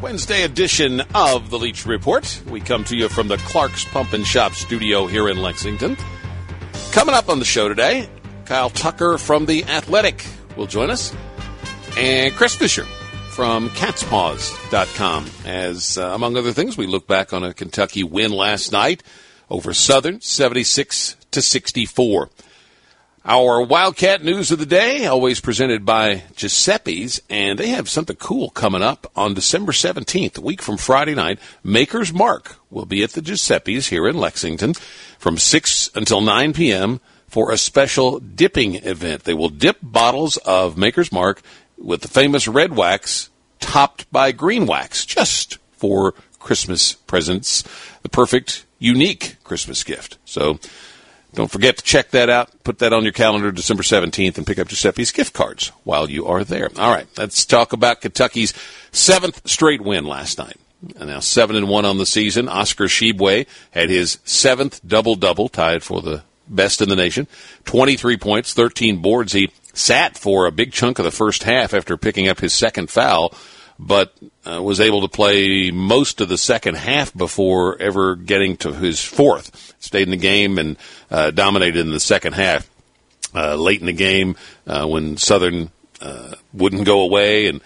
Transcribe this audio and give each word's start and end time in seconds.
Wednesday 0.00 0.42
edition 0.42 1.00
of 1.14 1.48
the 1.48 1.58
Leach 1.58 1.86
Report. 1.86 2.42
We 2.50 2.60
come 2.60 2.84
to 2.84 2.96
you 2.96 3.08
from 3.08 3.28
the 3.28 3.38
Clark's 3.38 3.84
Pump 3.86 4.12
and 4.12 4.26
Shop 4.26 4.52
studio 4.52 5.06
here 5.06 5.28
in 5.28 5.38
Lexington. 5.38 5.96
Coming 6.92 7.14
up 7.14 7.30
on 7.30 7.38
the 7.38 7.46
show 7.46 7.68
today, 7.68 8.08
Kyle 8.44 8.68
Tucker 8.68 9.16
from 9.16 9.46
The 9.46 9.64
Athletic 9.64 10.26
will 10.54 10.66
join 10.66 10.90
us, 10.90 11.14
and 11.96 12.34
Chris 12.34 12.54
Fisher 12.54 12.84
from 13.30 13.70
catspause.com. 13.70 15.26
As, 15.44 15.96
uh, 15.96 16.10
among 16.14 16.36
other 16.36 16.52
things, 16.52 16.76
we 16.76 16.86
look 16.86 17.06
back 17.06 17.32
on 17.32 17.42
a 17.42 17.54
Kentucky 17.54 18.04
win 18.04 18.32
last 18.32 18.72
night 18.72 19.02
over 19.48 19.72
Southern, 19.72 20.20
76 20.20 21.16
to 21.30 21.40
64. 21.40 22.28
Our 23.28 23.60
Wildcat 23.60 24.22
news 24.22 24.52
of 24.52 24.60
the 24.60 24.66
day, 24.66 25.04
always 25.04 25.40
presented 25.40 25.84
by 25.84 26.22
Giuseppe's, 26.36 27.20
and 27.28 27.58
they 27.58 27.70
have 27.70 27.88
something 27.88 28.14
cool 28.14 28.50
coming 28.50 28.82
up 28.82 29.10
on 29.16 29.34
December 29.34 29.72
17th, 29.72 30.38
a 30.38 30.40
week 30.40 30.62
from 30.62 30.76
Friday 30.76 31.16
night. 31.16 31.40
Maker's 31.64 32.12
Mark 32.12 32.54
will 32.70 32.86
be 32.86 33.02
at 33.02 33.10
the 33.10 33.20
Giuseppe's 33.20 33.88
here 33.88 34.06
in 34.06 34.16
Lexington 34.16 34.74
from 35.18 35.38
6 35.38 35.90
until 35.96 36.20
9 36.20 36.52
p.m. 36.52 37.00
for 37.26 37.50
a 37.50 37.58
special 37.58 38.20
dipping 38.20 38.76
event. 38.76 39.24
They 39.24 39.34
will 39.34 39.48
dip 39.48 39.78
bottles 39.82 40.36
of 40.36 40.78
Maker's 40.78 41.10
Mark 41.10 41.42
with 41.76 42.02
the 42.02 42.08
famous 42.08 42.46
red 42.46 42.76
wax 42.76 43.30
topped 43.58 44.08
by 44.12 44.30
green 44.30 44.66
wax 44.66 45.04
just 45.04 45.58
for 45.72 46.14
Christmas 46.38 46.92
presents. 46.92 47.64
The 48.02 48.08
perfect, 48.08 48.66
unique 48.78 49.38
Christmas 49.42 49.82
gift. 49.82 50.16
So, 50.24 50.60
don't 51.36 51.50
forget 51.50 51.76
to 51.76 51.84
check 51.84 52.10
that 52.12 52.30
out. 52.30 52.50
Put 52.64 52.78
that 52.78 52.94
on 52.94 53.04
your 53.04 53.12
calendar 53.12 53.52
December 53.52 53.82
17th 53.82 54.38
and 54.38 54.46
pick 54.46 54.58
up 54.58 54.68
Giuseppe's 54.68 55.12
gift 55.12 55.34
cards 55.34 55.68
while 55.84 56.08
you 56.08 56.26
are 56.26 56.42
there. 56.44 56.70
All 56.78 56.90
right, 56.90 57.06
let's 57.18 57.44
talk 57.44 57.74
about 57.74 58.00
Kentucky's 58.00 58.54
seventh 58.90 59.46
straight 59.48 59.82
win 59.82 60.06
last 60.06 60.38
night. 60.38 60.56
And 60.98 61.10
now 61.10 61.20
seven 61.20 61.54
and 61.54 61.68
one 61.68 61.84
on 61.84 61.98
the 61.98 62.06
season. 62.06 62.48
Oscar 62.48 62.84
Tshiebwe 62.84 63.46
had 63.70 63.90
his 63.90 64.18
seventh 64.24 64.80
double 64.86 65.14
double, 65.14 65.50
tied 65.50 65.82
for 65.82 66.00
the 66.00 66.22
best 66.48 66.80
in 66.80 66.88
the 66.88 66.96
nation. 66.96 67.26
23 67.66 68.16
points, 68.16 68.54
13 68.54 69.02
boards. 69.02 69.34
He 69.34 69.50
sat 69.74 70.16
for 70.16 70.46
a 70.46 70.52
big 70.52 70.72
chunk 70.72 70.98
of 70.98 71.04
the 71.04 71.10
first 71.10 71.42
half 71.42 71.74
after 71.74 71.98
picking 71.98 72.28
up 72.28 72.40
his 72.40 72.54
second 72.54 72.88
foul, 72.88 73.34
but 73.78 74.14
uh, 74.44 74.62
was 74.62 74.80
able 74.80 75.02
to 75.02 75.08
play 75.08 75.70
most 75.70 76.20
of 76.20 76.28
the 76.28 76.38
second 76.38 76.76
half 76.76 77.14
before 77.14 77.80
ever 77.80 78.16
getting 78.16 78.56
to 78.58 78.72
his 78.72 79.02
fourth. 79.02 79.74
Stayed 79.78 80.04
in 80.04 80.10
the 80.10 80.16
game 80.16 80.58
and 80.58 80.76
uh, 81.10 81.30
dominated 81.30 81.80
in 81.80 81.90
the 81.90 82.00
second 82.00 82.34
half. 82.34 82.68
Uh, 83.34 83.54
late 83.54 83.80
in 83.80 83.86
the 83.86 83.92
game, 83.92 84.34
uh, 84.66 84.86
when 84.86 85.16
Southern 85.18 85.70
uh, 86.00 86.34
wouldn't 86.54 86.86
go 86.86 87.02
away 87.02 87.48
and 87.48 87.60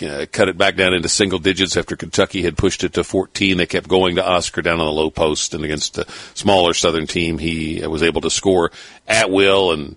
uh, 0.00 0.26
cut 0.30 0.48
it 0.48 0.56
back 0.56 0.76
down 0.76 0.94
into 0.94 1.08
single 1.08 1.40
digits 1.40 1.76
after 1.76 1.96
Kentucky 1.96 2.42
had 2.42 2.56
pushed 2.56 2.84
it 2.84 2.92
to 2.92 3.02
14. 3.02 3.56
They 3.56 3.66
kept 3.66 3.88
going 3.88 4.16
to 4.16 4.26
Oscar 4.26 4.62
down 4.62 4.78
on 4.78 4.86
the 4.86 4.92
low 4.92 5.10
post, 5.10 5.54
and 5.54 5.64
against 5.64 5.98
a 5.98 6.06
smaller 6.34 6.72
Southern 6.72 7.08
team, 7.08 7.38
he 7.38 7.84
was 7.84 8.02
able 8.02 8.20
to 8.20 8.30
score 8.30 8.70
at 9.08 9.30
will 9.30 9.72
and 9.72 9.96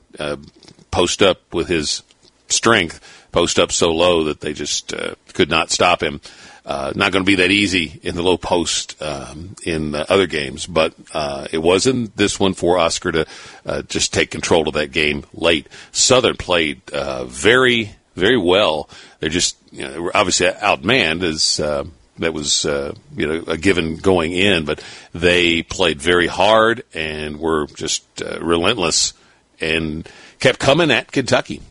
post 0.90 1.22
up 1.22 1.54
with 1.54 1.68
his 1.68 2.02
strength, 2.48 3.00
post 3.36 3.60
up 3.60 3.70
so 3.70 3.92
low 3.92 4.24
that 4.24 4.40
they 4.40 4.54
just 4.54 4.94
uh, 4.94 5.14
could 5.34 5.50
not 5.50 5.70
stop 5.70 6.02
him. 6.02 6.22
Uh, 6.66 6.94
not 6.96 7.12
going 7.12 7.24
to 7.24 7.30
be 7.30 7.36
that 7.36 7.52
easy 7.52 8.00
in 8.02 8.16
the 8.16 8.24
low 8.24 8.38
post 8.38 9.00
um, 9.02 9.58
in 9.64 9.94
other 9.94 10.26
games, 10.26 10.66
but 10.66 10.96
uh, 11.14 11.46
it 11.52 11.58
was 11.58 11.86
in 11.86 12.10
this 12.16 12.40
one 12.40 12.54
for 12.54 12.78
Oscar 12.78 13.12
to 13.12 13.26
uh, 13.66 13.82
just 13.82 14.14
take 14.14 14.32
control 14.32 14.70
of 14.70 14.76
that 14.76 14.94
game 14.94 15.26
late. 15.34 15.68
Southern 15.92 16.38
played 16.38 16.82
uh, 16.92 17.26
very, 17.26 17.92
very 18.16 18.38
well. 18.38 18.90
They're 19.20 19.30
just 19.30 19.58
you 19.70 19.84
know, 19.84 19.92
they 19.92 20.00
were 20.00 20.16
obviously 20.16 20.48
outmanned 20.48 21.22
as. 21.22 21.60
Uh, 21.60 21.84
that 22.18 22.34
was 22.34 22.66
uh, 22.66 22.96
you 23.14 23.28
know 23.28 23.44
a 23.46 23.58
given 23.58 23.98
going 23.98 24.32
in, 24.32 24.64
but 24.64 24.82
they 25.14 25.64
played 25.64 26.02
very 26.02 26.28
hard 26.28 26.86
and 26.94 27.42
were 27.42 27.68
just 27.68 28.06
relentless 28.40 29.12
and 29.60 30.08
kept 30.40 30.58
coming 30.58 30.92
at 30.92 31.12
Kentucky. 31.12 31.62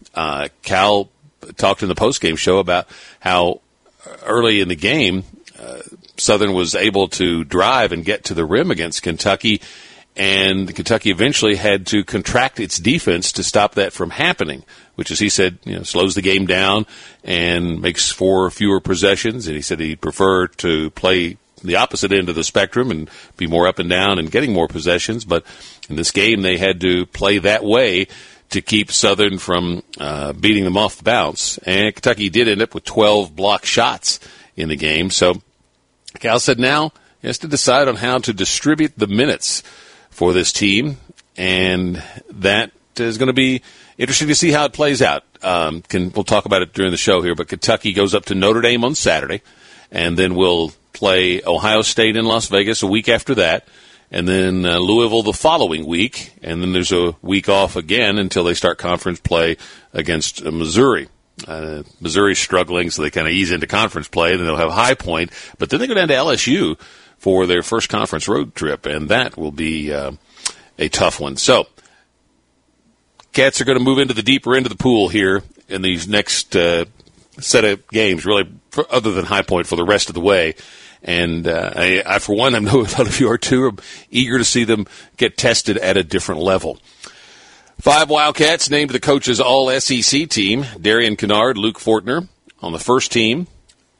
Cal 0.63 1.09
talked 1.53 1.83
in 1.83 1.89
the 1.89 1.95
postgame 1.95 2.39
show 2.39 2.59
about 2.59 2.87
how 3.21 3.61
early 4.25 4.61
in 4.61 4.69
the 4.69 4.77
game, 4.77 5.25
uh, 5.59 5.81
Southern 6.17 6.53
was 6.53 6.75
able 6.75 7.09
to 7.09 7.45
drive 7.45 7.93
and 7.93 8.05
get 8.05 8.25
to 8.25 8.35
the 8.35 8.45
rim 8.45 8.71
against 8.71 9.03
Kentucky, 9.03 9.61
and 10.17 10.73
Kentucky 10.75 11.11
eventually 11.11 11.57
had 11.57 11.87
to 11.89 12.05
contract 12.05 12.61
its 12.61 12.79
defense 12.79 13.33
to 13.33 13.43
stop 13.43 13.75
that 13.75 13.93
from 13.93 14.11
happening. 14.11 14.65
Which, 14.95 15.11
as 15.11 15.19
he 15.19 15.29
said, 15.29 15.59
you 15.65 15.75
know, 15.75 15.83
slows 15.83 16.15
the 16.15 16.23
game 16.23 16.47
down 16.47 16.87
and 17.25 17.83
makes 17.83 18.13
for 18.13 18.49
fewer 18.49 18.79
possessions. 18.79 19.49
And 19.49 19.57
he 19.57 19.63
said 19.63 19.81
he'd 19.81 20.01
prefer 20.01 20.47
to 20.47 20.91
play 20.91 21.37
the 21.65 21.77
opposite 21.77 22.13
end 22.13 22.29
of 22.29 22.37
the 22.37 22.45
spectrum 22.45 22.93
and 22.93 23.11
be 23.37 23.49
more 23.49 23.67
up 23.67 23.81
and 23.81 23.91
down 23.91 24.21
and 24.21 24.31
getting 24.31 24.53
more 24.53 24.69
possessions. 24.69 25.25
But 25.25 25.45
in 25.89 25.97
this 25.97 26.13
game, 26.13 26.43
they 26.43 26.59
had 26.59 26.81
to 26.83 27.07
play 27.07 27.39
that 27.39 27.65
way 27.65 28.07
to 28.51 28.63
keep 28.63 28.93
Southern 28.93 29.39
from 29.39 29.83
uh, 29.99 30.33
beating 30.33 30.65
them 30.65 30.77
off 30.77 30.97
the 30.97 31.05
bounce. 31.05 31.59
And 31.59 31.95
Kentucky 31.95 32.31
did 32.31 32.49
end 32.49 32.63
up 32.63 32.75
with 32.75 32.85
12 32.85 33.35
block 33.35 33.65
shots 33.65 34.21
in 34.57 34.69
the 34.69 34.77
game. 34.77 35.11
So 35.11 35.43
Cal 36.21 36.39
said 36.39 36.59
now 36.59 36.93
he 37.21 37.27
has 37.27 37.39
to 37.39 37.49
decide 37.49 37.89
on 37.89 37.97
how 37.97 38.19
to 38.19 38.33
distribute 38.33 38.93
the 38.97 39.07
minutes 39.07 39.63
for 40.11 40.33
this 40.33 40.53
team. 40.53 40.99
And 41.37 42.03
that 42.31 42.71
is 42.97 43.19
going 43.19 43.27
to 43.27 43.33
be 43.33 43.63
interesting 43.99 44.29
to 44.29 44.35
see 44.35 44.53
how 44.53 44.65
it 44.67 44.73
plays 44.73 45.03
out. 45.03 45.25
Um, 45.43 45.83
can, 45.83 46.11
we'll 46.11 46.25
talk 46.25 46.45
about 46.45 46.63
it 46.63 46.73
during 46.73 46.91
the 46.91 46.97
show 46.97 47.23
here, 47.23 47.35
but 47.35 47.49
Kentucky 47.49 47.93
goes 47.93 48.15
up 48.15 48.27
to 48.27 48.35
Notre 48.35 48.63
Dame 48.63 48.85
on 48.85 48.95
Saturday, 48.95 49.43
and 49.91 50.17
then 50.17 50.35
we'll 50.35 50.73
play 50.93 51.43
Ohio 51.45 51.83
State 51.83 52.17
in 52.17 52.25
Las 52.25 52.47
Vegas 52.49 52.83
a 52.83 52.87
week 52.87 53.09
after 53.09 53.35
that 53.35 53.67
and 54.15 54.29
then 54.29 54.65
uh, 54.65 54.79
Louisville 54.79 55.25
the 55.25 55.33
following 55.33 55.85
week, 55.87 56.35
and 56.41 56.63
then 56.63 56.73
there's 56.73 56.93
a 56.93 57.17
week 57.21 57.49
off 57.49 57.75
again 57.75 58.17
until 58.17 58.45
they 58.45 58.55
start 58.55 58.79
conference 58.79 59.19
play 59.19 59.57
against 59.93 60.47
uh, 60.47 60.53
Missouri. 60.53 61.09
Uh, 61.49 61.83
Missouri's 62.01 62.39
struggling, 62.39 62.91
so 62.91 63.03
they 63.03 63.11
kind 63.11 63.27
of 63.27 63.33
ease 63.33 63.51
into 63.51 63.67
conference 63.67 64.07
play, 64.07 64.37
then 64.37 64.47
they'll 64.47 64.55
have 64.55 64.71
High 64.71 64.95
Point, 64.95 65.33
but 65.59 65.69
then 65.69 65.81
they 65.81 65.89
go 65.89 65.95
down 65.95 66.07
to 66.07 66.15
LSU 66.15 66.79
for 67.19 67.49
their 67.49 67.65
first 67.65 67.89
conference 67.89 68.29
road 68.29 68.55
trip, 68.55 68.87
and 68.87 69.09
that 69.09 69.37
will 69.37 69.51
be 69.51 69.93
uh, 69.93 70.13
a 70.79 70.89
tough 70.89 71.19
one. 71.19 71.37
So, 71.37 71.67
Cats 73.33 73.61
are 73.61 73.65
going 73.65 73.79
to 73.79 73.83
move 73.83 73.99
into 73.99 74.15
the 74.15 74.23
deeper 74.23 74.55
end 74.55 74.65
of 74.65 74.71
the 74.71 74.79
pool 74.79 75.09
here 75.09 75.43
in 75.69 75.83
these 75.83 76.07
next 76.07 76.55
uh, 76.55 76.85
set 77.41 77.65
of 77.65 77.85
games, 77.89 78.25
really, 78.25 78.49
for, 78.71 78.87
other 78.95 79.11
than 79.11 79.25
High 79.25 79.43
Point 79.43 79.67
for 79.67 79.75
the 79.75 79.85
rest 79.85 80.09
of 80.09 80.15
the 80.15 80.21
way. 80.21 80.55
And 81.05 81.47
uh, 81.47 81.73
I, 81.77 82.03
I, 82.05 82.19
for 82.19 82.35
one, 82.35 82.55
I 82.55 82.59
know 82.59 82.81
a 82.81 82.83
lot 82.83 83.01
of 83.01 83.21
you 83.21 83.31
are 83.31 83.39
too, 83.39 83.65
are 83.65 83.73
eager 84.11 84.39
to 84.39 84.45
see 84.45 84.65
them 84.65 84.87
get 85.17 85.37
tested 85.37 85.77
at 85.79 85.97
a 85.97 86.03
different 86.03 86.41
level. 86.41 86.79
Five 87.81 88.09
Wildcats 88.09 88.71
named 88.71 88.91
the 88.91 89.01
coaches 89.01 89.41
All 89.41 89.69
SEC 89.79 90.29
team: 90.29 90.65
Darian 90.81 91.17
Kinnard, 91.17 91.57
Luke 91.57 91.79
Fortner 91.79 92.29
on 92.63 92.73
the 92.73 92.79
first 92.79 93.13
team, 93.13 93.47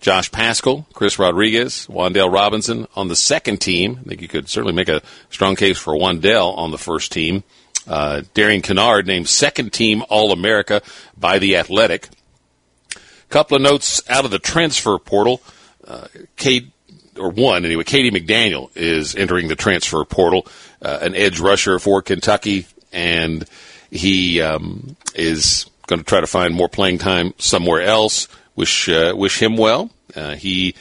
Josh 0.01 0.31
Paschal, 0.31 0.87
Chris 0.95 1.19
Rodriguez, 1.19 1.87
Wan'Dale 1.89 2.33
Robinson 2.33 2.87
on 2.95 3.09
the 3.09 3.17
second 3.17 3.59
team. 3.59 3.99
I 4.01 4.09
think 4.09 4.23
you 4.23 4.29
could 4.29 4.49
certainly 4.49 4.73
make 4.73 4.89
a 4.89 5.03
strong 5.29 5.57
case 5.57 5.79
for 5.79 5.95
Wan'Dale 5.95 6.57
on 6.57 6.71
the 6.71 6.79
first 6.79 7.13
team. 7.13 7.43
Uh, 7.87 8.23
Darian 8.33 8.63
Kinnard 8.63 9.07
named 9.07 9.29
second 9.29 9.73
team 9.73 10.03
All 10.09 10.33
America 10.33 10.81
by 11.17 11.39
the 11.39 11.57
Athletic. 11.57 12.09
Couple 13.29 13.57
of 13.57 13.63
notes 13.63 14.03
out 14.09 14.25
of 14.25 14.31
the 14.31 14.39
transfer 14.39 14.99
portal. 14.99 15.43
Uh, 15.87 16.07
Cade 16.37 16.71
or 17.19 17.31
one 17.31 17.65
anyway. 17.65 17.85
Cade 17.85 18.13
McDaniel 18.13 18.71
is 18.77 19.15
entering 19.15 19.49
the 19.49 19.57
transfer 19.57 20.05
portal, 20.05 20.47
uh, 20.83 20.99
an 21.03 21.15
edge 21.15 21.41
rusher 21.41 21.79
for 21.79 22.03
Kentucky, 22.03 22.67
and 22.93 23.45
he 23.91 24.41
um, 24.41 24.97
is 25.15 25.67
going 25.87 26.01
to 26.01 26.05
try 26.05 26.21
to 26.21 26.27
find 26.27 26.55
more 26.55 26.69
playing 26.69 26.99
time 26.99 27.35
somewhere 27.39 27.83
else. 27.83 28.29
Wish 28.57 28.89
uh, 28.89 29.15
wish 29.17 29.41
him 29.41 29.57
well. 29.57 29.91
Uh, 30.15 30.35
he 30.35 30.75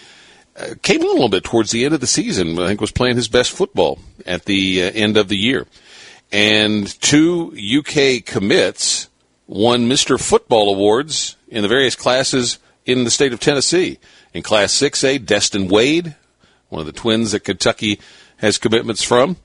uh, 0.55 0.75
came 0.81 1.01
a 1.01 1.07
little 1.07 1.29
bit 1.29 1.43
towards 1.43 1.71
the 1.71 1.85
end 1.85 1.93
of 1.93 2.01
the 2.01 2.07
season. 2.07 2.59
I 2.59 2.67
think 2.67 2.81
was 2.81 2.91
playing 2.91 3.15
his 3.15 3.27
best 3.27 3.51
football 3.51 3.99
at 4.25 4.45
the 4.45 4.83
uh, 4.83 4.91
end 4.93 5.17
of 5.17 5.27
the 5.27 5.37
year, 5.37 5.65
and 6.31 6.87
two 7.01 7.55
UK 7.55 8.23
commits 8.25 9.09
won 9.47 9.89
Mr. 9.89 10.19
Football 10.19 10.73
awards 10.73 11.35
in 11.47 11.61
the 11.61 11.67
various 11.67 11.95
classes 11.95 12.59
in 12.85 13.03
the 13.03 13.11
state 13.11 13.33
of 13.33 13.39
Tennessee. 13.39 13.99
In 14.33 14.41
Class 14.41 14.73
6A, 14.73 15.25
Destin 15.25 15.67
Wade, 15.67 16.15
one 16.73 16.81
of 16.81 16.85
the 16.87 16.91
twins 16.91 17.31
that 17.31 17.41
Kentucky 17.41 17.99
has 18.37 18.57
commitments 18.57 19.03
from. 19.03 19.37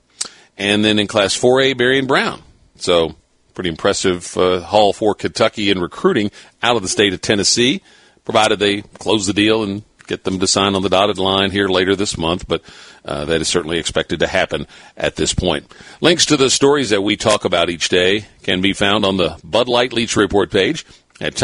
And 0.57 0.83
then 0.83 0.99
in 0.99 1.07
Class 1.07 1.39
4A, 1.39 1.77
Barion 1.77 2.07
Brown. 2.07 2.41
So 2.75 3.15
pretty 3.53 3.69
impressive 3.69 4.35
uh, 4.37 4.61
haul 4.61 4.93
for 4.93 5.13
Kentucky 5.13 5.69
in 5.69 5.79
recruiting 5.79 6.31
out 6.63 6.75
of 6.75 6.81
the 6.81 6.87
state 6.87 7.13
of 7.13 7.21
Tennessee, 7.21 7.81
provided 8.25 8.59
they 8.59 8.81
close 8.81 9.27
the 9.27 9.33
deal 9.33 9.63
and 9.63 9.83
get 10.07 10.23
them 10.23 10.39
to 10.39 10.47
sign 10.47 10.75
on 10.75 10.81
the 10.81 10.89
dotted 10.89 11.17
line 11.17 11.51
here 11.51 11.67
later 11.67 11.95
this 11.95 12.17
month. 12.17 12.47
But 12.47 12.63
uh, 13.05 13.25
that 13.25 13.41
is 13.41 13.47
certainly 13.47 13.77
expected 13.77 14.19
to 14.19 14.27
happen 14.27 14.65
at 14.97 15.15
this 15.15 15.33
point. 15.33 15.71
Links 16.01 16.25
to 16.27 16.37
the 16.37 16.49
stories 16.49 16.89
that 16.89 17.01
we 17.01 17.15
talk 17.15 17.45
about 17.45 17.69
each 17.69 17.89
day 17.89 18.25
can 18.43 18.61
be 18.61 18.73
found 18.73 19.05
on 19.05 19.17
the 19.17 19.39
Bud 19.43 19.67
Light 19.67 19.93
Leach 19.93 20.15
Report 20.15 20.49
page 20.49 20.85
at 21.21 21.35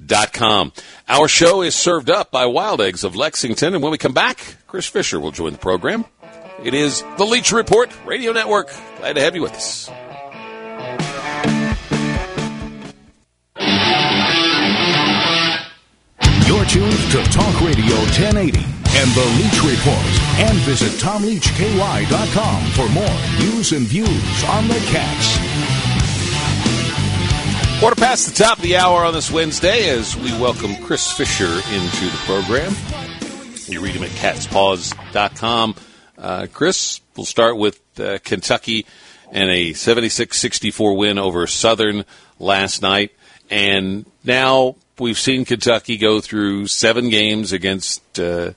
TomLeachKY.com. 0.00 0.72
Our 1.08 1.28
show 1.28 1.62
is 1.62 1.74
served 1.74 2.10
up 2.10 2.30
by 2.30 2.46
Wild 2.46 2.80
Eggs 2.80 3.04
of 3.04 3.16
Lexington, 3.16 3.74
and 3.74 3.82
when 3.82 3.92
we 3.92 3.98
come 3.98 4.14
back, 4.14 4.56
Chris 4.66 4.86
Fisher 4.86 5.20
will 5.20 5.30
join 5.30 5.52
the 5.52 5.58
program. 5.58 6.04
It 6.62 6.74
is 6.74 7.02
the 7.18 7.24
Leach 7.24 7.52
Report 7.52 7.90
Radio 8.06 8.32
Network. 8.32 8.70
Glad 8.98 9.14
to 9.14 9.20
have 9.20 9.34
you 9.34 9.42
with 9.42 9.52
us. 9.52 9.90
You're 16.46 16.64
tuned 16.64 17.10
to 17.12 17.22
Talk 17.30 17.60
Radio 17.60 17.96
1080 18.16 18.58
and 18.96 19.10
the 19.10 19.26
Leach 19.36 19.62
Report. 19.62 20.06
And 20.38 20.56
visit 20.58 20.92
TomLeachKY.com 21.00 22.64
for 22.72 22.88
more 22.92 23.18
news 23.38 23.72
and 23.72 23.86
views 23.86 24.44
on 24.44 24.68
the 24.68 24.80
Cats. 24.86 25.95
Quarter 27.80 27.96
past 27.96 28.26
the 28.26 28.42
top 28.42 28.56
of 28.56 28.62
the 28.62 28.78
hour 28.78 29.04
on 29.04 29.12
this 29.12 29.30
Wednesday 29.30 29.90
as 29.90 30.16
we 30.16 30.32
welcome 30.40 30.74
Chris 30.76 31.12
Fisher 31.12 31.44
into 31.44 32.06
the 32.06 32.18
program. 32.24 32.72
You 33.66 33.82
read 33.82 33.94
him 33.94 34.02
at 34.02 34.08
catspause.com. 34.12 35.74
Uh, 36.16 36.46
Chris, 36.50 37.02
we'll 37.14 37.26
start 37.26 37.58
with 37.58 37.78
uh, 38.00 38.18
Kentucky 38.24 38.86
and 39.30 39.50
a 39.50 39.74
76 39.74 40.38
64 40.38 40.96
win 40.96 41.18
over 41.18 41.46
Southern 41.46 42.06
last 42.38 42.80
night. 42.80 43.12
And 43.50 44.06
now 44.24 44.76
we've 44.98 45.18
seen 45.18 45.44
Kentucky 45.44 45.98
go 45.98 46.22
through 46.22 46.68
seven 46.68 47.10
games 47.10 47.52
against 47.52 48.18
uh, 48.18 48.52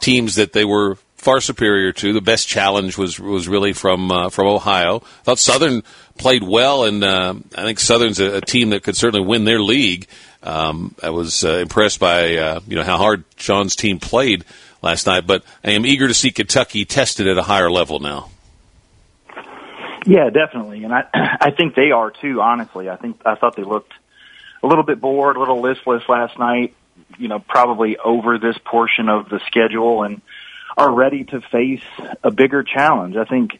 teams 0.00 0.36
that 0.36 0.52
they 0.52 0.64
were 0.64 0.96
far 1.20 1.40
superior 1.40 1.92
to. 1.92 2.12
The 2.12 2.20
best 2.20 2.48
challenge 2.48 2.96
was 2.96 3.20
was 3.20 3.46
really 3.46 3.72
from 3.72 4.10
uh, 4.10 4.30
from 4.30 4.46
Ohio. 4.48 4.96
I 4.96 5.22
thought 5.22 5.38
Southern 5.38 5.82
played 6.18 6.42
well, 6.42 6.84
and 6.84 7.04
uh, 7.04 7.34
I 7.56 7.62
think 7.62 7.78
Southern's 7.78 8.20
a, 8.20 8.36
a, 8.36 8.40
team 8.40 8.70
that 8.70 8.82
could 8.82 8.96
certainly 8.96 9.26
win 9.26 9.44
their 9.44 9.60
league. 9.60 10.06
Um, 10.42 10.94
I 11.02 11.10
was 11.10 11.44
uh, 11.44 11.58
impressed 11.58 12.00
by 12.00 12.36
uh, 12.36 12.60
you 12.66 12.76
know 12.76 12.82
how 12.82 12.96
hard 12.96 13.24
Sean's 13.36 13.76
team 13.76 13.98
played 13.98 14.44
last 14.82 15.06
night, 15.06 15.26
but 15.26 15.44
I 15.62 15.72
am 15.72 15.84
eager 15.84 16.08
to 16.08 16.14
see 16.14 16.30
Kentucky 16.30 16.86
tested 16.86 17.28
at 17.28 17.36
a 17.36 17.42
higher 17.42 17.70
level 17.70 18.00
now. 18.00 18.30
Yeah, 20.06 20.30
definitely, 20.30 20.84
and 20.84 20.94
I 20.94 21.04
I 21.40 21.50
think 21.50 21.74
they 21.74 21.90
are 21.90 22.10
too. 22.10 22.40
Honestly, 22.40 22.88
I 22.88 22.96
think 22.96 23.20
I 23.26 23.34
thought 23.34 23.56
they 23.56 23.64
looked 23.64 23.92
a 24.62 24.66
little 24.66 24.84
bit 24.84 25.00
bored, 25.00 25.36
a 25.36 25.38
little 25.38 25.60
listless 25.60 26.02
last 26.08 26.38
night. 26.38 26.74
You 27.18 27.28
know, 27.28 27.40
probably 27.40 27.98
over 27.98 28.38
this 28.38 28.56
portion 28.64 29.08
of 29.08 29.28
the 29.28 29.40
schedule 29.46 30.04
and 30.04 30.22
are 30.76 30.92
ready 30.92 31.24
to 31.24 31.40
face 31.40 31.82
a 32.22 32.30
bigger 32.30 32.62
challenge. 32.62 33.16
I 33.16 33.24
think, 33.24 33.58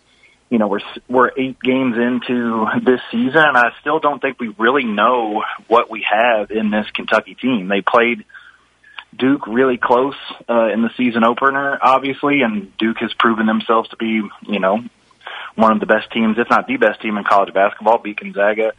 you 0.49 0.59
know, 0.59 0.69
we're 0.69 0.81
we're 1.09 1.31
eight 1.37 1.61
games 1.61 1.97
into 1.97 2.67
this 2.83 3.01
season, 3.11 3.43
and 3.43 3.57
I 3.57 3.73
still 3.81 4.01
don't 4.01 4.21
think 4.21 4.41
we 4.41 4.49
really 4.59 4.85
know 4.85 5.43
what 5.69 5.91
we 5.91 6.07
have 6.11 6.51
in 6.51 6.71
this 6.71 6.87
Kentucky 6.93 7.35
team. 7.35 7.69
They 7.69 7.83
played 7.83 8.25
Duke 9.17 9.47
really 9.47 9.77
close 9.77 10.15
uh, 10.49 10.69
in 10.69 10.83
the 10.83 10.91
season 10.97 11.25
opener, 11.25 11.79
obviously, 11.81 12.43
and 12.43 12.77
Duke 12.79 12.99
has 12.99 13.13
proven 13.15 13.47
themselves 13.47 13.89
to 13.91 13.97
be, 13.97 14.23
you 14.47 14.61
know, 14.61 14.83
one 15.57 15.73
of 15.73 15.81
the 15.81 15.87
best 15.87 16.11
teams, 16.13 16.39
if 16.39 16.49
not 16.49 16.67
the 16.67 16.77
best 16.77 17.01
team 17.03 17.17
in 17.17 17.25
college 17.25 17.53
basketball. 17.53 17.99
Beat 17.99 18.21
Gonzaga 18.21 18.73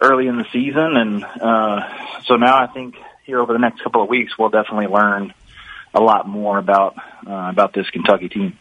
early 0.00 0.26
in 0.26 0.36
the 0.36 0.46
season, 0.52 0.96
and 0.96 1.24
uh, 1.24 1.80
so 2.24 2.36
now 2.36 2.56
I 2.58 2.66
think 2.66 2.96
here 3.24 3.40
over 3.40 3.52
the 3.52 3.58
next 3.58 3.82
couple 3.82 4.02
of 4.02 4.08
weeks 4.08 4.38
we'll 4.38 4.48
definitely 4.48 4.86
learn 4.86 5.34
a 5.98 6.04
lot 6.04 6.28
more 6.28 6.58
about 6.58 6.96
uh, 7.26 7.48
about 7.50 7.74
this 7.74 7.88
Kentucky 7.90 8.28
team. 8.28 8.58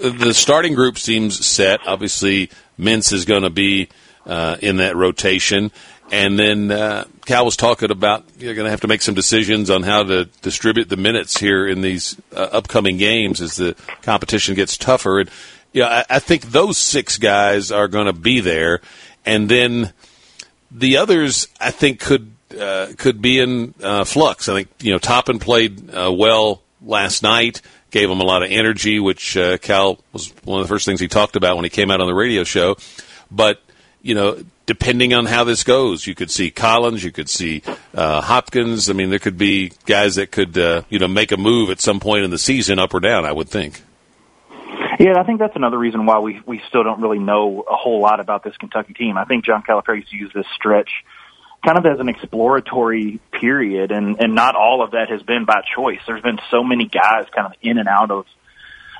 The 0.00 0.34
starting 0.34 0.74
group 0.74 0.98
seems 0.98 1.44
set. 1.44 1.86
Obviously, 1.86 2.50
Mintz 2.78 3.12
is 3.12 3.24
going 3.24 3.42
to 3.42 3.50
be 3.50 3.88
uh, 4.26 4.56
in 4.60 4.78
that 4.78 4.96
rotation. 4.96 5.70
And 6.10 6.38
then 6.38 6.70
uh, 6.70 7.04
Cal 7.24 7.44
was 7.44 7.56
talking 7.56 7.90
about 7.90 8.24
you're 8.38 8.54
going 8.54 8.66
to 8.66 8.70
have 8.70 8.82
to 8.82 8.88
make 8.88 9.02
some 9.02 9.14
decisions 9.14 9.70
on 9.70 9.82
how 9.82 10.02
to 10.02 10.26
distribute 10.42 10.88
the 10.88 10.96
minutes 10.96 11.38
here 11.38 11.66
in 11.66 11.80
these 11.80 12.20
uh, 12.34 12.40
upcoming 12.52 12.98
games 12.98 13.40
as 13.40 13.56
the 13.56 13.74
competition 14.02 14.54
gets 14.54 14.76
tougher. 14.76 15.20
And 15.20 15.30
yeah, 15.72 16.04
I, 16.10 16.16
I 16.16 16.18
think 16.18 16.46
those 16.46 16.76
six 16.76 17.16
guys 17.16 17.72
are 17.72 17.88
going 17.88 18.06
to 18.06 18.12
be 18.12 18.40
there, 18.40 18.80
and 19.24 19.48
then 19.48 19.92
the 20.70 20.98
others 20.98 21.48
I 21.58 21.70
think 21.70 22.00
could 22.00 22.33
uh, 22.58 22.92
could 22.96 23.20
be 23.20 23.38
in 23.40 23.74
uh, 23.82 24.04
flux. 24.04 24.48
I 24.48 24.54
think 24.54 24.68
you 24.80 24.92
know 24.92 24.98
Toppin 24.98 25.38
played 25.38 25.94
uh, 25.94 26.12
well 26.12 26.62
last 26.82 27.22
night, 27.22 27.62
gave 27.90 28.10
him 28.10 28.20
a 28.20 28.24
lot 28.24 28.42
of 28.42 28.50
energy, 28.50 29.00
which 29.00 29.36
uh, 29.36 29.58
Cal 29.58 29.98
was 30.12 30.32
one 30.44 30.60
of 30.60 30.66
the 30.66 30.68
first 30.68 30.86
things 30.86 31.00
he 31.00 31.08
talked 31.08 31.36
about 31.36 31.56
when 31.56 31.64
he 31.64 31.70
came 31.70 31.90
out 31.90 32.00
on 32.00 32.06
the 32.06 32.14
radio 32.14 32.44
show. 32.44 32.76
But 33.30 33.60
you 34.02 34.14
know, 34.14 34.44
depending 34.66 35.14
on 35.14 35.26
how 35.26 35.44
this 35.44 35.64
goes, 35.64 36.06
you 36.06 36.14
could 36.14 36.30
see 36.30 36.50
Collins, 36.50 37.02
you 37.02 37.12
could 37.12 37.28
see 37.28 37.62
uh, 37.94 38.20
Hopkins. 38.20 38.90
I 38.90 38.92
mean, 38.92 39.10
there 39.10 39.18
could 39.18 39.38
be 39.38 39.72
guys 39.86 40.16
that 40.16 40.30
could 40.30 40.56
uh, 40.58 40.82
you 40.88 40.98
know 40.98 41.08
make 41.08 41.32
a 41.32 41.36
move 41.36 41.70
at 41.70 41.80
some 41.80 42.00
point 42.00 42.24
in 42.24 42.30
the 42.30 42.38
season, 42.38 42.78
up 42.78 42.94
or 42.94 43.00
down. 43.00 43.24
I 43.24 43.32
would 43.32 43.48
think. 43.48 43.82
Yeah, 44.98 45.18
I 45.18 45.24
think 45.24 45.40
that's 45.40 45.56
another 45.56 45.78
reason 45.78 46.06
why 46.06 46.20
we 46.20 46.40
we 46.46 46.60
still 46.68 46.84
don't 46.84 47.00
really 47.00 47.18
know 47.18 47.64
a 47.68 47.74
whole 47.74 48.00
lot 48.00 48.20
about 48.20 48.44
this 48.44 48.56
Kentucky 48.56 48.92
team. 48.92 49.16
I 49.16 49.24
think 49.24 49.44
John 49.44 49.62
Calipari's 49.62 50.10
used 50.12 50.34
this 50.34 50.46
stretch 50.54 50.90
kind 51.64 51.78
of 51.78 51.86
as 51.86 51.98
an 51.98 52.08
exploratory 52.08 53.20
period, 53.40 53.90
and 53.90 54.20
and 54.20 54.34
not 54.34 54.54
all 54.56 54.82
of 54.84 54.92
that 54.92 55.10
has 55.10 55.22
been 55.22 55.44
by 55.44 55.62
choice. 55.74 56.00
There's 56.06 56.22
been 56.22 56.38
so 56.50 56.62
many 56.62 56.86
guys 56.86 57.26
kind 57.34 57.46
of 57.46 57.52
in 57.62 57.78
and 57.78 57.88
out 57.88 58.10
of 58.10 58.26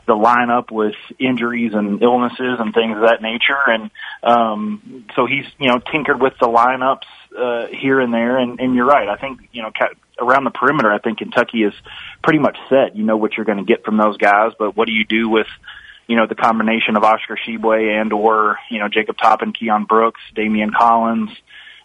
the 0.07 0.15
lineup 0.15 0.71
with 0.71 0.95
injuries 1.19 1.73
and 1.73 2.03
illnesses 2.03 2.59
and 2.59 2.75
things 2.75 2.97
of 2.97 3.03
that 3.03 3.23
nature, 3.23 3.63
and 3.67 3.91
um, 4.23 5.07
so 5.15 5.27
he's 5.27 5.47
you 5.59 5.69
know 5.69 5.79
tinkered 5.93 6.21
with 6.21 6.35
the 6.41 6.47
lineups 6.47 7.09
uh, 7.37 7.67
here 7.69 8.01
and 8.01 8.13
there. 8.13 8.39
And, 8.39 8.61
and 8.61 8.75
you're 8.75 8.87
right. 8.87 9.09
I 9.09 9.17
think 9.17 9.41
you 9.53 9.63
know 9.63 9.71
around 10.21 10.45
the 10.45 10.51
perimeter, 10.51 10.93
I 10.93 10.99
think 10.99 11.19
Kentucky 11.19 11.65
is 11.65 11.75
pretty 12.23 12.39
much 12.39 12.57
set. 12.69 12.97
You 12.97 13.05
know 13.05 13.17
what 13.17 13.37
you're 13.37 13.47
going 13.47 13.59
to 13.59 13.65
get 13.65 13.85
from 13.85 13.97
those 13.97 14.17
guys, 14.17 14.53
but 14.59 14.77
what 14.77 14.87
do 14.87 14.93
you 14.93 15.05
do 15.05 15.29
with 15.29 15.49
you 16.07 16.17
know, 16.17 16.27
the 16.27 16.35
combination 16.35 16.97
of 16.97 17.03
Oscar 17.03 17.37
Tshiebwe 17.37 18.01
and 18.01 18.13
or, 18.13 18.59
you 18.71 18.79
know, 18.79 18.89
Jacob 18.89 19.17
Toppin, 19.17 19.55
Keion 19.55 19.89
Brooks, 19.89 20.21
Daimion 20.37 20.71
Collins, 20.71 21.31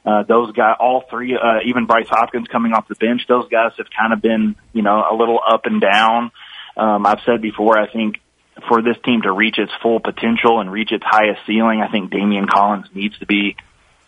uh, 0.06 0.24
those 0.24 0.52
guys, 0.54 0.78
all 0.80 1.04
three, 1.10 1.36
uh, 1.36 1.60
even 1.66 1.86
Bryce 1.86 2.08
Hopkins 2.10 2.48
coming 2.48 2.74
off 2.74 2.88
the 2.88 2.96
bench, 2.96 3.22
those 3.28 3.48
guys 3.50 3.72
have 3.78 3.88
kind 3.90 4.14
of 4.14 4.22
been, 4.22 4.56
you 4.74 4.82
know, 4.82 5.04
a 5.12 5.16
little 5.16 5.40
up 5.46 5.66
and 5.66 5.82
down. 5.82 6.32
Um, 6.78 7.06
I've 7.06 7.20
said 7.26 7.42
before, 7.42 7.78
I 7.78 7.92
think 7.92 8.20
for 8.68 8.82
this 8.82 8.98
team 9.04 9.22
to 9.24 9.32
reach 9.32 9.58
its 9.58 9.72
full 9.82 10.00
potential 10.00 10.60
and 10.60 10.72
reach 10.72 10.92
its 10.92 11.04
highest 11.06 11.42
ceiling, 11.46 11.82
I 11.82 11.92
think 11.92 12.12
Daimion 12.12 12.48
Collins 12.50 12.88
needs 12.94 13.18
to 13.20 13.26
be 13.26 13.56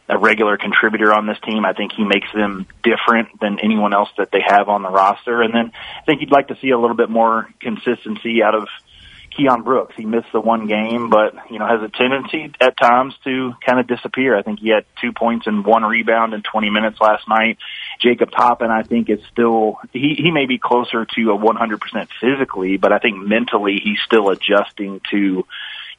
a 0.10 0.17
regular 0.17 0.57
contributor 0.57 1.13
on 1.13 1.25
this 1.25 1.38
team. 1.45 1.63
I 1.65 1.74
think 1.74 1.93
he 1.93 2.03
makes 2.03 2.27
them 2.33 2.67
different 2.83 3.39
than 3.39 3.60
anyone 3.63 3.93
else 3.93 4.10
that 4.17 4.29
they 4.31 4.41
have 4.45 4.67
on 4.67 4.81
the 4.83 4.89
roster. 4.89 5.41
And 5.41 5.53
then 5.53 5.71
I 6.01 6.05
think 6.05 6.21
you'd 6.21 6.31
like 6.31 6.50
to 6.50 6.57
see 6.62 6.69
a 6.71 6.77
little 6.77 6.98
bit 6.98 7.10
more 7.10 7.48
consistency 7.62 8.43
out 8.43 8.55
of, 8.55 8.67
Keion 9.31 9.63
Brooks. 9.63 9.95
He 9.97 10.05
missed 10.05 10.27
the 10.33 10.41
one 10.41 10.67
game, 10.67 11.09
but 11.09 11.33
you 11.50 11.59
know 11.59 11.67
has 11.67 11.81
a 11.81 11.89
tendency 11.89 12.53
at 12.59 12.77
times 12.77 13.13
to 13.23 13.53
kind 13.65 13.79
of 13.79 13.88
disappear. 13.88 14.38
I 14.38 14.41
think 14.41 14.59
he 14.59 14.69
had 14.69 14.85
two 15.01 15.11
points 15.11 15.47
and 15.47 15.65
one 15.65 15.83
rebound 15.83 16.33
in 16.33 16.43
20 16.43 16.69
minutes 16.69 17.00
last 17.00 17.27
night. 17.27 17.57
Jacob 18.00 18.31
Toppin, 18.31 18.71
I 18.71 18.83
think, 18.83 19.09
is 19.09 19.19
still 19.31 19.77
he 19.93 20.15
he 20.17 20.31
may 20.31 20.45
be 20.45 20.57
closer 20.57 21.05
to 21.05 21.31
a 21.31 21.38
100% 21.38 22.07
physically, 22.19 22.77
but 22.77 22.91
I 22.91 23.00
think 23.00 23.17
mentally 23.17 23.79
he's 23.83 24.00
still 24.05 24.29
adjusting 24.29 25.01
to 25.11 25.45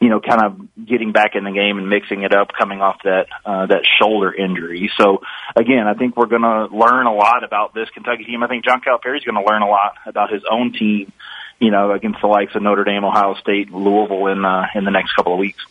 you 0.02 0.08
know, 0.08 0.20
kind 0.20 0.42
of 0.42 0.84
getting 0.84 1.12
back 1.12 1.36
in 1.36 1.44
the 1.44 1.52
game 1.52 1.78
and 1.78 1.88
mixing 1.88 2.22
it 2.22 2.34
up 2.34 2.48
coming 2.58 2.82
off 2.82 2.96
that 3.04 3.26
uh, 3.46 3.66
that 3.66 3.82
shoulder 4.00 4.34
injury. 4.34 4.90
So 4.98 5.20
again, 5.54 5.86
I 5.86 5.94
think 5.94 6.16
we're 6.16 6.26
going 6.26 6.42
to 6.42 6.66
learn 6.76 7.06
a 7.06 7.14
lot 7.14 7.44
about 7.44 7.72
this 7.72 7.88
Kentucky 7.90 8.24
team. 8.24 8.42
I 8.42 8.48
think 8.48 8.64
John 8.64 8.80
Calipari 8.80 9.18
is 9.18 9.22
going 9.24 9.40
to 9.40 9.48
learn 9.48 9.62
a 9.62 9.68
lot 9.68 9.94
about 10.04 10.32
his 10.32 10.42
own 10.50 10.72
team 10.72 11.12
you 11.58 11.70
know, 11.70 11.92
against 11.92 12.20
the 12.20 12.26
likes 12.26 12.54
of 12.54 12.62
Notre 12.62 12.84
Dame, 12.84 13.04
Ohio 13.04 13.34
State, 13.34 13.70
Louisville 13.70 14.26
in 14.26 14.44
uh, 14.44 14.66
in 14.74 14.84
the 14.84 14.90
next 14.90 15.12
couple 15.14 15.32
of 15.32 15.38
weeks. 15.38 15.64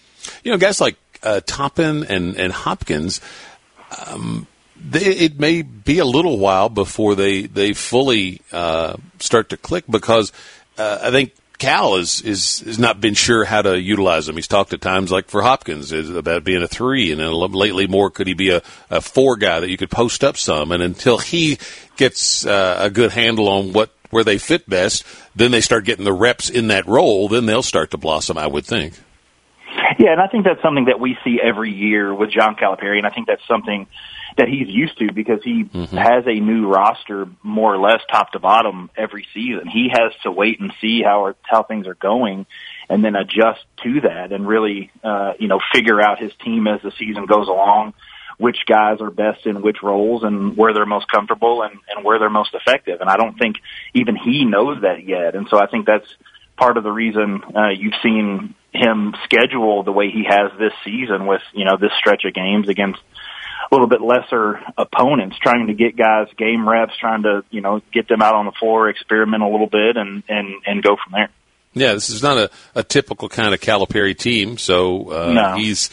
You 0.43 0.51
know, 0.51 0.57
guys 0.57 0.79
like 0.81 0.95
uh, 1.23 1.41
Toppin 1.45 2.05
and 2.05 2.37
and 2.37 2.53
Hopkins. 2.53 3.21
Um, 4.07 4.47
they, 4.83 5.01
it 5.01 5.39
may 5.39 5.61
be 5.61 5.99
a 5.99 6.05
little 6.05 6.37
while 6.39 6.69
before 6.69 7.15
they 7.15 7.43
they 7.43 7.73
fully 7.73 8.41
uh, 8.51 8.95
start 9.19 9.49
to 9.49 9.57
click 9.57 9.85
because 9.87 10.31
uh, 10.77 10.99
I 11.03 11.11
think 11.11 11.33
Cal 11.61 11.97
is, 11.97 12.21
is 12.21 12.61
has 12.61 12.79
not 12.79 12.99
been 12.99 13.13
sure 13.13 13.45
how 13.45 13.61
to 13.61 13.79
utilize 13.79 14.25
them. 14.25 14.35
He's 14.35 14.47
talked 14.47 14.73
at 14.73 14.81
times 14.81 15.11
like 15.11 15.29
for 15.29 15.43
Hopkins 15.43 15.91
is 15.91 16.09
about 16.09 16.43
being 16.43 16.63
a 16.63 16.67
three, 16.67 17.11
and 17.11 17.21
then 17.21 17.31
lately 17.31 17.85
more 17.85 18.09
could 18.09 18.25
he 18.25 18.33
be 18.33 18.49
a, 18.49 18.63
a 18.89 18.99
four 18.99 19.37
guy 19.37 19.59
that 19.59 19.69
you 19.69 19.77
could 19.77 19.91
post 19.91 20.23
up 20.23 20.37
some. 20.37 20.71
And 20.71 20.81
until 20.81 21.19
he 21.19 21.59
gets 21.97 22.47
uh, 22.47 22.77
a 22.79 22.89
good 22.89 23.11
handle 23.11 23.47
on 23.47 23.73
what 23.73 23.91
where 24.11 24.23
they 24.23 24.37
fit 24.37 24.69
best, 24.69 25.05
then 25.35 25.51
they 25.51 25.61
start 25.61 25.85
getting 25.85 26.05
the 26.05 26.13
reps 26.13 26.49
in 26.49 26.67
that 26.67 26.87
role. 26.87 27.27
Then 27.27 27.45
they'll 27.45 27.63
start 27.63 27.91
to 27.91 27.97
blossom. 27.97 28.37
I 28.37 28.47
would 28.47 28.65
think. 28.65 28.93
Yeah, 29.99 30.13
and 30.13 30.21
I 30.21 30.27
think 30.27 30.45
that's 30.45 30.61
something 30.61 30.85
that 30.85 30.99
we 30.99 31.17
see 31.23 31.39
every 31.41 31.71
year 31.71 32.13
with 32.13 32.31
John 32.31 32.55
Calipari, 32.55 32.97
and 32.97 33.05
I 33.05 33.09
think 33.09 33.27
that's 33.27 33.45
something 33.47 33.87
that 34.37 34.47
he's 34.47 34.67
used 34.67 34.97
to 34.99 35.11
because 35.11 35.41
he 35.43 35.63
mm-hmm. 35.63 35.95
has 35.95 36.25
a 36.25 36.39
new 36.39 36.67
roster 36.67 37.27
more 37.43 37.73
or 37.73 37.77
less 37.77 38.01
top 38.09 38.31
to 38.31 38.39
bottom 38.39 38.89
every 38.95 39.27
season. 39.33 39.67
He 39.67 39.89
has 39.91 40.13
to 40.23 40.31
wait 40.31 40.59
and 40.59 40.71
see 40.81 41.01
how 41.03 41.35
how 41.43 41.63
things 41.63 41.87
are 41.87 41.95
going 41.95 42.45
and 42.89 43.03
then 43.03 43.15
adjust 43.15 43.59
to 43.83 44.01
that 44.01 44.31
and 44.31 44.47
really 44.47 44.91
uh 45.03 45.33
you 45.39 45.47
know 45.47 45.59
figure 45.73 46.01
out 46.01 46.19
his 46.19 46.31
team 46.43 46.67
as 46.67 46.81
the 46.81 46.91
season 46.97 47.25
goes 47.25 47.47
along 47.47 47.93
which 48.41 48.57
guys 48.67 48.99
are 49.01 49.11
best 49.11 49.45
in 49.45 49.61
which 49.61 49.77
roles 49.83 50.23
and 50.23 50.57
where 50.57 50.73
they're 50.73 50.85
most 50.85 51.05
comfortable 51.11 51.61
and, 51.61 51.73
and 51.95 52.03
where 52.03 52.17
they're 52.17 52.29
most 52.29 52.53
effective. 52.53 52.99
And 52.99 53.09
I 53.09 53.15
don't 53.15 53.37
think 53.37 53.57
even 53.93 54.15
he 54.15 54.45
knows 54.45 54.81
that 54.81 55.05
yet. 55.05 55.35
And 55.35 55.47
so 55.47 55.61
I 55.61 55.67
think 55.67 55.85
that's 55.85 56.07
part 56.57 56.77
of 56.77 56.83
the 56.83 56.91
reason 56.91 57.41
uh, 57.55 57.69
you've 57.69 57.93
seen 58.01 58.55
him 58.73 59.13
schedule 59.25 59.83
the 59.83 59.91
way 59.91 60.09
he 60.09 60.25
has 60.27 60.51
this 60.57 60.73
season 60.83 61.27
with, 61.27 61.41
you 61.53 61.65
know, 61.65 61.77
this 61.79 61.91
stretch 61.99 62.23
of 62.25 62.33
games 62.33 62.67
against 62.67 62.99
a 63.71 63.75
little 63.75 63.87
bit 63.87 64.01
lesser 64.01 64.59
opponents, 64.77 65.37
trying 65.39 65.67
to 65.67 65.73
get 65.73 65.95
guys 65.95 66.27
game 66.35 66.67
reps, 66.67 66.93
trying 66.99 67.23
to, 67.23 67.43
you 67.51 67.61
know, 67.61 67.81
get 67.93 68.07
them 68.07 68.21
out 68.21 68.33
on 68.33 68.45
the 68.45 68.51
floor, 68.59 68.89
experiment 68.89 69.43
a 69.43 69.47
little 69.47 69.67
bit 69.69 69.97
and, 69.97 70.23
and, 70.27 70.47
and 70.65 70.83
go 70.83 70.95
from 71.03 71.13
there. 71.13 71.29
Yeah, 71.73 71.93
this 71.93 72.09
is 72.09 72.21
not 72.21 72.37
a, 72.37 72.49
a 72.75 72.83
typical 72.83 73.29
kind 73.29 73.53
of 73.53 73.61
Calipari 73.61 74.17
team, 74.17 74.57
so 74.57 75.09
uh, 75.11 75.31
no. 75.31 75.55
he's 75.55 75.89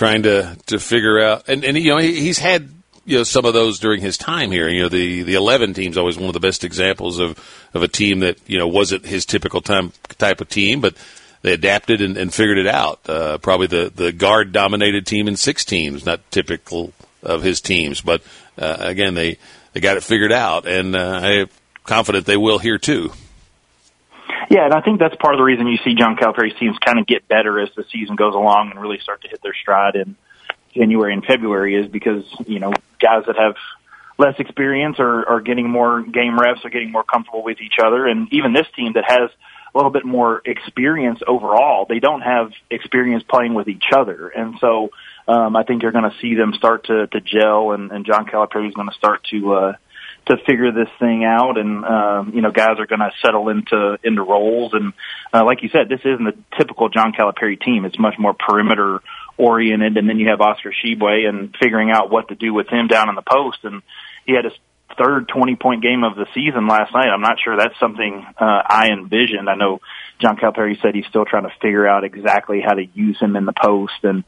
trying 0.00 0.22
to 0.22 0.56
to 0.64 0.80
figure 0.80 1.20
out. 1.20 1.46
And 1.46 1.62
and 1.62 1.76
you 1.76 1.90
know 1.90 1.98
he's 1.98 2.38
had 2.38 2.70
you 3.04 3.18
know 3.18 3.22
some 3.22 3.44
of 3.44 3.52
those 3.52 3.78
during 3.78 4.00
his 4.00 4.16
time 4.16 4.50
here. 4.50 4.66
You 4.66 4.82
know 4.82 4.88
the 4.88 5.22
the 5.24 5.34
eleven 5.34 5.74
team's 5.74 5.98
always 5.98 6.16
one 6.16 6.28
of 6.28 6.32
the 6.32 6.40
best 6.40 6.64
examples 6.64 7.18
of 7.18 7.38
of 7.74 7.82
a 7.82 7.88
team 7.88 8.20
that 8.20 8.38
you 8.46 8.58
know 8.58 8.66
wasn't 8.66 9.04
his 9.04 9.26
typical 9.26 9.60
time 9.60 9.92
type 10.16 10.40
of 10.40 10.48
team, 10.48 10.80
but 10.80 10.96
they 11.42 11.52
adapted 11.52 12.00
and, 12.00 12.16
and 12.16 12.32
figured 12.32 12.56
it 12.56 12.66
out. 12.66 13.00
Uh, 13.06 13.36
probably 13.36 13.66
the 13.66 13.92
the 13.94 14.10
guard 14.10 14.52
dominated 14.52 15.06
team 15.06 15.28
in 15.28 15.36
six 15.36 15.66
teams, 15.66 16.06
not 16.06 16.30
typical 16.30 16.94
of 17.22 17.42
his 17.42 17.60
teams, 17.60 18.00
but 18.00 18.22
uh, 18.56 18.76
again 18.80 19.12
they 19.12 19.36
they 19.74 19.80
got 19.80 19.98
it 19.98 20.02
figured 20.02 20.32
out, 20.32 20.66
and 20.66 20.96
uh, 20.96 21.20
I'm 21.22 21.50
confident 21.84 22.24
they 22.24 22.38
will 22.38 22.58
here 22.58 22.78
too. 22.78 23.12
Yeah, 24.48 24.64
and 24.64 24.74
I 24.74 24.80
think 24.80 24.98
that's 24.98 25.16
part 25.16 25.34
of 25.34 25.38
the 25.38 25.44
reason 25.44 25.66
you 25.66 25.78
see 25.84 25.94
John 25.94 26.16
Calipari's 26.16 26.58
teams 26.58 26.76
kind 26.78 26.98
of 26.98 27.06
get 27.06 27.28
better 27.28 27.60
as 27.60 27.68
the 27.76 27.84
season 27.92 28.16
goes 28.16 28.34
along 28.34 28.70
and 28.70 28.80
really 28.80 28.98
start 28.98 29.22
to 29.22 29.28
hit 29.28 29.42
their 29.42 29.54
stride 29.54 29.96
in 29.96 30.16
January 30.74 31.12
and 31.12 31.24
February 31.24 31.74
is 31.74 31.90
because, 31.90 32.24
you 32.46 32.58
know, 32.58 32.72
guys 33.00 33.24
that 33.26 33.36
have 33.36 33.56
less 34.18 34.38
experience 34.38 34.96
are, 34.98 35.28
are 35.28 35.40
getting 35.40 35.68
more 35.68 36.02
game 36.02 36.38
reps, 36.38 36.64
are 36.64 36.70
getting 36.70 36.92
more 36.92 37.04
comfortable 37.04 37.42
with 37.42 37.60
each 37.60 37.76
other. 37.82 38.06
And 38.06 38.32
even 38.32 38.52
this 38.52 38.66
team 38.76 38.92
that 38.94 39.04
has 39.06 39.30
a 39.74 39.78
little 39.78 39.90
bit 39.90 40.04
more 40.04 40.42
experience 40.44 41.20
overall, 41.26 41.86
they 41.88 41.98
don't 41.98 42.20
have 42.20 42.52
experience 42.70 43.22
playing 43.22 43.54
with 43.54 43.68
each 43.68 43.86
other. 43.94 44.28
And 44.28 44.56
so, 44.60 44.90
um, 45.26 45.56
I 45.56 45.62
think 45.62 45.82
you're 45.82 45.92
going 45.92 46.10
to 46.10 46.16
see 46.20 46.34
them 46.34 46.54
start 46.54 46.84
to, 46.84 47.06
to 47.06 47.20
gel 47.20 47.72
and, 47.72 47.92
and 47.92 48.04
John 48.04 48.26
Calipari 48.26 48.68
is 48.68 48.74
going 48.74 48.88
to 48.88 48.94
start 48.94 49.24
to, 49.30 49.54
uh, 49.54 49.72
to 50.30 50.36
figure 50.44 50.72
this 50.72 50.88
thing 50.98 51.24
out, 51.24 51.58
and 51.58 51.84
um, 51.84 52.32
you 52.34 52.40
know, 52.40 52.50
guys 52.50 52.78
are 52.78 52.86
going 52.86 53.00
to 53.00 53.10
settle 53.20 53.48
into 53.48 53.98
into 54.02 54.22
roles. 54.22 54.72
And 54.74 54.92
uh, 55.32 55.44
like 55.44 55.62
you 55.62 55.68
said, 55.68 55.88
this 55.88 56.00
isn't 56.04 56.26
a 56.26 56.34
typical 56.56 56.88
John 56.88 57.12
Calipari 57.12 57.60
team. 57.60 57.84
It's 57.84 57.98
much 57.98 58.14
more 58.18 58.34
perimeter 58.34 59.00
oriented. 59.36 59.96
And 59.96 60.08
then 60.08 60.18
you 60.18 60.28
have 60.28 60.40
Oscar 60.40 60.72
Tshiebwe 60.72 61.28
and 61.28 61.54
figuring 61.60 61.90
out 61.90 62.10
what 62.10 62.28
to 62.28 62.34
do 62.34 62.52
with 62.52 62.68
him 62.68 62.86
down 62.86 63.08
in 63.08 63.14
the 63.14 63.22
post. 63.22 63.58
And 63.64 63.82
he 64.26 64.34
had 64.34 64.44
his 64.44 64.54
third 64.98 65.28
20 65.28 65.56
point 65.56 65.82
game 65.82 66.04
of 66.04 66.14
the 66.16 66.26
season 66.34 66.68
last 66.68 66.92
night. 66.92 67.08
I'm 67.08 67.22
not 67.22 67.38
sure 67.42 67.56
that's 67.56 67.78
something 67.80 68.26
uh, 68.38 68.62
I 68.66 68.88
envisioned. 68.92 69.48
I 69.48 69.54
know 69.54 69.80
John 70.20 70.36
Calipari 70.36 70.80
said 70.80 70.94
he's 70.94 71.06
still 71.06 71.24
trying 71.24 71.44
to 71.44 71.52
figure 71.60 71.86
out 71.86 72.04
exactly 72.04 72.60
how 72.64 72.74
to 72.74 72.84
use 72.94 73.18
him 73.20 73.36
in 73.36 73.44
the 73.44 73.52
post 73.52 74.02
and 74.02 74.24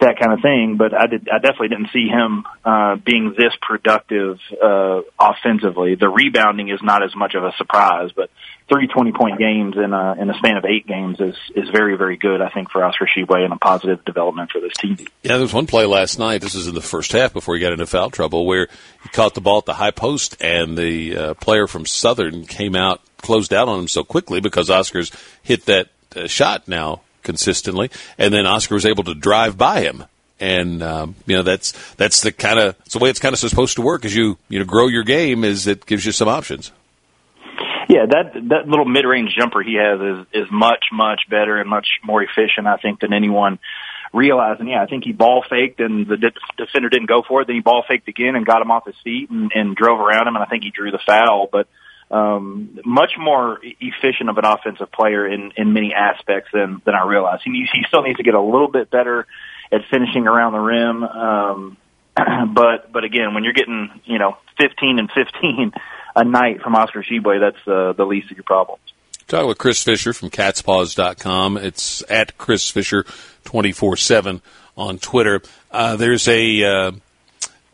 that 0.00 0.18
kind 0.18 0.32
of 0.32 0.40
thing. 0.40 0.76
But 0.76 0.94
I 0.94 1.06
did, 1.06 1.28
I 1.28 1.38
definitely 1.38 1.68
didn't 1.68 1.90
see 1.92 2.08
him 2.08 2.44
uh, 2.64 2.96
being 2.96 3.34
this 3.36 3.52
productive 3.60 4.38
uh, 4.62 5.02
offensively. 5.18 5.94
The 5.94 6.08
rebounding 6.08 6.68
is 6.68 6.80
not 6.82 7.02
as 7.02 7.14
much 7.14 7.34
of 7.34 7.44
a 7.44 7.52
surprise, 7.56 8.10
but 8.14 8.30
three 8.68 8.86
20 8.86 9.12
point 9.12 9.38
games 9.38 9.76
in 9.76 9.92
a, 9.92 10.14
in 10.20 10.30
a 10.30 10.34
span 10.38 10.56
of 10.56 10.64
eight 10.64 10.86
games 10.86 11.20
is, 11.20 11.36
is 11.54 11.68
very, 11.70 11.96
very 11.96 12.16
good, 12.16 12.40
I 12.40 12.48
think, 12.48 12.70
for 12.70 12.84
Oscar 12.84 13.06
Tshiebwe 13.06 13.44
and 13.44 13.52
a 13.52 13.56
positive 13.56 14.04
development 14.04 14.50
for 14.50 14.60
this 14.60 14.72
team. 14.78 14.96
Yeah, 15.22 15.32
there 15.32 15.40
was 15.42 15.52
one 15.52 15.66
play 15.66 15.86
last 15.86 16.18
night. 16.18 16.40
This 16.40 16.54
is 16.54 16.66
in 16.66 16.74
the 16.74 16.82
first 16.82 17.12
half 17.12 17.32
before 17.32 17.54
he 17.54 17.60
got 17.60 17.72
into 17.72 17.86
foul 17.86 18.10
trouble 18.10 18.46
where 18.46 18.68
he 19.02 19.08
caught 19.10 19.34
the 19.34 19.40
ball 19.40 19.58
at 19.58 19.66
the 19.66 19.74
high 19.74 19.90
post 19.90 20.36
and 20.40 20.76
the 20.76 21.16
uh, 21.16 21.34
player 21.34 21.66
from 21.66 21.86
Southern 21.86 22.46
came 22.46 22.74
out, 22.74 23.00
closed 23.24 23.52
out 23.52 23.68
on 23.68 23.80
him 23.80 23.88
so 23.88 24.04
quickly 24.04 24.40
because 24.40 24.70
Oscar's 24.70 25.10
hit 25.42 25.64
that 25.66 25.88
uh, 26.14 26.26
shot 26.28 26.68
now 26.68 27.00
consistently, 27.22 27.90
and 28.18 28.32
then 28.32 28.46
Oscar 28.46 28.74
was 28.74 28.86
able 28.86 29.02
to 29.04 29.14
drive 29.14 29.58
by 29.58 29.80
him. 29.80 30.04
And 30.38 30.82
um, 30.82 31.14
you 31.26 31.36
know 31.36 31.42
that's 31.42 31.72
that's 31.94 32.20
the 32.20 32.32
kind 32.32 32.58
of 32.58 32.76
the 32.92 32.98
way 32.98 33.08
it's 33.08 33.20
kind 33.20 33.32
of 33.32 33.38
supposed 33.38 33.76
to 33.76 33.82
work. 33.82 34.04
As 34.04 34.14
you 34.14 34.36
you 34.48 34.58
know 34.58 34.64
grow 34.64 34.88
your 34.88 35.04
game, 35.04 35.42
is 35.44 35.66
it 35.66 35.86
gives 35.86 36.04
you 36.04 36.12
some 36.12 36.28
options. 36.28 36.70
Yeah, 37.88 38.06
that 38.10 38.34
that 38.48 38.68
little 38.68 38.84
mid 38.84 39.04
range 39.04 39.34
jumper 39.38 39.62
he 39.62 39.74
has 39.74 40.00
is 40.00 40.44
is 40.44 40.48
much 40.50 40.84
much 40.92 41.22
better 41.30 41.56
and 41.56 41.68
much 41.68 41.86
more 42.04 42.22
efficient, 42.22 42.66
I 42.66 42.76
think, 42.76 43.00
than 43.00 43.12
anyone 43.12 43.58
realized. 44.12 44.60
And 44.60 44.68
yeah, 44.68 44.82
I 44.82 44.86
think 44.86 45.04
he 45.04 45.12
ball 45.12 45.44
faked 45.48 45.80
and 45.80 46.06
the 46.06 46.32
defender 46.56 46.88
didn't 46.88 47.08
go 47.08 47.22
for 47.26 47.42
it. 47.42 47.46
Then 47.46 47.56
he 47.56 47.60
ball 47.60 47.84
faked 47.86 48.08
again 48.08 48.36
and 48.36 48.46
got 48.46 48.62
him 48.62 48.70
off 48.70 48.86
his 48.86 48.96
feet 49.02 49.30
and, 49.30 49.50
and 49.54 49.76
drove 49.76 50.00
around 50.00 50.28
him. 50.28 50.36
And 50.36 50.42
I 50.42 50.46
think 50.46 50.62
he 50.62 50.70
drew 50.70 50.90
the 50.90 51.00
foul. 51.04 51.48
But 51.50 51.66
um, 52.10 52.78
much 52.84 53.12
more 53.18 53.58
efficient 53.62 54.28
of 54.28 54.38
an 54.38 54.44
offensive 54.44 54.90
player 54.92 55.26
in, 55.26 55.52
in 55.56 55.72
many 55.72 55.92
aspects 55.94 56.50
than, 56.52 56.80
than 56.84 56.94
I 56.94 57.06
realized. 57.06 57.42
He, 57.44 57.66
he 57.72 57.82
still 57.88 58.02
needs 58.02 58.18
to 58.18 58.22
get 58.22 58.34
a 58.34 58.40
little 58.40 58.68
bit 58.68 58.90
better 58.90 59.26
at 59.72 59.80
finishing 59.90 60.26
around 60.26 60.52
the 60.52 60.58
rim. 60.58 61.02
Um, 61.02 61.76
but, 62.54 62.92
but 62.92 63.04
again, 63.04 63.34
when 63.34 63.44
you're 63.44 63.52
getting, 63.52 64.00
you 64.04 64.18
know, 64.18 64.36
15 64.60 64.98
and 64.98 65.10
15 65.10 65.72
a 66.16 66.24
night 66.24 66.60
from 66.60 66.76
Oscar 66.76 67.02
Tshiebwe, 67.02 67.40
that's 67.40 67.68
uh, 67.68 67.92
the 67.92 68.04
least 68.04 68.30
of 68.30 68.36
your 68.36 68.44
problems. 68.44 68.82
Talk 69.26 69.46
with 69.46 69.58
Chris 69.58 69.82
Fisher 69.82 70.12
from 70.12 70.30
catspause.com. 70.30 71.56
It's 71.56 72.04
at 72.10 72.36
Chris 72.36 72.68
Fisher 72.68 73.04
24 73.44 73.96
7 73.96 74.42
on 74.76 74.98
Twitter. 74.98 75.40
Uh, 75.70 75.96
there's 75.96 76.28
a, 76.28 76.62
uh, 76.62 76.92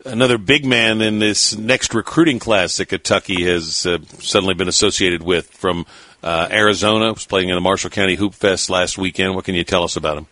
another 0.05 0.37
big 0.37 0.65
man 0.65 1.01
in 1.01 1.19
this 1.19 1.55
next 1.55 1.93
recruiting 1.93 2.39
class 2.39 2.77
that 2.77 2.87
Kentucky 2.87 3.43
has 3.43 3.85
uh, 3.85 3.99
suddenly 4.19 4.53
been 4.53 4.67
associated 4.67 5.23
with 5.23 5.47
from 5.47 5.85
uh, 6.23 6.47
Arizona. 6.51 7.13
Was 7.13 7.25
playing 7.25 7.49
in 7.49 7.55
the 7.55 7.61
Marshall 7.61 7.89
County 7.89 8.15
Hoop 8.15 8.33
Fest 8.33 8.69
last 8.69 8.97
weekend. 8.97 9.35
What 9.35 9.45
can 9.45 9.55
you 9.55 9.63
tell 9.63 9.83
us 9.83 9.95
about 9.95 10.17
him? 10.17 10.27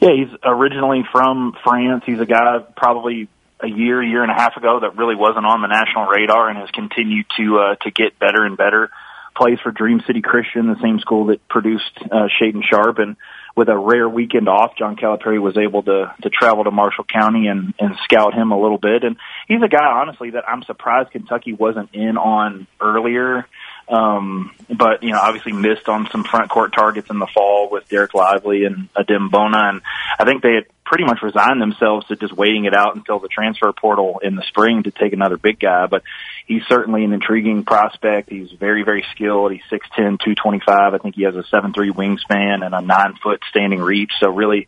Yeah, 0.00 0.10
he's 0.14 0.38
originally 0.44 1.04
from 1.10 1.56
France. 1.64 2.04
He's 2.04 2.20
a 2.20 2.26
guy 2.26 2.58
probably 2.76 3.28
a 3.60 3.68
year, 3.68 4.02
year 4.02 4.22
and 4.22 4.30
a 4.30 4.34
half 4.34 4.56
ago 4.56 4.80
that 4.80 4.96
really 4.96 5.14
wasn't 5.14 5.46
on 5.46 5.62
the 5.62 5.68
national 5.68 6.06
radar 6.06 6.50
and 6.50 6.58
has 6.58 6.70
continued 6.70 7.26
to 7.38 7.58
uh, 7.58 7.74
to 7.76 7.90
get 7.90 8.18
better 8.18 8.44
and 8.44 8.56
better. 8.56 8.90
Plays 9.34 9.58
for 9.62 9.70
Dream 9.70 10.00
City 10.06 10.22
Christian, 10.22 10.66
the 10.66 10.80
same 10.82 10.98
school 10.98 11.26
that 11.26 11.46
produced 11.48 11.92
uh, 11.98 12.28
Shaedon 12.40 12.62
Sharpe, 12.64 12.98
and 12.98 13.16
with 13.56 13.68
a 13.68 13.76
rare 13.76 14.08
weekend 14.08 14.48
off, 14.48 14.76
John 14.78 14.96
Calipari 14.96 15.40
was 15.40 15.56
able 15.56 15.82
to 15.84 16.14
to 16.22 16.30
travel 16.30 16.64
to 16.64 16.70
Marshall 16.70 17.04
County 17.04 17.46
and 17.48 17.74
and 17.78 17.96
scout 18.04 18.34
him 18.34 18.52
a 18.52 18.60
little 18.60 18.78
bit. 18.78 19.02
And 19.02 19.16
he's 19.48 19.62
a 19.62 19.68
guy, 19.68 19.84
honestly, 19.84 20.30
that 20.30 20.44
I'm 20.48 20.62
surprised 20.62 21.10
Kentucky 21.10 21.54
wasn't 21.54 21.94
in 21.94 22.18
on 22.18 22.66
earlier. 22.80 23.46
Um, 23.88 24.52
but 24.68 25.02
you 25.02 25.12
know, 25.12 25.20
obviously 25.20 25.52
missed 25.52 25.88
on 25.88 26.08
some 26.10 26.24
front 26.24 26.50
court 26.50 26.72
targets 26.72 27.08
in 27.08 27.18
the 27.18 27.28
fall 27.32 27.68
with 27.70 27.88
Dereck 27.88 28.14
Lively 28.14 28.64
and 28.64 28.88
Adem 28.94 29.30
Bona, 29.30 29.68
and 29.68 29.82
I 30.18 30.24
think 30.24 30.42
they 30.42 30.54
had 30.54 30.64
pretty 30.84 31.04
much 31.04 31.18
resigned 31.22 31.60
themselves 31.60 32.06
to 32.06 32.16
just 32.16 32.32
waiting 32.32 32.64
it 32.64 32.74
out 32.74 32.96
until 32.96 33.18
the 33.18 33.28
transfer 33.28 33.72
portal 33.72 34.20
in 34.22 34.36
the 34.36 34.42
spring 34.42 34.84
to 34.84 34.90
take 34.90 35.12
another 35.12 35.36
big 35.36 35.60
guy. 35.60 35.86
But 35.86 36.02
he's 36.46 36.62
certainly 36.68 37.04
an 37.04 37.12
intriguing 37.12 37.64
prospect. 37.64 38.30
He's 38.30 38.50
very, 38.52 38.82
very 38.82 39.04
skilled. 39.14 39.52
He's 39.52 39.62
six 39.70 39.86
ten, 39.94 40.18
two 40.22 40.34
twenty 40.34 40.60
five. 40.66 40.94
I 40.94 40.98
think 40.98 41.14
he 41.14 41.22
has 41.22 41.36
a 41.36 41.44
seven 41.44 41.72
three 41.72 41.92
wingspan 41.92 42.64
and 42.64 42.74
a 42.74 42.80
nine 42.80 43.14
foot 43.22 43.40
standing 43.50 43.80
reach. 43.80 44.10
So 44.18 44.30
really 44.30 44.66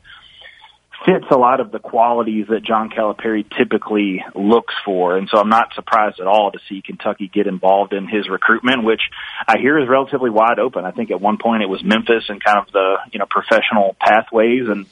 fits 1.06 1.26
a 1.30 1.36
lot 1.36 1.60
of 1.60 1.70
the 1.70 1.78
qualities 1.78 2.46
that 2.48 2.64
John 2.64 2.90
Calipari 2.90 3.44
typically 3.56 4.24
looks 4.34 4.74
for. 4.84 5.16
And 5.16 5.28
so 5.28 5.38
I'm 5.38 5.48
not 5.48 5.74
surprised 5.74 6.20
at 6.20 6.26
all 6.26 6.50
to 6.50 6.58
see 6.68 6.82
Kentucky 6.82 7.30
get 7.32 7.46
involved 7.46 7.92
in 7.92 8.08
his 8.08 8.28
recruitment, 8.28 8.84
which 8.84 9.02
I 9.46 9.58
hear 9.58 9.78
is 9.78 9.88
relatively 9.88 10.30
wide 10.30 10.58
open. 10.58 10.84
I 10.84 10.90
think 10.90 11.10
at 11.10 11.20
one 11.20 11.38
point 11.38 11.62
it 11.62 11.68
was 11.68 11.84
Memphis 11.84 12.24
and 12.28 12.42
kind 12.42 12.58
of 12.58 12.72
the, 12.72 12.96
you 13.12 13.18
know, 13.18 13.26
professional 13.26 13.96
pathways 14.00 14.68
and 14.68 14.86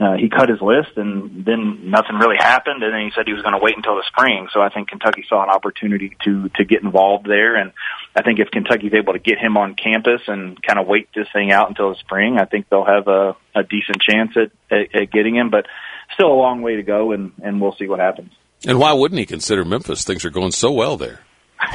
uh, 0.00 0.14
he 0.14 0.28
cut 0.28 0.48
his 0.48 0.60
list 0.60 0.96
and 0.96 1.44
then 1.44 1.90
nothing 1.90 2.16
really 2.16 2.36
happened 2.38 2.82
and 2.82 2.94
then 2.94 3.00
he 3.00 3.10
said 3.14 3.26
he 3.26 3.32
was 3.32 3.42
going 3.42 3.54
to 3.54 3.60
wait 3.60 3.76
until 3.76 3.96
the 3.96 4.04
spring. 4.06 4.48
So 4.52 4.60
I 4.60 4.68
think 4.68 4.88
Kentucky 4.88 5.24
saw 5.28 5.42
an 5.42 5.50
opportunity 5.50 6.16
to, 6.24 6.48
to 6.50 6.64
get 6.64 6.82
involved 6.82 7.26
there. 7.26 7.56
And 7.56 7.72
I 8.14 8.22
think 8.22 8.38
if 8.38 8.50
Kentucky's 8.50 8.94
able 8.94 9.14
to 9.14 9.18
get 9.18 9.38
him 9.38 9.56
on 9.56 9.74
campus 9.74 10.20
and 10.28 10.62
kind 10.62 10.78
of 10.78 10.86
wait 10.86 11.08
this 11.14 11.26
thing 11.32 11.50
out 11.50 11.68
until 11.68 11.90
the 11.90 11.96
spring, 11.96 12.38
I 12.38 12.44
think 12.44 12.68
they'll 12.68 12.84
have 12.84 13.08
a, 13.08 13.36
a 13.56 13.64
decent 13.64 14.00
chance 14.00 14.36
at, 14.36 14.52
at, 14.70 14.94
at 14.94 15.10
getting 15.10 15.34
him, 15.34 15.50
but 15.50 15.66
still 16.14 16.32
a 16.32 16.38
long 16.38 16.62
way 16.62 16.76
to 16.76 16.82
go 16.84 17.10
and, 17.10 17.32
and 17.42 17.60
we'll 17.60 17.74
see 17.76 17.88
what 17.88 17.98
happens. 17.98 18.30
And 18.66 18.78
why 18.78 18.92
wouldn't 18.92 19.18
he 19.18 19.26
consider 19.26 19.64
Memphis? 19.64 20.04
Things 20.04 20.24
are 20.24 20.30
going 20.30 20.52
so 20.52 20.70
well 20.70 20.96
there. 20.96 21.20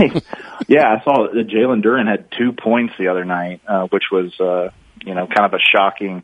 yeah, 0.68 0.96
I 0.96 1.04
saw 1.04 1.28
that 1.28 1.48
Jalen 1.48 1.84
Duren 1.84 2.10
had 2.10 2.28
two 2.38 2.54
points 2.54 2.94
the 2.98 3.10
other 3.10 3.26
night, 3.26 3.62
uh, 3.68 3.88
which 3.88 4.04
was 4.12 4.32
uh, 4.40 4.70
you 5.06 5.14
know 5.14 5.28
kind 5.28 5.46
of 5.46 5.54
a 5.54 5.60
shocking 5.60 6.24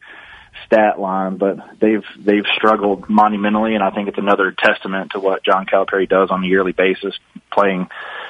stat 0.66 1.00
line, 1.00 1.38
but 1.38 1.58
they've 1.80 2.04
they've 2.18 2.46
struggled 2.56 3.10
monumentally, 3.10 3.76
and 3.76 3.84
I 3.84 3.92
think 3.92 4.08
it's 4.08 4.18
another 4.18 4.52
testament 4.52 5.12
to 5.12 5.20
what 5.20 5.44
John 5.44 5.66
Calipari 5.66 6.08
does 6.08 6.30
on 6.32 6.44
a 6.44 6.48
yearly 6.48 6.72
basis, 6.72 7.18
playing 7.52 7.88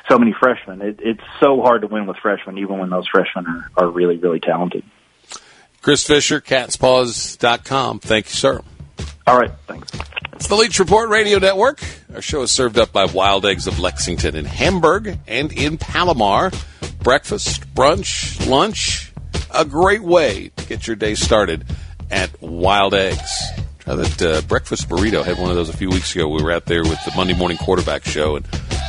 so 0.08 0.18
many 0.18 0.34
freshmen. 0.34 0.82
It, 0.82 1.00
it's 1.02 1.24
so 1.40 1.62
hard 1.62 1.82
to 1.82 1.88
win 1.88 2.06
with 2.08 2.18
freshmen, 2.18 2.58
even 2.58 2.80
when 2.80 2.90
those 2.90 3.08
freshmen 3.08 3.46
are, 3.48 3.72
are 3.78 3.90
really 3.90 4.18
really 4.18 4.40
talented. 4.40 4.84
Chris 5.82 6.06
Fisher, 6.06 6.42
catspause.com. 6.42 8.00
Thank 8.00 8.26
you, 8.28 8.34
sir. 8.34 8.62
All 9.26 9.38
right, 9.38 9.52
thanks. 9.68 9.90
It's 10.34 10.48
the 10.48 10.56
Leach 10.56 10.80
Report 10.80 11.10
Radio 11.10 11.38
Network. 11.40 11.84
Our 12.14 12.22
show 12.22 12.42
is 12.42 12.52
served 12.52 12.78
up 12.78 12.92
by 12.92 13.06
Wild 13.06 13.46
Eggs 13.46 13.68
of 13.68 13.80
Lexington 13.80 14.36
in 14.36 14.46
Hamburg 14.46 15.20
and 15.28 15.52
in 15.52 15.78
Palomar. 15.78 16.52
Breakfast, 17.04 17.74
brunch, 17.76 18.48
lunch, 18.50 19.14
a 19.54 19.66
great 19.66 20.02
way 20.02 20.52
to 20.56 20.66
get 20.66 20.88
your 20.88 20.96
day 20.96 21.16
started 21.16 21.66
at 22.12 22.30
Wild 22.42 22.94
Eggs. 22.94 23.44
Try 23.80 23.96
that 23.96 24.22
uh, 24.22 24.42
breakfast 24.42 24.90
burrito. 24.90 25.24
had 25.24 25.38
one 25.38 25.50
of 25.50 25.56
those 25.56 25.70
a 25.70 25.78
few 25.78 25.90
weeks 25.90 26.14
ago. 26.16 26.28
We 26.28 26.44
were 26.44 26.52
out 26.52 26.66
there 26.66 26.84
with 26.84 27.04
the 27.06 27.12
Monday 27.16 27.34
Morning 27.34 27.58
Quarterback 27.58 28.06
Show, 28.06 28.36
and 28.36 28.48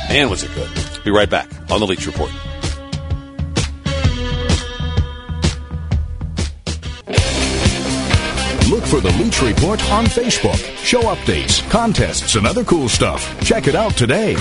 man, 0.09 0.29
was 0.29 0.43
it 0.43 0.51
good. 0.53 0.69
Be 1.03 1.11
right 1.11 1.29
back 1.29 1.49
on 1.71 1.79
the 1.79 1.87
Leach 1.87 2.05
Report. 2.05 2.31
Look 8.69 8.85
for 8.85 9.01
the 9.01 9.13
Leach 9.21 9.41
Report 9.41 9.91
on 9.91 10.05
Facebook. 10.05 10.57
Show 10.77 11.01
updates, 11.01 11.67
contests, 11.69 12.35
and 12.35 12.47
other 12.47 12.63
cool 12.63 12.87
stuff. 12.87 13.39
Check 13.41 13.67
it 13.67 13.75
out 13.75 13.97
today. 13.97 14.35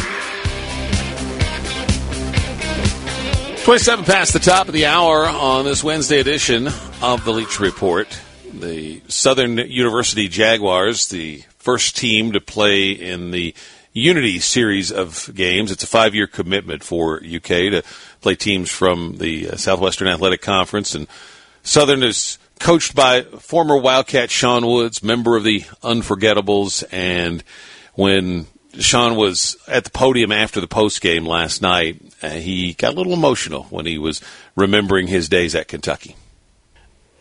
27 3.64 4.04
past 4.04 4.32
the 4.32 4.38
top 4.38 4.68
of 4.68 4.74
the 4.74 4.86
hour 4.86 5.26
on 5.26 5.64
this 5.64 5.84
Wednesday 5.84 6.20
edition 6.20 6.68
of 7.02 7.24
the 7.24 7.32
Leach 7.32 7.60
Report. 7.60 8.08
The 8.52 9.02
Southern 9.08 9.58
University 9.58 10.28
Jaguars, 10.28 11.08
the 11.08 11.44
first 11.58 11.96
team 11.96 12.32
to 12.32 12.40
play 12.40 12.90
in 12.90 13.30
the 13.30 13.54
Unity 13.92 14.38
series 14.38 14.92
of 14.92 15.30
games. 15.34 15.72
It's 15.72 15.82
a 15.82 15.86
five 15.88 16.14
year 16.14 16.26
commitment 16.26 16.84
for 16.84 17.16
UK 17.16 17.42
to 17.42 17.82
play 18.20 18.36
teams 18.36 18.70
from 18.70 19.18
the 19.18 19.56
Southwestern 19.56 20.08
Athletic 20.08 20.42
Conference. 20.42 20.94
And 20.94 21.08
Southern 21.62 22.02
is 22.02 22.38
coached 22.60 22.94
by 22.94 23.22
former 23.22 23.76
Wildcat 23.76 24.30
Sean 24.30 24.66
Woods, 24.66 25.02
member 25.02 25.36
of 25.36 25.44
the 25.44 25.60
Unforgettables. 25.82 26.84
And 26.92 27.42
when 27.94 28.46
Sean 28.78 29.16
was 29.16 29.56
at 29.66 29.84
the 29.84 29.90
podium 29.90 30.30
after 30.30 30.60
the 30.60 30.68
post 30.68 31.00
game 31.00 31.26
last 31.26 31.60
night, 31.60 32.00
uh, 32.22 32.30
he 32.30 32.74
got 32.74 32.94
a 32.94 32.96
little 32.96 33.12
emotional 33.12 33.64
when 33.70 33.86
he 33.86 33.98
was 33.98 34.20
remembering 34.54 35.08
his 35.08 35.28
days 35.28 35.54
at 35.54 35.68
Kentucky. 35.68 36.16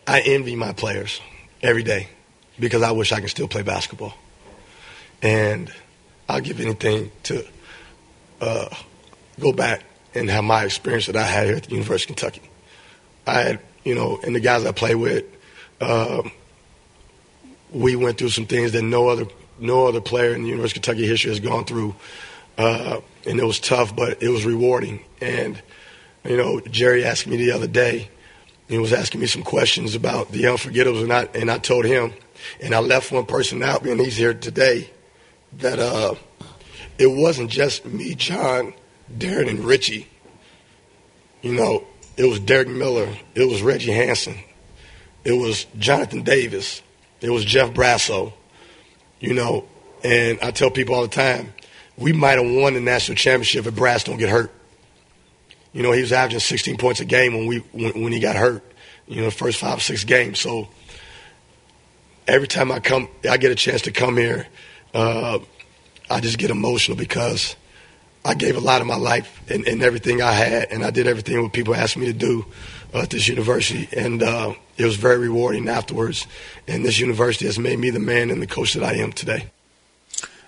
I 0.06 0.20
envy 0.20 0.56
my 0.56 0.72
players 0.72 1.20
every 1.62 1.82
day 1.82 2.08
because 2.58 2.82
I 2.82 2.92
wish 2.92 3.12
I 3.12 3.20
could 3.20 3.30
still 3.30 3.48
play 3.48 3.62
basketball. 3.62 4.14
And 5.22 5.72
I'll 6.28 6.40
give 6.40 6.60
anything 6.60 7.10
to 7.24 7.44
uh, 8.40 8.68
go 9.38 9.52
back 9.52 9.82
and 10.14 10.30
have 10.30 10.44
my 10.44 10.64
experience 10.64 11.06
that 11.06 11.16
I 11.16 11.22
had 11.22 11.46
here 11.46 11.56
at 11.56 11.64
the 11.64 11.70
University 11.70 12.12
of 12.12 12.16
Kentucky. 12.16 12.50
I 13.26 13.42
had 13.42 13.60
you 13.84 13.94
know, 13.94 14.20
and 14.22 14.34
the 14.34 14.40
guys 14.40 14.64
I 14.64 14.72
play 14.72 14.94
with, 14.94 15.24
uh, 15.80 16.22
we 17.72 17.96
went 17.96 18.18
through 18.18 18.30
some 18.30 18.46
things 18.46 18.72
that 18.72 18.82
no 18.82 19.08
other 19.08 19.26
no 19.58 19.86
other 19.86 20.00
player 20.00 20.34
in 20.34 20.42
the 20.42 20.48
University 20.48 20.78
of 20.78 20.84
Kentucky 20.84 21.06
history 21.06 21.30
has 21.30 21.40
gone 21.40 21.64
through, 21.64 21.94
uh, 22.56 23.00
and 23.26 23.38
it 23.38 23.44
was 23.44 23.60
tough, 23.60 23.94
but 23.94 24.22
it 24.22 24.28
was 24.28 24.44
rewarding. 24.44 25.04
And 25.20 25.60
you 26.24 26.36
know, 26.36 26.60
Jerry 26.60 27.04
asked 27.04 27.26
me 27.26 27.36
the 27.36 27.52
other 27.52 27.66
day, 27.66 28.08
he 28.70 28.78
was 28.78 28.92
asking 28.92 29.20
me 29.20 29.26
some 29.26 29.42
questions 29.42 29.96
about 29.96 30.30
the 30.30 30.44
unforgettables, 30.44 31.02
and 31.02 31.12
I 31.12 31.28
and 31.34 31.50
I 31.50 31.58
told 31.58 31.84
him, 31.84 32.12
and 32.60 32.72
I 32.72 32.78
left 32.78 33.10
one 33.10 33.26
person 33.26 33.64
out, 33.64 33.84
and 33.84 34.00
he's 34.00 34.16
here 34.16 34.32
today, 34.32 34.88
that 35.54 35.80
uh, 35.80 36.14
it 36.96 37.08
wasn't 37.08 37.50
just 37.50 37.84
me, 37.84 38.14
John, 38.14 38.72
Deron, 39.12 39.48
and 39.48 39.58
Richie. 39.60 40.06
You 41.42 41.54
know, 41.54 41.84
it 42.16 42.26
was 42.26 42.38
Derrick 42.38 42.68
Miller. 42.68 43.08
It 43.34 43.48
was 43.48 43.60
Reggie 43.60 43.90
Hanson. 43.90 44.36
It 45.24 45.32
was 45.32 45.66
Jonathan 45.76 46.22
Davis. 46.22 46.80
It 47.20 47.30
was 47.30 47.44
Jeff 47.44 47.70
Brassow. 47.70 48.32
You 49.18 49.34
know, 49.34 49.66
and 50.04 50.38
I 50.42 50.52
tell 50.52 50.70
people 50.70 50.94
all 50.94 51.02
the 51.02 51.08
time, 51.08 51.52
we 51.96 52.12
might 52.12 52.38
have 52.38 52.48
won 52.48 52.74
the 52.74 52.80
national 52.80 53.16
championship 53.16 53.66
if 53.66 53.74
Brass 53.74 54.04
don't 54.04 54.16
get 54.16 54.28
hurt. 54.28 54.52
You 55.72 55.82
know, 55.82 55.92
he 55.92 56.00
was 56.00 56.12
averaging 56.12 56.40
16 56.40 56.76
points 56.78 57.00
a 57.00 57.04
game 57.04 57.34
when 57.34 57.46
we 57.46 57.58
when, 57.72 58.02
when 58.02 58.12
he 58.12 58.20
got 58.20 58.36
hurt. 58.36 58.64
You 59.06 59.16
know, 59.16 59.24
the 59.24 59.30
first 59.30 59.58
five 59.58 59.82
six 59.82 60.04
games. 60.04 60.38
So 60.38 60.68
every 62.26 62.48
time 62.48 62.70
I 62.70 62.80
come, 62.80 63.08
I 63.28 63.36
get 63.36 63.50
a 63.50 63.56
chance 63.56 63.82
to 63.82 63.92
come 63.92 64.16
here. 64.16 64.46
Uh, 64.94 65.40
I 66.08 66.20
just 66.20 66.38
get 66.38 66.50
emotional 66.50 66.96
because 66.96 67.56
I 68.24 68.34
gave 68.34 68.56
a 68.56 68.60
lot 68.60 68.80
of 68.80 68.86
my 68.86 68.96
life 68.96 69.40
and, 69.48 69.66
and, 69.66 69.82
everything 69.82 70.20
I 70.20 70.32
had, 70.32 70.70
and 70.70 70.84
I 70.84 70.90
did 70.90 71.06
everything 71.06 71.40
what 71.42 71.52
people 71.52 71.74
asked 71.74 71.96
me 71.96 72.06
to 72.06 72.12
do 72.12 72.44
uh, 72.92 73.02
at 73.02 73.10
this 73.10 73.28
university, 73.28 73.88
and 73.96 74.22
uh, 74.22 74.54
it 74.76 74.84
was 74.84 74.96
very 74.96 75.18
rewarding 75.18 75.68
afterwards. 75.68 76.26
And 76.66 76.84
this 76.84 76.98
university 76.98 77.46
has 77.46 77.58
made 77.58 77.78
me 77.78 77.90
the 77.90 78.00
man 78.00 78.30
and 78.30 78.42
the 78.42 78.46
coach 78.46 78.74
that 78.74 78.82
I 78.82 78.94
am 78.94 79.12
today. 79.12 79.50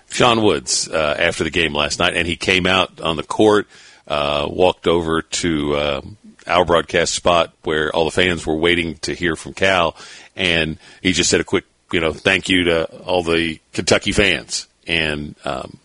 Sean 0.09 0.43
Woods, 0.43 0.87
uh, 0.87 1.15
after 1.17 1.43
the 1.43 1.49
game 1.49 1.73
last 1.73 1.97
night, 1.97 2.15
and 2.15 2.27
he 2.27 2.35
came 2.35 2.67
out 2.67 3.01
on 3.01 3.15
the 3.15 3.23
court, 3.23 3.67
uh, 4.07 4.47
walked 4.49 4.87
over 4.87 5.21
to 5.21 5.75
uh, 5.75 6.01
our 6.47 6.65
broadcast 6.65 7.13
spot 7.13 7.53
where 7.63 7.93
all 7.95 8.05
the 8.05 8.11
fans 8.11 8.45
were 8.45 8.55
waiting 8.55 8.95
to 8.95 9.13
hear 9.13 9.35
from 9.35 9.53
Cal, 9.53 9.95
and 10.35 10.77
he 11.01 11.11
just 11.11 11.29
said 11.29 11.41
a 11.41 11.45
quick, 11.45 11.65
you 11.91 11.99
know, 11.99 12.13
thank 12.13 12.49
you 12.49 12.65
to 12.65 12.85
all 13.01 13.23
the 13.23 13.59
Kentucky 13.71 14.11
fans, 14.11 14.67
and 14.87 15.35
um, 15.45 15.77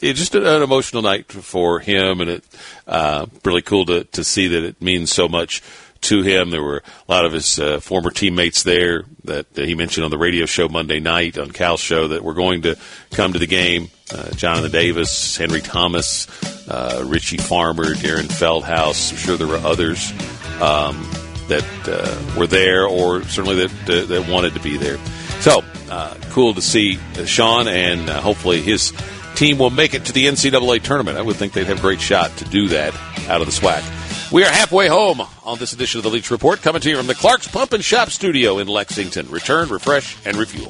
it's 0.00 0.18
just 0.18 0.34
an 0.34 0.62
emotional 0.62 1.02
night 1.02 1.30
for 1.30 1.78
him, 1.78 2.20
and 2.20 2.30
it 2.30 2.44
uh, 2.86 3.26
really 3.44 3.62
cool 3.62 3.86
to 3.86 4.04
to 4.04 4.24
see 4.24 4.48
that 4.48 4.64
it 4.64 4.82
means 4.82 5.12
so 5.12 5.28
much 5.28 5.62
to 6.02 6.22
him. 6.22 6.50
There 6.50 6.62
were 6.62 6.82
a 7.08 7.12
lot 7.12 7.24
of 7.24 7.32
his 7.32 7.58
uh, 7.58 7.80
former 7.80 8.10
teammates 8.10 8.62
there 8.62 9.04
that, 9.24 9.46
he 9.54 9.74
mentioned 9.74 10.04
on 10.04 10.10
the 10.10 10.18
radio 10.18 10.46
show 10.46 10.68
Monday 10.68 11.00
night 11.00 11.38
on 11.38 11.50
Cal's 11.50 11.80
show 11.80 12.08
that 12.08 12.22
were 12.22 12.34
going 12.34 12.62
to 12.62 12.76
come 13.10 13.32
to 13.32 13.38
the 13.38 13.46
game. 13.46 13.90
Uh, 14.12 14.30
Jonathan 14.32 14.70
Davis, 14.70 15.36
Henry 15.36 15.60
Thomas, 15.60 16.26
uh, 16.68 17.02
Richie 17.06 17.38
Farmer, 17.38 17.94
Deron 17.94 18.26
Feldhaus. 18.26 19.12
I'm 19.12 19.16
sure 19.16 19.36
there 19.36 19.46
were 19.46 19.56
others 19.56 20.12
um, 20.60 21.08
that 21.48 21.64
uh, 21.86 22.38
were 22.38 22.46
there, 22.46 22.86
or 22.86 23.22
certainly 23.24 23.66
that 23.66 24.08
that 24.08 24.28
wanted 24.28 24.54
to 24.54 24.60
be 24.60 24.76
there. 24.76 24.98
So 25.40 25.62
uh, 25.90 26.14
cool 26.30 26.52
to 26.54 26.60
see 26.60 26.98
Sean, 27.24 27.68
and 27.68 28.08
hopefully 28.08 28.60
his 28.60 28.92
team 29.34 29.58
will 29.58 29.70
make 29.70 29.94
it 29.94 30.04
to 30.06 30.12
the 30.12 30.26
NCAA 30.26 30.82
tournament. 30.82 31.16
I 31.16 31.22
would 31.22 31.36
think 31.36 31.54
they'd 31.54 31.66
have 31.66 31.78
a 31.78 31.82
great 31.82 32.00
shot 32.00 32.36
to 32.36 32.44
do 32.44 32.68
that 32.68 32.94
out 33.28 33.40
of 33.40 33.46
the 33.46 33.52
SWAC. 33.52 34.01
We 34.32 34.44
are 34.44 34.50
halfway 34.50 34.88
home 34.88 35.20
on 35.44 35.58
this 35.58 35.74
edition 35.74 35.98
of 35.98 36.04
the 36.04 36.08
Leach 36.10 36.30
Report, 36.30 36.62
coming 36.62 36.80
to 36.80 36.88
you 36.88 36.96
from 36.96 37.06
the 37.06 37.14
Clark's 37.14 37.48
Pump 37.48 37.74
and 37.74 37.84
Shop 37.84 38.08
Studio 38.08 38.60
in 38.60 38.66
Lexington. 38.66 39.28
Return, 39.28 39.68
refresh, 39.68 40.16
and 40.24 40.38
refuel. 40.38 40.68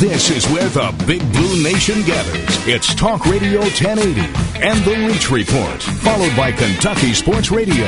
This 0.00 0.30
is 0.30 0.46
where 0.46 0.66
the 0.70 1.04
Big 1.06 1.20
Blue 1.32 1.62
Nation 1.62 2.00
gathers. 2.04 2.66
It's 2.66 2.94
Talk 2.94 3.26
Radio 3.26 3.60
1080 3.60 4.20
and 4.62 4.82
the 4.82 5.08
Leach 5.08 5.30
Report, 5.30 5.82
followed 5.82 6.34
by 6.38 6.52
Kentucky 6.52 7.12
Sports 7.12 7.50
Radio. 7.50 7.86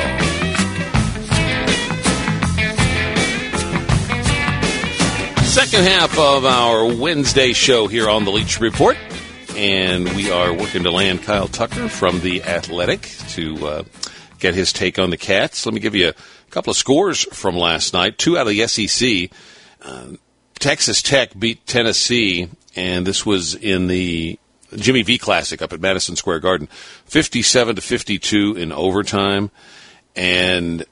Second 5.47 5.85
half 5.85 6.19
of 6.19 6.45
our 6.45 6.85
Wednesday 6.95 7.55
show 7.55 7.87
here 7.87 8.11
on 8.11 8.27
the 8.27 8.31
Leach 8.31 8.61
Report. 8.61 8.99
And 9.57 10.17
we 10.17 10.33
are 10.33 10.53
working 10.53 10.83
to 10.83 10.91
land 10.91 11.23
Kyle 11.23 11.47
Tucker 11.47 11.89
from 11.89 12.21
The 12.21 12.43
Athletic 12.43 13.03
to 13.31 13.67
uh, 13.67 13.83
get 14.41 14.55
his 14.55 14.73
take 14.73 14.99
on 14.99 15.11
the 15.11 15.17
Cats. 15.17 15.65
Let 15.65 15.75
me 15.75 15.81
give 15.81 15.95
you 15.95 16.09
a 16.09 16.51
couple 16.51 16.73
of 16.73 16.77
scores 16.77 17.23
from 17.33 17.57
last 17.57 17.95
night. 17.95 18.19
Two 18.19 18.37
out 18.37 18.49
of 18.49 18.53
the 18.53 18.67
SEC. 18.67 19.31
Uh, 19.81 20.17
Texas 20.59 21.03
Tech 21.03 21.39
beat 21.39 21.65
Tennessee, 21.67 22.49
and 22.75 23.07
this 23.07 23.25
was 23.25 23.55
in 23.55 23.87
the 23.87 24.39
Jimmy 24.75 25.03
V 25.03 25.19
Classic 25.19 25.63
up 25.63 25.73
at 25.73 25.81
Madison 25.81 26.17
Square 26.17 26.41
Garden, 26.41 26.69
57 27.07 27.77
to 27.77 27.83
52 27.83 28.57
in 28.57 28.73
overtime. 28.73 29.53
And 30.17 30.85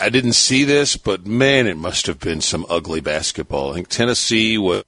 I 0.00 0.08
didn't 0.08 0.32
see 0.32 0.64
this, 0.64 0.96
but 0.96 1.26
man, 1.26 1.66
it 1.66 1.76
must 1.76 2.06
have 2.06 2.18
been 2.18 2.40
some 2.40 2.66
ugly 2.68 3.00
basketball. 3.00 3.70
I 3.70 3.74
think 3.74 3.88
Tennessee 3.88 4.58
was. 4.58 4.82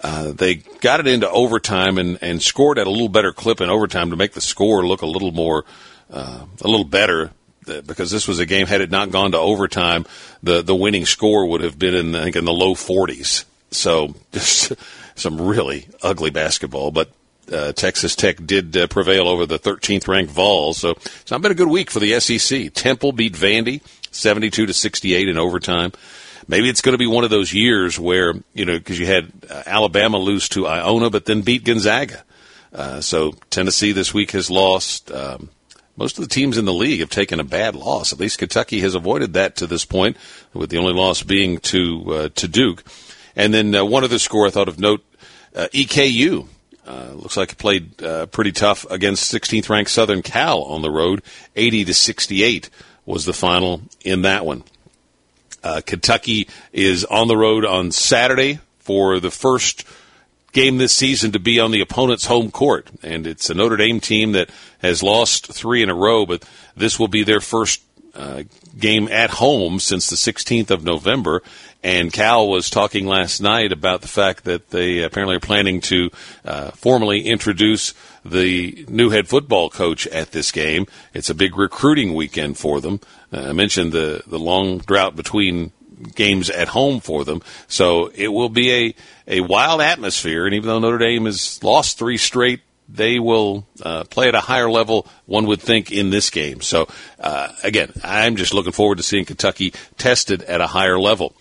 Uh, 0.00 0.32
they 0.32 0.56
got 0.56 1.00
it 1.00 1.06
into 1.06 1.28
overtime 1.30 1.98
and, 1.98 2.18
and 2.22 2.42
scored 2.42 2.78
at 2.78 2.86
a 2.86 2.90
little 2.90 3.08
better 3.08 3.32
clip 3.32 3.60
in 3.60 3.68
overtime 3.68 4.10
to 4.10 4.16
make 4.16 4.32
the 4.32 4.40
score 4.40 4.86
look 4.86 5.02
a 5.02 5.06
little 5.06 5.32
more, 5.32 5.64
uh, 6.10 6.44
a 6.60 6.68
little 6.68 6.84
better. 6.84 7.30
Because 7.64 8.10
this 8.10 8.26
was 8.26 8.38
a 8.38 8.46
game, 8.46 8.66
had 8.66 8.80
it 8.80 8.90
not 8.90 9.10
gone 9.10 9.32
to 9.32 9.38
overtime, 9.38 10.06
the 10.42 10.62
the 10.62 10.74
winning 10.74 11.04
score 11.04 11.44
would 11.44 11.60
have 11.60 11.78
been 11.78 11.94
in 11.94 12.14
I 12.14 12.22
think 12.24 12.36
in 12.36 12.46
the 12.46 12.52
low 12.52 12.74
40s. 12.74 13.44
So 13.70 14.14
just 14.32 14.72
some 15.14 15.38
really 15.38 15.86
ugly 16.02 16.30
basketball. 16.30 16.92
But 16.92 17.10
uh, 17.52 17.72
Texas 17.72 18.16
Tech 18.16 18.44
did 18.44 18.76
uh, 18.76 18.86
prevail 18.86 19.28
over 19.28 19.44
the 19.44 19.58
13th 19.58 20.08
ranked 20.08 20.32
Vols. 20.32 20.78
So 20.78 20.92
it's 20.92 21.30
not 21.30 21.42
been 21.42 21.52
a 21.52 21.56
good 21.56 21.68
week 21.68 21.90
for 21.90 22.00
the 22.00 22.18
SEC. 22.20 22.72
Temple 22.72 23.12
beat 23.12 23.34
Vandy 23.34 23.82
72 24.10 24.66
to 24.66 24.72
68 24.72 25.28
in 25.28 25.38
overtime. 25.38 25.92
Maybe 26.48 26.70
it's 26.70 26.80
going 26.80 26.94
to 26.94 26.98
be 26.98 27.06
one 27.06 27.24
of 27.24 27.30
those 27.30 27.52
years 27.52 27.98
where 27.98 28.34
you 28.54 28.64
know 28.64 28.78
because 28.78 28.98
you 28.98 29.06
had 29.06 29.30
uh, 29.48 29.62
Alabama 29.66 30.18
lose 30.18 30.48
to 30.50 30.66
Iona, 30.66 31.10
but 31.10 31.26
then 31.26 31.42
beat 31.42 31.64
Gonzaga. 31.64 32.24
Uh, 32.72 33.00
so 33.00 33.32
Tennessee 33.50 33.92
this 33.92 34.12
week 34.12 34.32
has 34.32 34.50
lost. 34.50 35.12
Um, 35.12 35.50
most 35.96 36.16
of 36.16 36.22
the 36.22 36.32
teams 36.32 36.56
in 36.56 36.64
the 36.64 36.72
league 36.72 37.00
have 37.00 37.10
taken 37.10 37.40
a 37.40 37.44
bad 37.44 37.74
loss. 37.74 38.12
At 38.12 38.20
least 38.20 38.38
Kentucky 38.38 38.80
has 38.80 38.94
avoided 38.94 39.32
that 39.34 39.56
to 39.56 39.66
this 39.66 39.84
point, 39.84 40.16
with 40.54 40.70
the 40.70 40.78
only 40.78 40.92
loss 40.92 41.22
being 41.22 41.58
to 41.58 42.14
uh, 42.14 42.28
to 42.36 42.48
Duke. 42.48 42.82
And 43.36 43.52
then 43.52 43.74
uh, 43.74 43.84
one 43.84 44.04
other 44.04 44.18
score 44.18 44.46
I 44.46 44.50
thought 44.50 44.68
of 44.68 44.80
note: 44.80 45.04
uh, 45.54 45.68
EKU 45.72 46.46
uh, 46.88 47.12
looks 47.14 47.36
like 47.36 47.52
it 47.52 47.58
played 47.58 48.02
uh, 48.02 48.26
pretty 48.26 48.52
tough 48.52 48.86
against 48.90 49.32
16th 49.32 49.68
ranked 49.68 49.90
Southern 49.90 50.22
Cal 50.22 50.62
on 50.62 50.80
the 50.80 50.90
road. 50.90 51.22
80 51.54 51.84
to 51.84 51.94
68 51.94 52.70
was 53.04 53.26
the 53.26 53.34
final 53.34 53.82
in 54.02 54.22
that 54.22 54.46
one. 54.46 54.64
Uh, 55.62 55.80
Kentucky 55.84 56.48
is 56.72 57.04
on 57.04 57.28
the 57.28 57.36
road 57.36 57.64
on 57.64 57.90
Saturday 57.90 58.60
for 58.78 59.20
the 59.20 59.30
first 59.30 59.84
game 60.52 60.78
this 60.78 60.92
season 60.92 61.32
to 61.32 61.38
be 61.38 61.60
on 61.60 61.70
the 61.70 61.80
opponent's 61.80 62.26
home 62.26 62.50
court. 62.50 62.88
And 63.02 63.26
it's 63.26 63.50
a 63.50 63.54
Notre 63.54 63.76
Dame 63.76 64.00
team 64.00 64.32
that 64.32 64.50
has 64.80 65.02
lost 65.02 65.46
three 65.46 65.82
in 65.82 65.90
a 65.90 65.94
row, 65.94 66.26
but 66.26 66.44
this 66.76 66.98
will 66.98 67.08
be 67.08 67.22
their 67.22 67.40
first 67.40 67.82
uh, 68.14 68.44
game 68.78 69.08
at 69.08 69.30
home 69.30 69.78
since 69.78 70.08
the 70.08 70.16
16th 70.16 70.70
of 70.70 70.84
November. 70.84 71.42
And 71.82 72.12
Cal 72.12 72.48
was 72.48 72.70
talking 72.70 73.06
last 73.06 73.40
night 73.40 73.70
about 73.70 74.00
the 74.00 74.08
fact 74.08 74.44
that 74.44 74.70
they 74.70 75.02
apparently 75.02 75.36
are 75.36 75.40
planning 75.40 75.80
to 75.82 76.10
uh, 76.44 76.70
formally 76.72 77.22
introduce 77.22 77.94
the 78.24 78.84
new 78.88 79.10
head 79.10 79.28
football 79.28 79.70
coach 79.70 80.06
at 80.08 80.32
this 80.32 80.50
game. 80.50 80.86
It's 81.14 81.30
a 81.30 81.34
big 81.34 81.56
recruiting 81.56 82.14
weekend 82.14 82.58
for 82.58 82.80
them. 82.80 83.00
Uh, 83.32 83.48
I 83.48 83.52
mentioned 83.52 83.92
the, 83.92 84.22
the 84.26 84.38
long 84.38 84.78
drought 84.78 85.16
between 85.16 85.72
games 86.14 86.50
at 86.50 86.68
home 86.68 87.00
for 87.00 87.24
them. 87.24 87.42
So 87.66 88.10
it 88.14 88.28
will 88.28 88.48
be 88.48 88.72
a, 88.72 88.94
a 89.26 89.40
wild 89.40 89.80
atmosphere. 89.80 90.46
And 90.46 90.54
even 90.54 90.68
though 90.68 90.78
Notre 90.78 90.98
Dame 90.98 91.26
has 91.26 91.62
lost 91.62 91.98
three 91.98 92.16
straight, 92.16 92.60
they 92.88 93.18
will 93.18 93.66
uh, 93.82 94.04
play 94.04 94.28
at 94.28 94.34
a 94.34 94.40
higher 94.40 94.70
level, 94.70 95.06
one 95.26 95.46
would 95.46 95.60
think, 95.60 95.92
in 95.92 96.10
this 96.10 96.30
game. 96.30 96.62
So, 96.62 96.88
uh, 97.20 97.48
again, 97.62 97.92
I'm 98.02 98.36
just 98.36 98.54
looking 98.54 98.72
forward 98.72 98.96
to 98.96 99.02
seeing 99.02 99.26
Kentucky 99.26 99.74
tested 99.98 100.42
at 100.42 100.62
a 100.62 100.66
higher 100.66 100.98
level. 100.98 101.34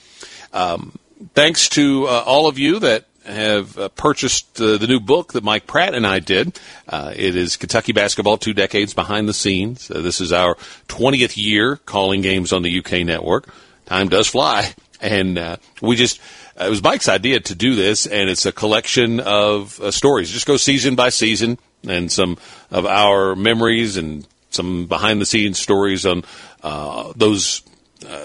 Um, 0.52 0.97
thanks 1.34 1.69
to 1.69 2.06
uh, 2.08 2.23
all 2.26 2.47
of 2.47 2.60
you 2.60 2.80
that 2.80 3.06
have 3.27 3.77
uh, 3.77 3.89
purchased 3.89 4.59
uh, 4.59 4.77
the 4.77 4.87
new 4.87 4.99
book 4.99 5.33
that 5.33 5.43
Mike 5.43 5.67
Pratt 5.67 5.93
and 5.93 6.07
I 6.07 6.19
did. 6.19 6.59
Uh, 6.87 7.13
it 7.15 7.35
is 7.35 7.57
Kentucky 7.57 7.91
basketball, 7.91 8.37
two 8.37 8.53
decades 8.53 8.93
behind 8.93 9.27
the 9.27 9.33
scenes. 9.33 9.91
Uh, 9.91 10.01
this 10.01 10.21
is 10.21 10.31
our 10.31 10.55
20th 10.87 11.35
year 11.37 11.77
calling 11.77 12.21
games 12.21 12.53
on 12.53 12.63
the 12.63 12.79
UK 12.79 13.05
network. 13.05 13.49
Time 13.85 14.09
does 14.09 14.27
fly, 14.27 14.73
and 15.01 15.37
uh, 15.37 15.57
we 15.81 15.95
just. 15.95 16.19
Uh, 16.59 16.65
it 16.65 16.69
was 16.69 16.81
Mike's 16.81 17.07
idea 17.07 17.39
to 17.39 17.53
do 17.53 17.75
this, 17.75 18.07
and 18.07 18.29
it's 18.29 18.45
a 18.45 18.51
collection 18.51 19.19
of 19.19 19.79
stories. 19.93 20.31
Just 20.31 20.47
go 20.47 20.57
season 20.57 20.95
by 20.95 21.09
season, 21.09 21.59
and 21.87 22.11
some 22.11 22.37
of 22.71 22.85
our 22.87 23.35
memories 23.35 23.97
and 23.97 24.27
some 24.49 24.87
behind 24.87 25.21
the 25.21 25.25
scenes 25.25 25.59
stories 25.59 26.05
on 26.05 26.23
those 27.15 27.61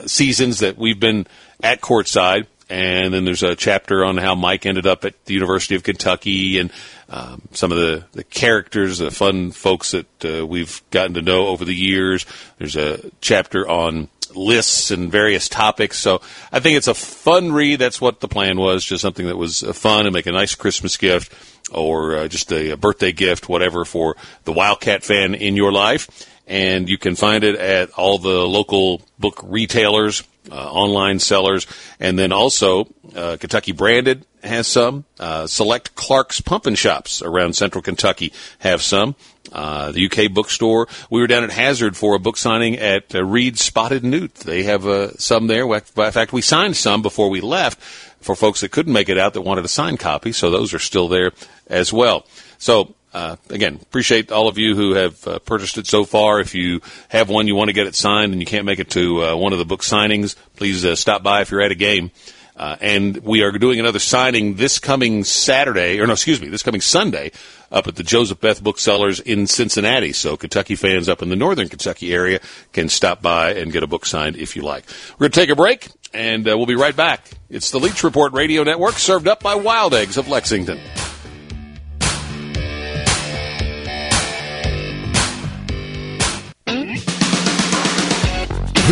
seasons 0.07 0.61
that 0.61 0.79
we've 0.79 0.99
been 0.99 1.27
at 1.63 1.83
courtside 1.83 2.47
and 2.69 3.13
then 3.13 3.25
there's 3.25 3.43
a 3.43 3.57
chapter 3.57 4.05
on 4.05 4.17
how 4.17 4.35
Mike 4.35 4.67
ended 4.67 4.87
up 4.87 5.05
at 5.05 5.25
the 5.27 5.35
University 5.35 5.75
of 5.75 5.83
Kentucky 5.83 6.59
and 6.59 6.71
um, 7.09 7.43
some 7.53 7.71
of 7.71 7.79
the, 7.79 8.05
the 8.13 8.25
characters, 8.25 8.99
the 8.99 9.11
fun 9.11 9.51
folks 9.51 9.91
that 9.91 10.25
uh, 10.25 10.47
we've 10.47 10.83
gotten 10.91 11.15
to 11.15 11.23
know 11.23 11.49
over 11.49 11.65
the 11.65 11.75
years. 11.75 12.25
There's 12.59 12.77
a 12.77 13.11
chapter 13.21 13.69
on 13.69 14.09
lists 14.35 14.91
and 14.91 15.13
various 15.13 15.49
topics. 15.49 15.99
So 15.99 16.23
I 16.51 16.61
think 16.61 16.79
it's 16.79 16.89
a 16.89 16.95
fun 16.95 17.53
read. 17.53 17.79
That's 17.79 18.01
what 18.01 18.21
the 18.21 18.29
plan 18.29 18.59
was, 18.59 18.85
just 18.85 19.03
something 19.03 19.27
that 19.27 19.37
was 19.37 19.63
uh, 19.63 19.73
fun 19.73 20.07
and 20.07 20.15
make 20.15 20.27
a 20.27 20.33
nice 20.33 20.55
Christmas 20.55 20.97
gift 20.97 21.35
or 21.71 22.17
uh, 22.17 22.29
just 22.29 22.51
a, 22.53 22.71
a 22.71 22.77
birthday 22.77 23.13
gift, 23.13 23.49
whatever, 23.49 23.85
for 23.85 24.17
the 24.45 24.53
Wildcat 24.53 25.05
fan 25.05 25.35
in 25.35 25.57
your 25.57 25.73
life. 25.73 26.29
And 26.47 26.89
you 26.89 26.99
can 26.99 27.15
find 27.15 27.45
it 27.45 27.57
at 27.57 27.91
all 27.93 28.19
the 28.19 28.47
local 28.47 29.03
book 29.19 29.41
retailers 29.43 30.23
online 30.51 31.19
sellers, 31.19 31.67
and 32.01 32.19
then 32.19 32.33
also 32.33 32.93
uh, 33.15 33.37
Kentucky 33.39 33.73
Branded 33.73 34.27
has 34.43 34.67
some. 34.67 35.05
Uh, 35.19 35.47
select 35.47 35.95
Clark's 35.95 36.41
Pump 36.41 36.67
and 36.67 36.77
Shops 36.77 37.23
around 37.23 37.55
Central 37.55 37.83
Kentucky 37.83 38.33
have 38.59 38.83
some. 38.83 39.15
Uh, 39.53 39.93
the 39.93 40.07
UK 40.07 40.33
bookstore. 40.33 40.89
We 41.11 41.21
were 41.21 41.27
down 41.27 41.45
at 41.45 41.51
Hazard 41.51 41.97
for 41.97 42.15
a 42.15 42.19
book 42.19 42.37
signing 42.37 42.79
at 42.79 43.15
uh, 43.15 43.25
Read 43.25 43.59
Spotted 43.59 44.03
Newt. 44.03 44.35
They 44.35 44.63
have 44.63 44.87
uh, 44.87 45.13
some 45.19 45.47
there. 45.47 45.65
In 45.73 45.81
fact, 45.81 46.33
we 46.33 46.43
signed 46.43 46.77
some 46.77 47.03
before 47.03 47.29
we 47.29 47.41
left 47.41 47.79
for 48.21 48.35
folks 48.35 48.61
that 48.61 48.71
couldn't 48.71 48.93
make 48.93 49.09
it 49.09 49.19
out 49.19 49.35
that 49.35 49.43
wanted 49.43 49.65
a 49.65 49.69
signed 49.69 49.99
copy. 49.99 50.33
So 50.33 50.51
those 50.51 50.73
are 50.73 50.79
still 50.79 51.09
there 51.09 51.33
as 51.67 51.93
well. 51.93 52.27
So 52.59 52.95
uh, 53.13 53.37
again, 53.51 53.79
appreciate 53.83 54.33
all 54.33 54.49
of 54.49 54.57
you 54.57 54.75
who 54.75 54.95
have 54.95 55.27
uh, 55.27 55.39
purchased 55.41 55.79
it 55.79 55.87
so 55.87 56.05
far. 56.05 56.41
If 56.41 56.55
you 56.55 56.81
have 57.09 57.29
one, 57.29 57.47
you 57.47 57.55
want 57.55 57.69
to 57.69 57.75
get 57.75 57.87
it 57.87 57.95
signed, 57.95 58.33
and 58.33 58.41
you 58.41 58.47
can't 58.47 58.65
make 58.65 58.79
it 58.79 58.91
to 58.91 59.23
uh, 59.23 59.37
one 59.37 59.53
of 59.53 59.59
the 59.59 59.65
book 59.65 59.83
signings, 59.83 60.35
please 60.57 60.85
uh, 60.85 60.95
stop 60.95 61.23
by 61.23 61.43
if 61.43 61.51
you're 61.51 61.63
at 61.63 61.71
a 61.71 61.77
game. 61.77 62.11
Uh, 62.55 62.77
and 62.81 63.17
we 63.19 63.43
are 63.43 63.51
doing 63.53 63.81
another 63.81 63.99
signing 63.99 64.55
this 64.55 64.79
coming 64.79 65.25
Saturday, 65.25 66.01
or 66.01 66.07
no, 66.07 66.13
excuse 66.13 66.41
me, 66.41 66.49
this 66.49 66.63
coming 66.63 66.81
Sunday, 66.81 67.33
up 67.71 67.89
at 67.89 67.97
the 67.97 68.03
Joseph 68.03 68.41
Beth 68.41 68.63
Booksellers 68.63 69.21
in 69.21 69.47
Cincinnati. 69.47 70.13
So 70.13 70.37
Kentucky 70.37 70.77
fans 70.77 71.09
up 71.09 71.23
in 71.23 71.29
the 71.29 71.37
northern 71.37 71.69
Kentucky 71.69 72.13
area 72.13 72.41
can 72.73 72.89
stop 72.89 73.23
by 73.23 73.55
and 73.55 73.73
get 73.73 73.83
a 73.83 73.87
book 73.87 74.05
signed 74.05 74.37
if 74.37 74.55
you 74.55 74.63
like. 74.63 74.85
We're 75.13 75.25
going 75.25 75.33
to 75.33 75.41
take 75.41 75.51
a 75.51 75.57
break, 75.57 75.89
and 76.13 76.45
we'll 76.45 76.67
be 76.67 76.77
right 76.77 76.95
back. 76.95 77.25
It's 77.49 77.71
the 77.71 77.81
Leach 77.81 78.05
Report 78.05 78.33
Radio 78.35 78.63
Network, 78.65 78.95
served 78.95 79.29
up 79.29 79.43
by 79.43 79.55
Wild 79.55 79.95
Eggs 79.95 80.19
of 80.19 80.29
Lexington. 80.29 80.79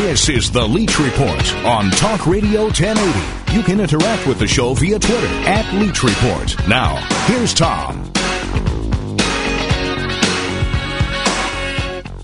This 0.00 0.30
is 0.30 0.50
the 0.50 0.66
Leach 0.66 0.98
Report 0.98 1.54
on 1.56 1.90
Talk 1.90 2.26
Radio 2.26 2.62
1080. 2.62 3.54
You 3.54 3.62
can 3.62 3.80
interact 3.80 4.26
with 4.26 4.38
the 4.38 4.46
show 4.46 4.72
via 4.72 4.98
Twitter 4.98 5.26
at 5.46 5.74
Leach 5.74 6.02
Report. 6.02 6.66
Now, 6.66 6.96
here's 7.26 7.52
Tom. 7.52 8.10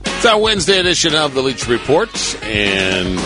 It's 0.07 0.25
our 0.25 0.41
Wednesday 0.41 0.79
edition 0.79 1.15
of 1.15 1.35
the 1.35 1.43
Leach 1.43 1.69
Report, 1.69 2.43
and 2.43 3.21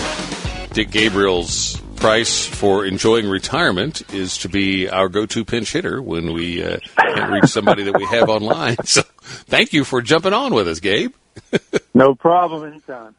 Dick 0.74 0.90
Gabriel's 0.90 1.80
price 1.94 2.44
for 2.44 2.84
enjoying 2.84 3.30
retirement 3.30 4.02
is 4.12 4.38
to 4.38 4.48
be 4.48 4.88
our 4.88 5.08
go-to 5.08 5.44
pinch 5.44 5.72
hitter 5.72 6.02
when 6.02 6.32
we 6.32 6.60
uh, 6.64 6.78
can't 6.96 7.30
reach 7.30 7.46
somebody 7.46 7.84
that 7.84 7.96
we 7.96 8.04
have 8.06 8.28
online. 8.28 8.76
So, 8.84 9.02
thank 9.46 9.72
you 9.72 9.84
for 9.84 10.02
jumping 10.02 10.32
on 10.32 10.52
with 10.52 10.66
us, 10.66 10.80
Gabe. 10.80 11.14
no 11.94 12.16
problem, 12.16 12.68
anytime. 12.68 13.14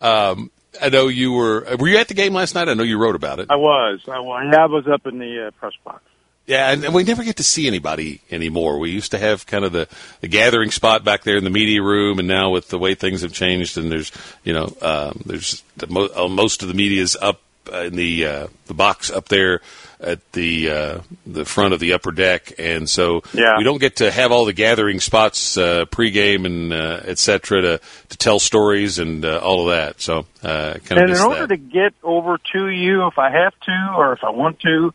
Um, 0.00 0.50
I 0.80 0.88
know 0.88 1.08
you 1.08 1.32
were. 1.32 1.76
Were 1.78 1.88
you 1.88 1.98
at 1.98 2.08
the 2.08 2.14
game 2.14 2.34
last 2.34 2.54
night? 2.54 2.68
I 2.68 2.74
know 2.74 2.82
you 2.82 2.98
wrote 2.98 3.16
about 3.16 3.40
it. 3.40 3.46
I 3.50 3.56
was. 3.56 4.00
I 4.08 4.20
was. 4.20 4.48
Yeah, 4.52 4.62
I 4.62 4.66
was 4.66 4.86
up 4.86 5.06
in 5.06 5.18
the 5.18 5.48
uh, 5.48 5.50
press 5.52 5.72
box. 5.84 6.02
Yeah, 6.46 6.72
and 6.72 6.92
we 6.92 7.04
never 7.04 7.24
get 7.24 7.36
to 7.36 7.42
see 7.42 7.66
anybody 7.66 8.20
anymore. 8.30 8.78
We 8.78 8.90
used 8.90 9.12
to 9.12 9.18
have 9.18 9.46
kind 9.46 9.64
of 9.64 9.72
the, 9.72 9.88
the 10.20 10.28
gathering 10.28 10.70
spot 10.70 11.02
back 11.02 11.22
there 11.22 11.38
in 11.38 11.44
the 11.44 11.50
media 11.50 11.82
room, 11.82 12.18
and 12.18 12.28
now 12.28 12.50
with 12.50 12.68
the 12.68 12.78
way 12.78 12.94
things 12.94 13.22
have 13.22 13.32
changed, 13.32 13.78
and 13.78 13.90
there's 13.90 14.12
you 14.44 14.52
know 14.52 14.76
um, 14.82 15.22
there's 15.24 15.62
the 15.78 15.86
mo- 15.86 16.10
uh, 16.14 16.28
most 16.28 16.62
of 16.62 16.68
the 16.68 16.74
media's 16.74 17.16
up 17.18 17.40
in 17.72 17.94
the 17.94 18.26
uh, 18.26 18.46
the 18.66 18.74
box 18.74 19.10
up 19.10 19.28
there 19.28 19.60
at 20.00 20.32
the 20.32 20.70
uh, 20.70 21.00
the 21.26 21.44
front 21.44 21.74
of 21.74 21.80
the 21.80 21.94
upper 21.94 22.12
deck, 22.12 22.52
and 22.58 22.88
so 22.88 23.22
yeah. 23.32 23.58
we 23.58 23.64
don't 23.64 23.80
get 23.80 23.96
to 23.96 24.10
have 24.10 24.32
all 24.32 24.44
the 24.44 24.52
gathering 24.52 25.00
spots 25.00 25.56
uh, 25.56 25.84
pregame 25.86 26.46
and 26.46 26.72
uh, 26.72 27.00
et 27.04 27.18
cetera 27.18 27.62
to 27.62 27.80
to 28.10 28.16
tell 28.16 28.38
stories 28.38 28.98
and 28.98 29.24
uh, 29.24 29.38
all 29.38 29.68
of 29.68 29.76
that. 29.76 30.00
So 30.00 30.26
uh, 30.42 30.74
kind 30.84 31.00
and 31.00 31.10
in 31.10 31.18
order 31.18 31.46
that. 31.46 31.48
to 31.48 31.56
get 31.56 31.94
over 32.02 32.38
to 32.52 32.68
you, 32.68 33.06
if 33.06 33.18
I 33.18 33.30
have 33.30 33.58
to 33.60 33.94
or 33.96 34.12
if 34.12 34.22
I 34.22 34.30
want 34.30 34.60
to, 34.60 34.92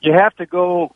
you 0.00 0.12
have 0.12 0.34
to 0.36 0.46
go 0.46 0.94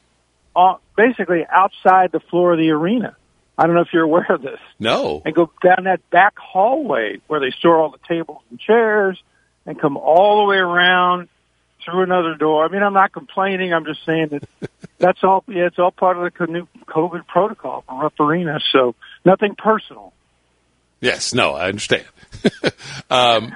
on, 0.55 0.79
basically 0.97 1.45
outside 1.51 2.13
the 2.13 2.21
floor 2.21 2.53
of 2.53 2.59
the 2.59 2.71
arena. 2.71 3.17
I 3.57 3.67
don't 3.67 3.75
know 3.75 3.83
if 3.83 3.93
you're 3.93 4.05
aware 4.05 4.27
of 4.31 4.43
this. 4.43 4.61
No. 4.79 5.23
And 5.25 5.35
go 5.35 5.51
down 5.63 5.85
that 5.85 6.09
back 6.11 6.35
hallway 6.39 7.21
where 7.27 7.41
they 7.41 7.51
store 7.51 7.79
all 7.79 7.91
the 7.91 7.99
tables 8.07 8.43
and 8.51 8.59
chairs 8.59 9.23
and 9.67 9.79
come 9.79 9.97
all 9.97 10.39
the 10.39 10.49
way 10.49 10.57
around 10.57 11.29
through 11.85 12.03
another 12.03 12.35
door. 12.35 12.65
I 12.65 12.69
mean, 12.69 12.83
I'm 12.83 12.95
not 12.95 13.13
complaining. 13.13 13.73
I'm 13.73 13.85
just 13.85 14.05
saying 14.05 14.29
that 14.29 14.49
that's 14.99 15.23
all. 15.23 15.45
Yeah, 15.47 15.67
it's 15.67 15.79
all 15.79 15.91
part 15.91 16.17
of 16.17 16.33
the 16.33 16.47
new 16.47 16.67
COVID 16.87 17.27
protocol 17.27 17.85
for 17.87 18.03
Rupp 18.03 18.19
Arena. 18.21 18.61
So 18.73 18.95
nothing 19.25 19.55
personal. 19.55 20.13
Yes, 21.01 21.35
no, 21.35 21.53
I 21.53 21.69
understand. 21.69 22.05
um, 23.11 23.55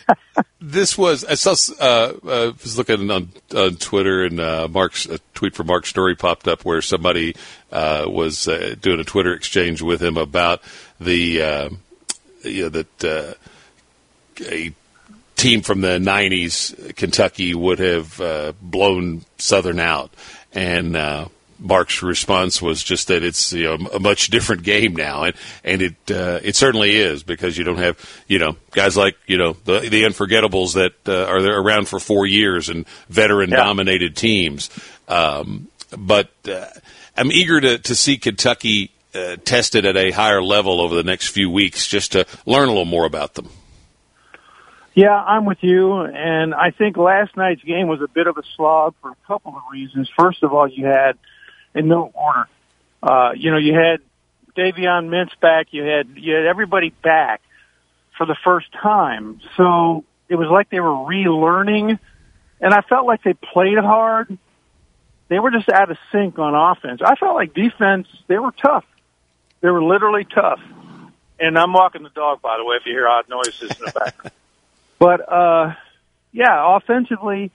this 0.60 0.98
was 0.98 1.24
I 1.24 1.34
saw 1.34 1.54
uh, 1.80 2.12
uh, 2.22 2.52
was 2.62 2.76
looking 2.76 3.10
on, 3.10 3.30
on 3.54 3.76
Twitter 3.76 4.24
and 4.24 4.38
uh, 4.38 4.68
Mark's 4.70 5.06
a 5.06 5.18
tweet 5.32 5.54
from 5.54 5.68
Mark 5.68 5.86
Story 5.86 6.14
popped 6.14 6.46
up 6.46 6.64
where 6.64 6.82
somebody 6.82 7.34
uh, 7.70 8.04
was 8.06 8.46
uh, 8.46 8.74
doing 8.80 9.00
a 9.00 9.04
Twitter 9.04 9.32
exchange 9.32 9.80
with 9.80 10.02
him 10.02 10.16
about 10.18 10.62
the 11.00 11.42
uh, 11.42 11.70
you 12.42 12.64
know 12.64 12.68
that 12.68 13.04
uh, 13.04 13.34
a 14.46 14.74
team 15.42 15.62
from 15.62 15.80
the 15.80 15.98
'90s, 15.98 16.94
Kentucky, 16.96 17.54
would 17.54 17.78
have 17.78 18.20
uh, 18.20 18.52
blown 18.60 19.24
Southern 19.38 19.80
out, 19.80 20.14
and 20.52 20.96
uh, 20.96 21.26
Mark's 21.58 22.02
response 22.02 22.60
was 22.60 22.82
just 22.82 23.08
that 23.08 23.22
it's 23.22 23.52
you 23.52 23.64
know 23.64 23.86
a 23.88 24.00
much 24.00 24.28
different 24.28 24.62
game 24.62 24.94
now, 24.94 25.24
and 25.24 25.36
and 25.64 25.82
it 25.82 25.94
uh, 26.10 26.40
it 26.42 26.56
certainly 26.56 26.96
is 26.96 27.22
because 27.22 27.56
you 27.56 27.64
don't 27.64 27.78
have 27.78 27.98
you 28.26 28.38
know 28.38 28.56
guys 28.72 28.96
like 28.96 29.16
you 29.26 29.36
know 29.36 29.56
the 29.64 29.80
the 29.80 30.02
unforgettables 30.02 30.74
that 30.74 30.94
uh, 31.06 31.26
are 31.26 31.42
there 31.42 31.58
around 31.58 31.88
for 31.88 31.98
four 31.98 32.26
years 32.26 32.68
and 32.68 32.86
veteran 33.08 33.50
dominated 33.50 34.16
teams. 34.16 34.70
Um, 35.08 35.68
but 35.96 36.30
uh, 36.48 36.66
I'm 37.16 37.30
eager 37.30 37.60
to 37.60 37.78
to 37.78 37.94
see 37.94 38.18
Kentucky 38.18 38.90
uh, 39.14 39.36
tested 39.44 39.86
at 39.86 39.96
a 39.96 40.10
higher 40.10 40.42
level 40.42 40.80
over 40.80 40.94
the 40.94 41.04
next 41.04 41.28
few 41.28 41.50
weeks, 41.50 41.86
just 41.86 42.12
to 42.12 42.26
learn 42.46 42.64
a 42.68 42.72
little 42.72 42.84
more 42.84 43.06
about 43.06 43.34
them. 43.34 43.48
Yeah, 44.94 45.14
I'm 45.14 45.46
with 45.46 45.62
you, 45.62 46.00
and 46.02 46.54
I 46.54 46.70
think 46.70 46.98
last 46.98 47.34
night's 47.34 47.62
game 47.62 47.88
was 47.88 48.02
a 48.02 48.08
bit 48.08 48.26
of 48.26 48.36
a 48.36 48.42
slog 48.56 48.94
for 49.00 49.10
a 49.10 49.16
couple 49.26 49.56
of 49.56 49.62
reasons. 49.72 50.10
First 50.18 50.42
of 50.42 50.52
all, 50.52 50.68
you 50.68 50.84
had 50.84 51.16
in 51.74 51.88
no 51.88 52.12
order. 52.14 52.48
Uh, 53.02 53.32
you 53.34 53.50
know, 53.50 53.56
you 53.56 53.72
had 53.72 54.00
Davion 54.54 55.08
Mintz 55.08 55.38
back. 55.40 55.68
You 55.70 55.82
had 55.84 56.08
you 56.16 56.34
had 56.34 56.44
everybody 56.44 56.90
back 57.02 57.40
for 58.18 58.26
the 58.26 58.36
first 58.44 58.66
time. 58.72 59.40
So 59.56 60.04
it 60.28 60.36
was 60.36 60.48
like 60.48 60.68
they 60.68 60.80
were 60.80 60.90
relearning, 60.90 61.98
and 62.60 62.74
I 62.74 62.82
felt 62.82 63.06
like 63.06 63.22
they 63.22 63.32
played 63.32 63.78
hard. 63.78 64.36
They 65.28 65.38
were 65.38 65.50
just 65.50 65.70
out 65.70 65.90
of 65.90 65.96
sync 66.12 66.38
on 66.38 66.54
offense. 66.54 67.00
I 67.02 67.14
felt 67.16 67.34
like 67.34 67.54
defense. 67.54 68.08
They 68.26 68.38
were 68.38 68.52
tough. 68.52 68.84
They 69.62 69.70
were 69.70 69.82
literally 69.82 70.26
tough. 70.26 70.60
And 71.40 71.58
I'm 71.58 71.72
walking 71.72 72.02
the 72.02 72.10
dog, 72.10 72.42
by 72.42 72.58
the 72.58 72.64
way, 72.64 72.76
if 72.76 72.84
you 72.84 72.92
hear 72.92 73.08
odd 73.08 73.28
noises 73.30 73.70
in 73.70 73.86
the 73.86 73.92
background. 73.92 74.32
but 75.02 75.32
uh, 75.32 75.74
yeah, 76.30 76.76
offensively, 76.76 77.50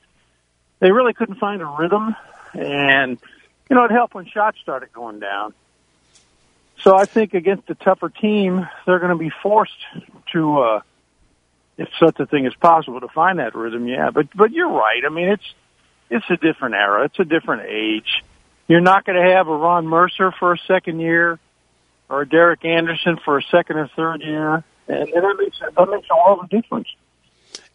they 0.79 0.91
really 0.91 1.13
couldn't 1.13 1.39
find 1.39 1.61
a 1.61 1.65
rhythm, 1.65 2.13
and 2.53 3.17
you 3.69 3.75
know, 3.77 3.85
it 3.85 3.91
helped 3.91 4.15
when 4.15 4.25
shots 4.25 4.57
started 4.61 4.91
going 4.91 5.21
down. 5.21 5.53
So 6.81 6.97
I 6.97 7.05
think 7.05 7.33
against 7.33 7.69
a 7.69 7.75
tougher 7.75 8.09
team, 8.09 8.67
they're 8.85 8.99
going 8.99 9.13
to 9.13 9.17
be 9.17 9.31
forced 9.41 9.79
to, 10.33 10.59
uh, 10.59 10.81
if 11.77 11.87
such 11.97 12.19
a 12.19 12.25
thing 12.25 12.45
is 12.45 12.53
possible, 12.55 12.99
to 12.99 13.07
find 13.07 13.39
that 13.39 13.55
rhythm. 13.55 13.87
Yeah, 13.87 14.09
but 14.11 14.27
but 14.35 14.51
you're 14.51 14.69
right. 14.69 15.03
I 15.05 15.09
mean, 15.09 15.29
it's 15.29 15.53
it's 16.09 16.29
a 16.29 16.35
different 16.35 16.75
era. 16.75 17.05
It's 17.05 17.19
a 17.19 17.23
different 17.23 17.69
age. 17.69 18.25
You're 18.67 18.81
not 18.81 19.05
going 19.05 19.23
to 19.23 19.35
have 19.35 19.47
a 19.47 19.55
Ron 19.55 19.87
Mercer 19.87 20.33
for 20.37 20.51
a 20.51 20.57
second 20.67 20.99
year, 20.99 21.39
or 22.09 22.23
a 22.23 22.27
Derek 22.27 22.65
Anderson 22.65 23.17
for 23.23 23.37
a 23.37 23.43
second 23.43 23.77
or 23.77 23.89
third 23.95 24.21
year, 24.21 24.65
and, 24.89 25.09
and 25.09 25.23
that 25.23 25.35
makes 25.39 25.59
that 25.59 25.89
makes 25.89 26.07
all 26.11 26.41
the 26.41 26.47
difference. 26.47 26.89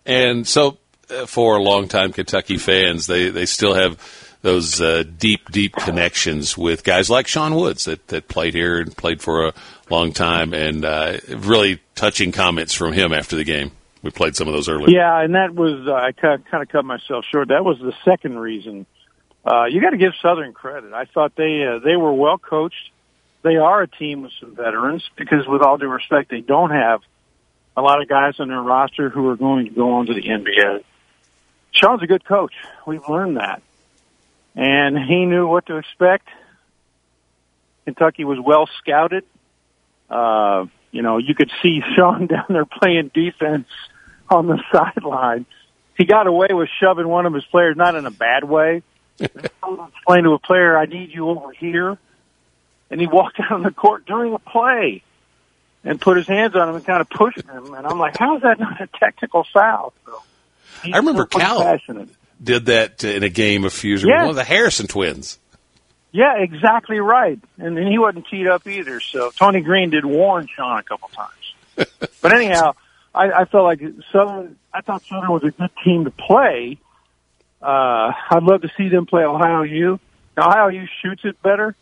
And 0.05 0.47
so, 0.47 0.79
uh, 1.11 1.27
for 1.27 1.61
longtime 1.61 2.13
Kentucky 2.13 2.59
fans, 2.59 3.07
they 3.07 3.31
they 3.31 3.47
still 3.47 3.75
have 3.75 3.99
those 4.43 4.81
uh, 4.81 5.05
deep, 5.19 5.51
deep 5.51 5.75
connections 5.77 6.59
with 6.59 6.83
guys 6.83 7.09
like 7.09 7.29
Sean 7.29 7.55
Woods 7.55 7.85
that, 7.85 8.09
that 8.09 8.27
played 8.29 8.55
here 8.55 8.81
and 8.81 8.95
played 8.97 9.23
for 9.23 9.47
a 9.47 9.55
long 9.89 10.13
time, 10.13 10.53
and 10.53 10.85
uh, 10.85 11.19
really 11.29 11.81
touching 11.95 12.33
comments 12.33 12.75
from 12.75 12.93
him 12.93 13.13
after 13.13 13.37
the 13.37 13.45
game. 13.45 13.71
We 14.03 14.11
played 14.11 14.35
some 14.35 14.49
of 14.49 14.55
those 14.55 14.69
earlier. 14.69 14.91
Yeah, 14.91 15.23
and 15.23 15.37
that 15.37 15.55
was 15.55 15.87
uh, 15.87 15.93
I 15.95 16.11
kind 16.11 16.43
of 16.53 16.69
cut 16.69 16.85
myself 16.85 17.25
short. 17.31 17.49
That 17.49 17.65
was 17.65 17.79
the 17.79 17.93
second 18.05 18.37
reason. 18.37 18.85
Uh, 19.45 19.67
you 19.67 19.81
got 19.81 19.91
to 19.91 19.97
give 19.97 20.13
Southern 20.21 20.53
credit. 20.53 20.93
I 20.93 21.05
thought 21.05 21.37
they 21.37 21.65
uh, 21.65 21.79
they 21.79 21.97
were 21.97 22.13
well 22.13 22.39
coached. 22.39 22.91
They 23.43 23.57
are 23.57 23.83
a 23.83 23.89
team 23.89 24.23
with 24.23 24.33
some 24.41 24.55
veterans 24.57 25.09
because, 25.17 25.47
with 25.47 25.63
all 25.63 25.79
due 25.79 25.89
respect, 25.89 26.31
they 26.31 26.41
don't 26.41 26.71
have 26.71 27.01
a 27.77 27.83
lot 27.83 28.03
of 28.03 28.09
guys 28.09 28.35
on 28.39 28.49
their 28.49 28.61
roster 28.61 29.09
who 29.09 29.29
are 29.29 29.37
going 29.37 29.67
to 29.67 29.71
go 29.71 29.93
on 29.95 30.07
to 30.07 30.15
the 30.15 30.23
NBA. 30.23 30.85
Sean's 31.73 32.03
a 32.03 32.07
good 32.07 32.25
coach. 32.25 32.53
We've 32.87 33.07
learned 33.09 33.39
that 33.39 33.63
and 34.55 34.99
he 34.99 35.25
knew 35.25 35.47
what 35.47 35.67
to 35.67 35.77
expect. 35.77 36.29
Kentucky 37.85 38.25
was 38.25 38.39
well 38.45 38.69
scouted. 38.79 39.25
Uh, 40.11 40.67
you 40.91 41.03
know, 41.03 41.19
you 41.19 41.35
could 41.35 41.51
see 41.63 41.81
Sean 41.97 42.27
down 42.27 42.47
there 42.49 42.67
playing 42.67 43.11
defense 43.15 43.69
on 44.29 44.47
the 44.47 44.63
sideline. 44.73 45.47
He 45.97 46.05
got 46.05 46.27
away 46.27 46.49
with 46.51 46.69
shoving 46.81 47.07
one 47.07 47.27
of 47.27 47.35
his 47.35 47.45
players, 47.45 47.77
not 47.77 47.95
in 47.95 48.07
a 48.07 48.11
bad 48.11 48.45
way. 48.45 48.83
Explain 49.21 50.25
to 50.25 50.33
a 50.33 50.39
player, 50.39 50.77
"I 50.77 50.87
need 50.87 51.11
you 51.13 51.29
over 51.29 51.53
here," 51.53 51.99
and 52.91 53.01
he 53.01 53.07
walked 53.07 53.39
out 53.41 53.53
on 53.53 53.63
the 53.63 53.71
court 53.71 54.07
during 54.07 54.33
a 54.35 54.39
play 54.39 55.03
and 55.85 56.01
put 56.01 56.17
his 56.17 56.27
hands 56.27 56.55
on 56.55 56.69
him 56.69 56.75
and 56.77 56.85
kind 56.85 57.01
of 57.01 57.11
pushed 57.11 57.43
him. 57.43 57.75
And 57.75 57.87
I'm 57.87 57.99
like, 57.99 58.17
"How 58.17 58.37
is 58.37 58.43
that 58.43 58.59
not 58.59 58.81
a 58.81 58.89
technical 58.99 59.45
foul?" 59.53 59.93
So 60.07 60.23
I 60.85 60.97
remember 60.97 61.27
Cal. 61.27 61.63
Passionate 61.63 62.09
did 62.43 62.67
that 62.67 63.05
in 63.05 63.23
a 63.23 63.29
game 63.29 63.65
a 63.65 63.71
few 63.71 63.91
years 63.91 64.03
ago. 64.03 64.13
One 64.13 64.31
of 64.31 64.37
the 64.37 64.45
Harrison 64.45 64.87
twins. 64.87 65.39
Yeah, 66.11 66.39
exactly 66.39 66.99
right. 66.99 67.39
And 67.59 67.77
then 67.77 67.87
he 67.87 67.99
wasn't 67.99 68.27
teed 68.29 68.47
up 68.47 68.67
either. 68.67 69.01
So 69.01 69.31
Tony 69.31 69.61
Green 69.61 69.91
did 69.91 70.05
warn 70.05 70.47
Sean 70.55 70.79
a 70.79 70.83
couple 70.83 71.09
times. 71.09 71.89
but 72.21 72.33
anyhow, 72.33 72.75
I, 73.15 73.31
I 73.31 73.45
felt 73.47 73.65
like 73.65 73.81
Southern. 74.13 74.57
I 74.75 74.81
thought 74.81 75.03
Southern 75.05 75.31
was 75.31 75.45
a 75.45 75.51
good 75.51 75.71
team 75.85 76.05
to 76.05 76.11
play. 76.11 76.79
Uh, 77.63 78.13
I'd 78.31 78.43
love 78.43 78.63
to 78.63 78.71
see 78.77 78.89
them 78.89 79.07
play 79.07 79.23
Ohio 79.23 79.63
U. 79.63 80.01
Now, 80.37 80.49
Ohio 80.49 80.69
U 80.69 80.87
shoots 81.03 81.23
it 81.25 81.41
better, 81.43 81.77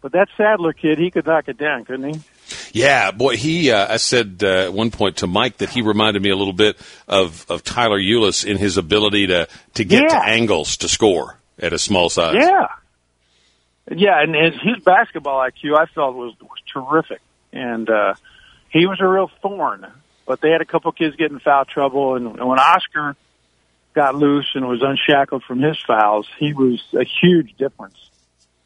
but 0.00 0.12
that 0.12 0.28
Sadler 0.36 0.72
kid, 0.72 0.98
he 0.98 1.10
could 1.10 1.26
knock 1.26 1.48
it 1.48 1.58
down, 1.58 1.84
couldn't 1.84 2.14
he? 2.14 2.20
Yeah, 2.72 3.10
boy, 3.10 3.36
he. 3.36 3.70
Uh, 3.70 3.94
I 3.94 3.96
said 3.96 4.42
uh, 4.42 4.66
at 4.66 4.72
one 4.72 4.90
point 4.90 5.18
to 5.18 5.26
Mike 5.26 5.58
that 5.58 5.70
he 5.70 5.82
reminded 5.82 6.22
me 6.22 6.30
a 6.30 6.36
little 6.36 6.52
bit 6.52 6.76
of 7.08 7.46
of 7.48 7.64
Tyler 7.64 7.98
Ulis 7.98 8.44
in 8.44 8.58
his 8.58 8.76
ability 8.76 9.28
to 9.28 9.48
to 9.74 9.84
get 9.84 10.02
yeah. 10.02 10.20
to 10.20 10.24
angles 10.24 10.78
to 10.78 10.88
score 10.88 11.38
at 11.58 11.72
a 11.72 11.78
small 11.78 12.08
size. 12.08 12.36
Yeah, 12.38 12.68
yeah, 13.90 14.22
and 14.22 14.34
his, 14.34 14.60
his 14.62 14.84
basketball 14.84 15.38
IQ 15.38 15.76
I 15.76 15.86
felt 15.86 16.14
was 16.14 16.34
was 16.40 16.58
terrific, 16.72 17.20
and 17.52 17.88
uh, 17.88 18.14
he 18.70 18.86
was 18.86 19.00
a 19.00 19.06
real 19.06 19.30
thorn. 19.40 19.86
But 20.24 20.40
they 20.40 20.50
had 20.50 20.60
a 20.60 20.64
couple 20.64 20.92
kids 20.92 21.16
get 21.16 21.32
in 21.32 21.40
foul 21.40 21.64
trouble, 21.64 22.14
and, 22.14 22.26
and 22.26 22.48
when 22.48 22.58
Oscar 22.58 23.16
got 23.92 24.14
loose 24.14 24.50
and 24.54 24.66
was 24.66 24.80
unshackled 24.82 25.42
from 25.42 25.60
his 25.60 25.76
fouls, 25.82 26.28
he 26.38 26.52
was 26.52 26.82
a 26.94 27.04
huge 27.04 27.56
difference. 27.56 27.98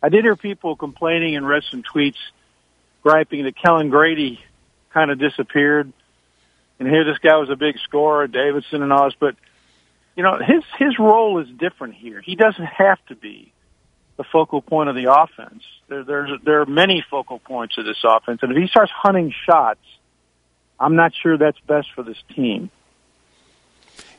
I 0.03 0.11
did 0.11 0.25
hear 0.25 0.37
people 0.37 0.77
complaining 0.77 1.35
and 1.35 1.49
read 1.49 1.63
some 1.71 1.83
tweets 1.83 2.19
griping 3.07 3.45
that 3.45 3.55
Kellan 3.57 3.89
Grady 3.89 4.41
kind 4.93 5.13
of 5.13 5.21
disappeared. 5.21 5.93
And 6.81 6.89
here 6.89 7.05
this 7.05 7.19
guy 7.19 7.37
was 7.37 7.51
a 7.51 7.55
big 7.55 7.77
scorer, 7.85 8.27
Davidson 8.27 8.83
and 8.83 8.93
all 8.93 9.09
but 9.21 9.37
you 10.17 10.25
know, 10.25 10.39
his 10.39 10.65
his 10.77 10.99
role 10.99 11.39
is 11.39 11.49
different 11.57 11.95
here. 11.95 12.21
He 12.21 12.35
doesn't 12.35 12.65
have 12.65 12.99
to 13.09 13.15
be 13.15 13.53
the 14.17 14.25
focal 14.25 14.61
point 14.61 14.89
of 14.89 14.97
the 14.97 15.13
offense. 15.13 15.63
There 15.89 16.03
there's 16.03 16.31
there 16.45 16.63
are 16.63 16.67
many 16.67 17.05
focal 17.09 17.39
points 17.39 17.79
of 17.79 17.85
this 17.85 18.03
offense, 18.03 18.41
and 18.43 18.51
if 18.51 18.59
he 18.59 18.67
starts 18.67 18.91
hunting 18.93 19.33
shots, 19.47 19.87
I'm 20.81 20.97
not 20.97 21.13
sure 21.23 21.39
that's 21.39 21.61
best 21.61 21.89
for 21.95 22.03
this 22.03 22.19
team 22.35 22.71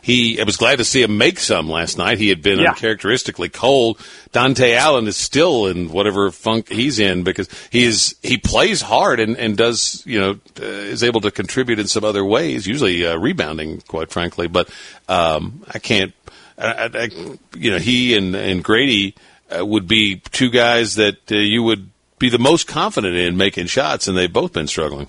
he 0.08 0.40
I 0.40 0.46
was 0.46 0.56
glad 0.56 0.78
to 0.78 0.86
see 0.86 1.02
him 1.02 1.18
make 1.18 1.38
some 1.38 1.68
last 1.70 1.98
night. 1.98 2.18
He 2.18 2.30
had 2.30 2.42
been 2.42 2.60
yeah. 2.60 2.70
uncharacteristically 2.70 3.50
cold. 3.50 3.98
Dontaie 4.32 4.78
Allen 4.78 5.06
is 5.06 5.18
still 5.18 5.68
in 5.68 5.90
whatever 5.92 6.32
funk 6.32 6.70
he's 6.70 6.98
in 6.98 7.24
because 7.24 7.50
he 7.70 7.84
is 7.84 8.16
he 8.24 8.38
plays 8.38 8.82
hard 8.82 9.20
and 9.20 9.36
and 9.36 9.58
does 9.58 10.02
you 10.06 10.18
know 10.18 10.40
uh, 10.62 10.64
is 10.64 11.04
able 11.04 11.20
to 11.22 11.30
contribute 11.30 11.78
in 11.78 11.88
some 11.88 12.06
other 12.06 12.24
ways, 12.24 12.66
usually 12.66 13.06
uh, 13.06 13.18
rebounding, 13.18 13.82
quite 13.82 14.10
frankly. 14.10 14.48
But 14.48 14.70
um, 15.10 15.66
I 15.68 15.80
can't, 15.80 16.14
I, 16.58 16.90
I, 16.94 17.10
you 17.58 17.72
know, 17.72 17.78
he 17.78 18.16
and 18.16 18.34
and 18.34 18.64
Grady 18.64 19.14
uh, 19.54 19.66
would 19.66 19.90
be 19.90 20.22
two 20.32 20.50
guys 20.50 20.96
that 20.96 21.18
uh, 21.30 21.36
you 21.36 21.64
would 21.64 21.90
be 22.18 22.30
the 22.30 22.40
most 22.40 22.66
confident 22.66 23.18
in 23.18 23.36
making 23.36 23.68
shots, 23.68 24.08
and 24.08 24.18
they've 24.18 24.32
both 24.32 24.54
been 24.54 24.68
struggling. 24.68 25.08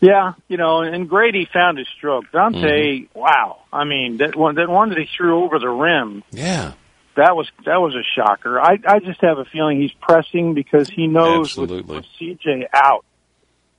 Yeah, 0.00 0.34
you 0.46 0.56
know, 0.56 0.82
and 0.82 1.08
Grady 1.08 1.48
found 1.52 1.78
his 1.78 1.88
stroke. 1.96 2.26
Dontaie, 2.32 3.08
mm-hmm. 3.08 3.18
wow! 3.18 3.62
I 3.72 3.84
mean, 3.84 4.18
that 4.18 4.36
one, 4.36 4.54
that 4.54 4.68
one 4.68 4.90
that 4.90 4.98
he 4.98 5.08
threw 5.16 5.42
over 5.42 5.58
the 5.58 5.68
rim. 5.68 6.22
Yeah, 6.30 6.74
that 7.16 7.34
was 7.34 7.50
that 7.66 7.80
was 7.80 7.96
a 7.96 8.04
shocker. 8.14 8.60
I 8.60 8.78
I 8.86 9.00
just 9.00 9.20
have 9.22 9.38
a 9.38 9.44
feeling 9.44 9.80
he's 9.80 9.92
pressing 10.00 10.54
because 10.54 10.88
he 10.88 11.08
knows 11.08 11.56
with, 11.56 11.70
with 11.70 12.04
CJ 12.20 12.66
out, 12.72 13.04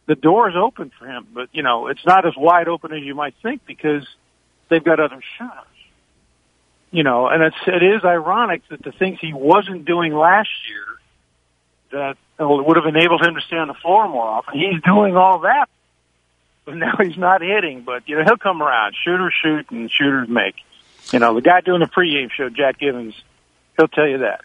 the 0.07 0.15
door 0.15 0.49
is 0.49 0.55
open 0.61 0.91
for 0.99 1.07
him. 1.07 1.27
But 1.33 1.47
you 1.53 1.63
know, 1.63 1.87
it's 1.87 2.05
not 2.05 2.27
as 2.27 2.33
wide 2.35 2.67
open 2.67 2.91
as 2.91 3.01
you 3.01 3.15
might 3.15 3.35
think 3.41 3.65
because 3.65 4.05
they've 4.69 4.83
got 4.83 4.99
other 4.99 5.21
shots. 5.37 5.67
You 6.91 7.03
know, 7.03 7.27
and 7.27 7.43
it's 7.43 7.55
it 7.65 7.81
is 7.81 8.03
ironic 8.03 8.63
that 8.69 8.83
the 8.83 8.91
things 8.91 9.19
he 9.21 9.31
wasn't 9.31 9.85
doing 9.85 10.13
last 10.13 10.49
year 10.67 10.85
that 11.91 12.17
would 12.39 12.75
have 12.75 12.85
enabled 12.93 13.25
him 13.25 13.35
to 13.35 13.41
stay 13.41 13.55
on 13.55 13.69
the 13.69 13.73
floor 13.75 14.09
more 14.09 14.27
often. 14.27 14.59
He's 14.59 14.81
doing 14.83 15.15
all 15.15 15.39
that 15.39 15.69
but 16.65 16.75
now 16.75 16.95
he's 17.01 17.17
not 17.17 17.41
hitting. 17.41 17.81
But 17.81 18.07
you 18.07 18.17
know 18.17 18.23
he'll 18.23 18.37
come 18.37 18.61
around. 18.61 18.95
Shooters 19.03 19.33
shoot 19.41 19.69
and 19.71 19.89
shooters 19.91 20.29
make. 20.29 20.55
You 21.11 21.19
know 21.19 21.33
the 21.33 21.41
guy 21.41 21.61
doing 21.61 21.79
the 21.79 21.87
pregame 21.87 22.29
show, 22.31 22.49
Jack 22.49 22.79
Givens, 22.79 23.15
he'll 23.77 23.87
tell 23.87 24.07
you 24.07 24.19
that. 24.19 24.41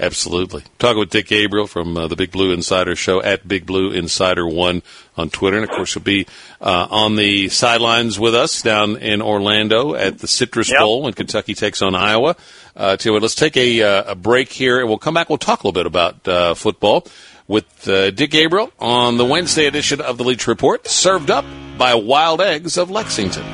Absolutely. 0.00 0.62
Talking 0.78 1.00
with 1.00 1.10
Dick 1.10 1.26
Gabriel 1.26 1.66
from 1.66 1.96
uh, 1.96 2.06
the 2.06 2.14
Big 2.14 2.30
Blue 2.30 2.52
Insider 2.52 2.94
Show 2.94 3.20
at 3.20 3.46
Big 3.48 3.66
Blue 3.66 3.90
Insider 3.90 4.46
One 4.46 4.82
on 5.16 5.28
Twitter, 5.28 5.56
and 5.56 5.68
of 5.68 5.70
course 5.70 5.94
he'll 5.94 6.02
be 6.02 6.26
uh, 6.60 6.86
on 6.88 7.16
the 7.16 7.48
sidelines 7.48 8.18
with 8.18 8.32
us 8.32 8.62
down 8.62 8.96
in 8.98 9.20
Orlando 9.20 9.94
at 9.94 10.20
the 10.20 10.28
Citrus 10.28 10.70
Yep. 10.70 10.78
Bowl 10.78 11.02
when 11.02 11.14
Kentucky 11.14 11.54
takes 11.54 11.82
on 11.82 11.96
Iowa. 11.96 12.36
Uh, 12.76 12.96
you 13.00 13.18
let's 13.18 13.34
take 13.34 13.56
a, 13.56 13.82
uh, 13.82 14.12
a 14.12 14.14
break 14.14 14.52
here, 14.52 14.78
and 14.78 14.88
we'll 14.88 14.98
come 14.98 15.14
back. 15.14 15.28
We'll 15.28 15.38
talk 15.38 15.64
a 15.64 15.66
little 15.66 15.72
bit 15.80 15.86
about 15.86 16.28
uh, 16.28 16.54
football 16.54 17.04
with 17.48 17.88
uh, 17.88 18.10
Dick 18.10 18.30
Gabriel 18.30 18.70
on 18.78 19.16
the 19.16 19.24
Wednesday 19.24 19.66
edition 19.66 20.00
of 20.00 20.18
the 20.18 20.24
Leach 20.24 20.46
Report, 20.46 20.86
served 20.86 21.30
up 21.30 21.44
by 21.76 21.94
Wild 21.94 22.40
Eggs 22.40 22.76
of 22.76 22.90
Lexington. 22.90 23.44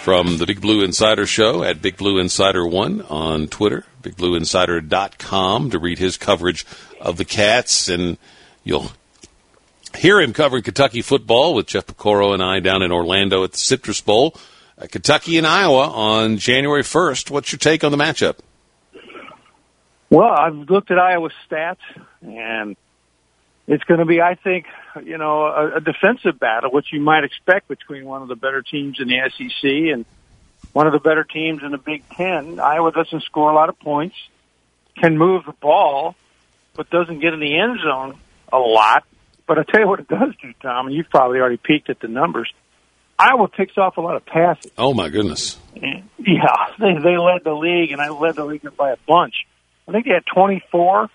from 0.00 0.38
the 0.38 0.46
Big 0.46 0.60
Blue 0.60 0.82
Insider 0.82 1.26
Show 1.26 1.62
at 1.62 1.82
Big 1.82 1.96
Blue 1.96 2.18
Insider 2.18 2.66
One 2.66 3.02
on 3.02 3.48
Twitter, 3.48 3.84
BigBlueInsider.com 4.06 5.70
to 5.70 5.78
read 5.78 5.98
his 5.98 6.16
coverage 6.16 6.64
of 7.00 7.16
the 7.16 7.24
Cats, 7.24 7.88
and 7.88 8.18
you'll 8.62 8.92
hear 9.96 10.20
him 10.20 10.32
covering 10.32 10.62
Kentucky 10.62 11.02
football 11.02 11.54
with 11.54 11.66
Jeff 11.66 11.86
Piecoro 11.86 12.32
and 12.32 12.42
I 12.42 12.60
down 12.60 12.82
in 12.82 12.92
Orlando 12.92 13.42
at 13.44 13.52
the 13.52 13.58
Citrus 13.58 14.00
Bowl. 14.00 14.36
Uh, 14.78 14.86
Kentucky 14.90 15.38
and 15.38 15.46
Iowa 15.46 15.88
on 15.88 16.38
January 16.38 16.82
1st. 16.82 17.30
What's 17.30 17.50
your 17.50 17.58
take 17.58 17.82
on 17.82 17.90
the 17.90 17.98
matchup? 17.98 18.38
Well, 20.08 20.28
I've 20.28 20.54
looked 20.54 20.90
at 20.90 20.98
Iowa's 20.98 21.32
stats, 21.50 21.78
and 22.22 22.76
it's 23.66 23.82
going 23.84 23.98
to 23.98 24.06
be, 24.06 24.20
I 24.20 24.36
think, 24.36 24.66
you 25.04 25.18
know, 25.18 25.46
a, 25.46 25.76
a 25.78 25.80
defensive 25.80 26.38
battle, 26.38 26.70
which 26.70 26.92
you 26.92 27.00
might 27.00 27.24
expect 27.24 27.66
between 27.66 28.04
one 28.04 28.22
of 28.22 28.28
the 28.28 28.36
better 28.36 28.62
teams 28.62 29.00
in 29.00 29.08
the 29.08 29.18
SEC 29.30 29.92
and 29.92 30.04
one 30.76 30.86
of 30.86 30.92
the 30.92 30.98
better 30.98 31.24
teams 31.24 31.62
in 31.64 31.70
the 31.70 31.78
Big 31.78 32.06
Ten. 32.10 32.60
Iowa 32.60 32.92
doesn't 32.92 33.22
score 33.22 33.50
a 33.50 33.54
lot 33.54 33.70
of 33.70 33.78
points, 33.80 34.14
can 35.00 35.16
move 35.16 35.44
the 35.46 35.54
ball, 35.54 36.14
but 36.74 36.90
doesn't 36.90 37.20
get 37.20 37.32
in 37.32 37.40
the 37.40 37.58
end 37.58 37.78
zone 37.82 38.18
a 38.52 38.58
lot. 38.58 39.04
But 39.48 39.58
I 39.58 39.62
tell 39.62 39.80
you 39.80 39.88
what 39.88 40.00
it 40.00 40.08
does 40.08 40.34
do, 40.42 40.52
Tom, 40.60 40.88
and 40.88 40.94
you've 40.94 41.08
probably 41.08 41.38
already 41.38 41.56
peeked 41.56 41.88
at 41.88 41.98
the 42.00 42.08
numbers. 42.08 42.52
Iowa 43.18 43.48
picks 43.48 43.78
off 43.78 43.96
a 43.96 44.02
lot 44.02 44.16
of 44.16 44.26
passes. 44.26 44.70
Oh, 44.76 44.92
my 44.92 45.08
goodness. 45.08 45.58
Yeah, 45.74 46.02
they 46.78 46.92
they 47.02 47.16
led 47.16 47.40
the 47.42 47.54
league, 47.58 47.92
and 47.92 48.02
I 48.02 48.10
led 48.10 48.34
the 48.36 48.44
league 48.44 48.68
by 48.76 48.90
a 48.90 48.96
bunch. 49.08 49.32
I 49.88 49.92
think 49.92 50.04
they 50.04 50.12
had 50.12 50.24
24 50.34 51.08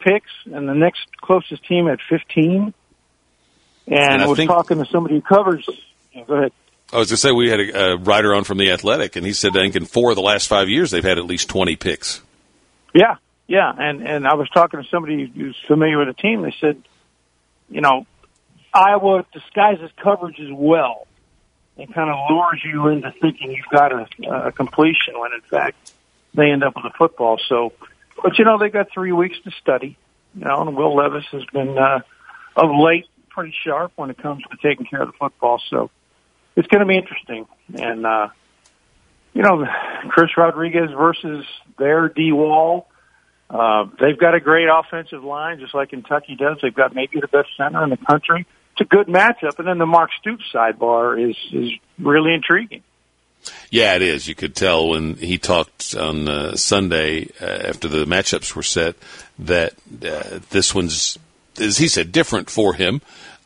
picks, 0.00 0.30
and 0.44 0.68
the 0.68 0.74
next 0.74 1.00
closest 1.22 1.64
team 1.64 1.86
had 1.86 2.00
15. 2.10 2.74
And, 3.86 3.98
And 3.98 4.22
I 4.22 4.26
was 4.26 4.36
think- 4.36 4.50
talking 4.50 4.76
to 4.76 4.84
somebody 4.92 5.14
who 5.14 5.22
covers. 5.22 5.66
Go 6.26 6.34
ahead. 6.34 6.52
I 6.92 6.98
was 6.98 7.08
going 7.08 7.16
to 7.16 7.16
say 7.16 7.32
we 7.32 7.50
had 7.50 7.60
a, 7.60 7.92
a 7.92 7.96
writer 7.96 8.34
on 8.34 8.44
from 8.44 8.58
the 8.58 8.70
Athletic, 8.70 9.16
and 9.16 9.26
he 9.26 9.32
said 9.32 9.50
I 9.56 9.60
think 9.60 9.76
in 9.76 9.86
four 9.86 10.10
of 10.10 10.16
the 10.16 10.22
last 10.22 10.46
five 10.46 10.68
years 10.68 10.90
they've 10.90 11.02
had 11.02 11.18
at 11.18 11.24
least 11.24 11.48
20 11.48 11.76
picks. 11.76 12.22
Yeah, 12.94 13.16
yeah, 13.46 13.72
and 13.76 14.06
and 14.06 14.26
I 14.26 14.34
was 14.34 14.48
talking 14.50 14.82
to 14.82 14.88
somebody 14.88 15.26
who's 15.26 15.56
familiar 15.66 15.98
with 15.98 16.08
the 16.08 16.14
team. 16.14 16.42
They 16.42 16.54
said, 16.60 16.82
you 17.68 17.80
know, 17.80 18.06
Iowa 18.72 19.24
disguises 19.32 19.90
coverage 20.02 20.40
as 20.40 20.50
well, 20.52 21.06
and 21.76 21.92
kind 21.92 22.10
of 22.10 22.16
lures 22.30 22.62
you 22.64 22.88
into 22.88 23.12
thinking 23.20 23.50
you've 23.50 23.66
got 23.70 23.92
a, 23.92 24.06
a 24.46 24.52
completion 24.52 25.18
when 25.18 25.32
in 25.32 25.42
fact 25.42 25.92
they 26.34 26.50
end 26.50 26.64
up 26.64 26.74
with 26.76 26.84
a 26.84 26.96
football. 26.96 27.38
So, 27.48 27.72
but 28.22 28.38
you 28.38 28.44
know 28.44 28.58
they 28.58 28.68
got 28.68 28.90
three 28.92 29.12
weeks 29.12 29.36
to 29.44 29.50
study. 29.60 29.96
You 30.34 30.44
know, 30.44 30.62
and 30.62 30.76
Will 30.76 30.94
Levis 30.94 31.24
has 31.32 31.44
been 31.52 31.76
uh, 31.78 32.00
of 32.56 32.70
late 32.70 33.06
pretty 33.30 33.54
sharp 33.64 33.92
when 33.96 34.10
it 34.10 34.18
comes 34.18 34.42
to 34.44 34.56
taking 34.62 34.86
care 34.86 35.02
of 35.02 35.08
the 35.08 35.16
football. 35.18 35.60
So 35.68 35.90
it's 36.56 36.66
going 36.68 36.80
to 36.80 36.86
be 36.86 36.96
interesting, 36.96 37.46
and 37.74 38.06
uh, 38.06 38.28
you 39.34 39.42
know, 39.42 39.66
Chris 40.08 40.30
Rodriguez 40.36 40.90
versus 40.96 41.44
their 41.78 42.08
D 42.08 42.32
Wall. 42.32 42.88
Uh, 43.48 43.84
they've 44.00 44.18
got 44.18 44.34
a 44.34 44.40
great 44.40 44.66
offensive 44.68 45.22
line, 45.22 45.60
just 45.60 45.74
like 45.74 45.90
Kentucky 45.90 46.34
does. 46.34 46.58
They've 46.60 46.74
got 46.74 46.94
maybe 46.94 47.20
the 47.20 47.28
best 47.28 47.48
center 47.56 47.84
in 47.84 47.90
the 47.90 47.96
country. 47.96 48.46
It's 48.72 48.80
a 48.80 48.84
good 48.84 49.06
matchup, 49.06 49.58
and 49.58 49.68
then 49.68 49.78
the 49.78 49.86
Mark 49.86 50.10
Stoops 50.18 50.44
sidebar 50.52 51.30
is 51.30 51.36
is 51.52 51.70
really 51.98 52.34
intriguing. 52.34 52.82
Yeah, 53.70 53.94
it 53.94 54.02
is. 54.02 54.26
You 54.26 54.34
could 54.34 54.56
tell 54.56 54.88
when 54.88 55.14
he 55.14 55.38
talked 55.38 55.94
on 55.94 56.28
uh, 56.28 56.56
Sunday 56.56 57.28
uh, 57.40 57.44
after 57.44 57.88
the 57.88 58.04
matchups 58.04 58.54
were 58.54 58.62
set 58.62 58.96
that 59.38 59.74
uh, 60.02 60.40
this 60.50 60.74
one's, 60.74 61.18
as 61.58 61.78
he 61.78 61.88
said, 61.88 62.12
different 62.12 62.50
for 62.50 62.74
him. 62.74 63.00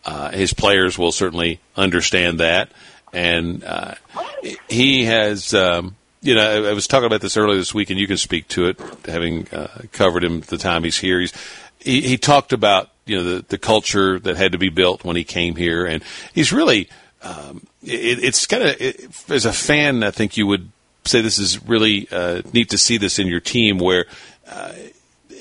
Uh, 0.04 0.30
his 0.30 0.54
players 0.54 0.96
will 0.96 1.12
certainly 1.12 1.60
understand 1.76 2.40
that, 2.40 2.70
and 3.12 3.64
uh, 3.64 3.94
he 4.68 5.04
has. 5.04 5.54
Um, 5.54 5.96
you 6.22 6.34
know, 6.34 6.66
I, 6.66 6.70
I 6.70 6.72
was 6.74 6.86
talking 6.86 7.06
about 7.06 7.22
this 7.22 7.38
earlier 7.38 7.56
this 7.56 7.72
week, 7.72 7.88
and 7.88 7.98
you 7.98 8.06
can 8.06 8.18
speak 8.18 8.46
to 8.48 8.66
it, 8.66 8.78
having 9.06 9.48
uh, 9.52 9.68
covered 9.92 10.22
him 10.22 10.42
the 10.42 10.58
time 10.58 10.84
he's 10.84 10.98
here. 10.98 11.18
He's 11.18 11.32
he, 11.78 12.02
he 12.02 12.18
talked 12.18 12.52
about 12.52 12.90
you 13.06 13.16
know 13.16 13.24
the 13.24 13.44
the 13.48 13.58
culture 13.58 14.18
that 14.18 14.36
had 14.36 14.52
to 14.52 14.58
be 14.58 14.68
built 14.68 15.02
when 15.02 15.16
he 15.16 15.24
came 15.24 15.56
here, 15.56 15.86
and 15.86 16.02
he's 16.34 16.52
really 16.52 16.88
um, 17.22 17.66
it, 17.82 18.22
it's 18.22 18.46
kind 18.46 18.62
of 18.62 18.80
it, 18.80 19.30
as 19.30 19.46
a 19.46 19.52
fan, 19.52 20.02
I 20.02 20.10
think 20.10 20.36
you 20.36 20.46
would 20.46 20.70
say 21.04 21.20
this 21.20 21.38
is 21.38 21.62
really 21.66 22.08
uh, 22.10 22.42
neat 22.52 22.70
to 22.70 22.78
see 22.78 22.98
this 22.98 23.18
in 23.18 23.26
your 23.26 23.40
team 23.40 23.78
where 23.78 24.06
uh, 24.46 24.72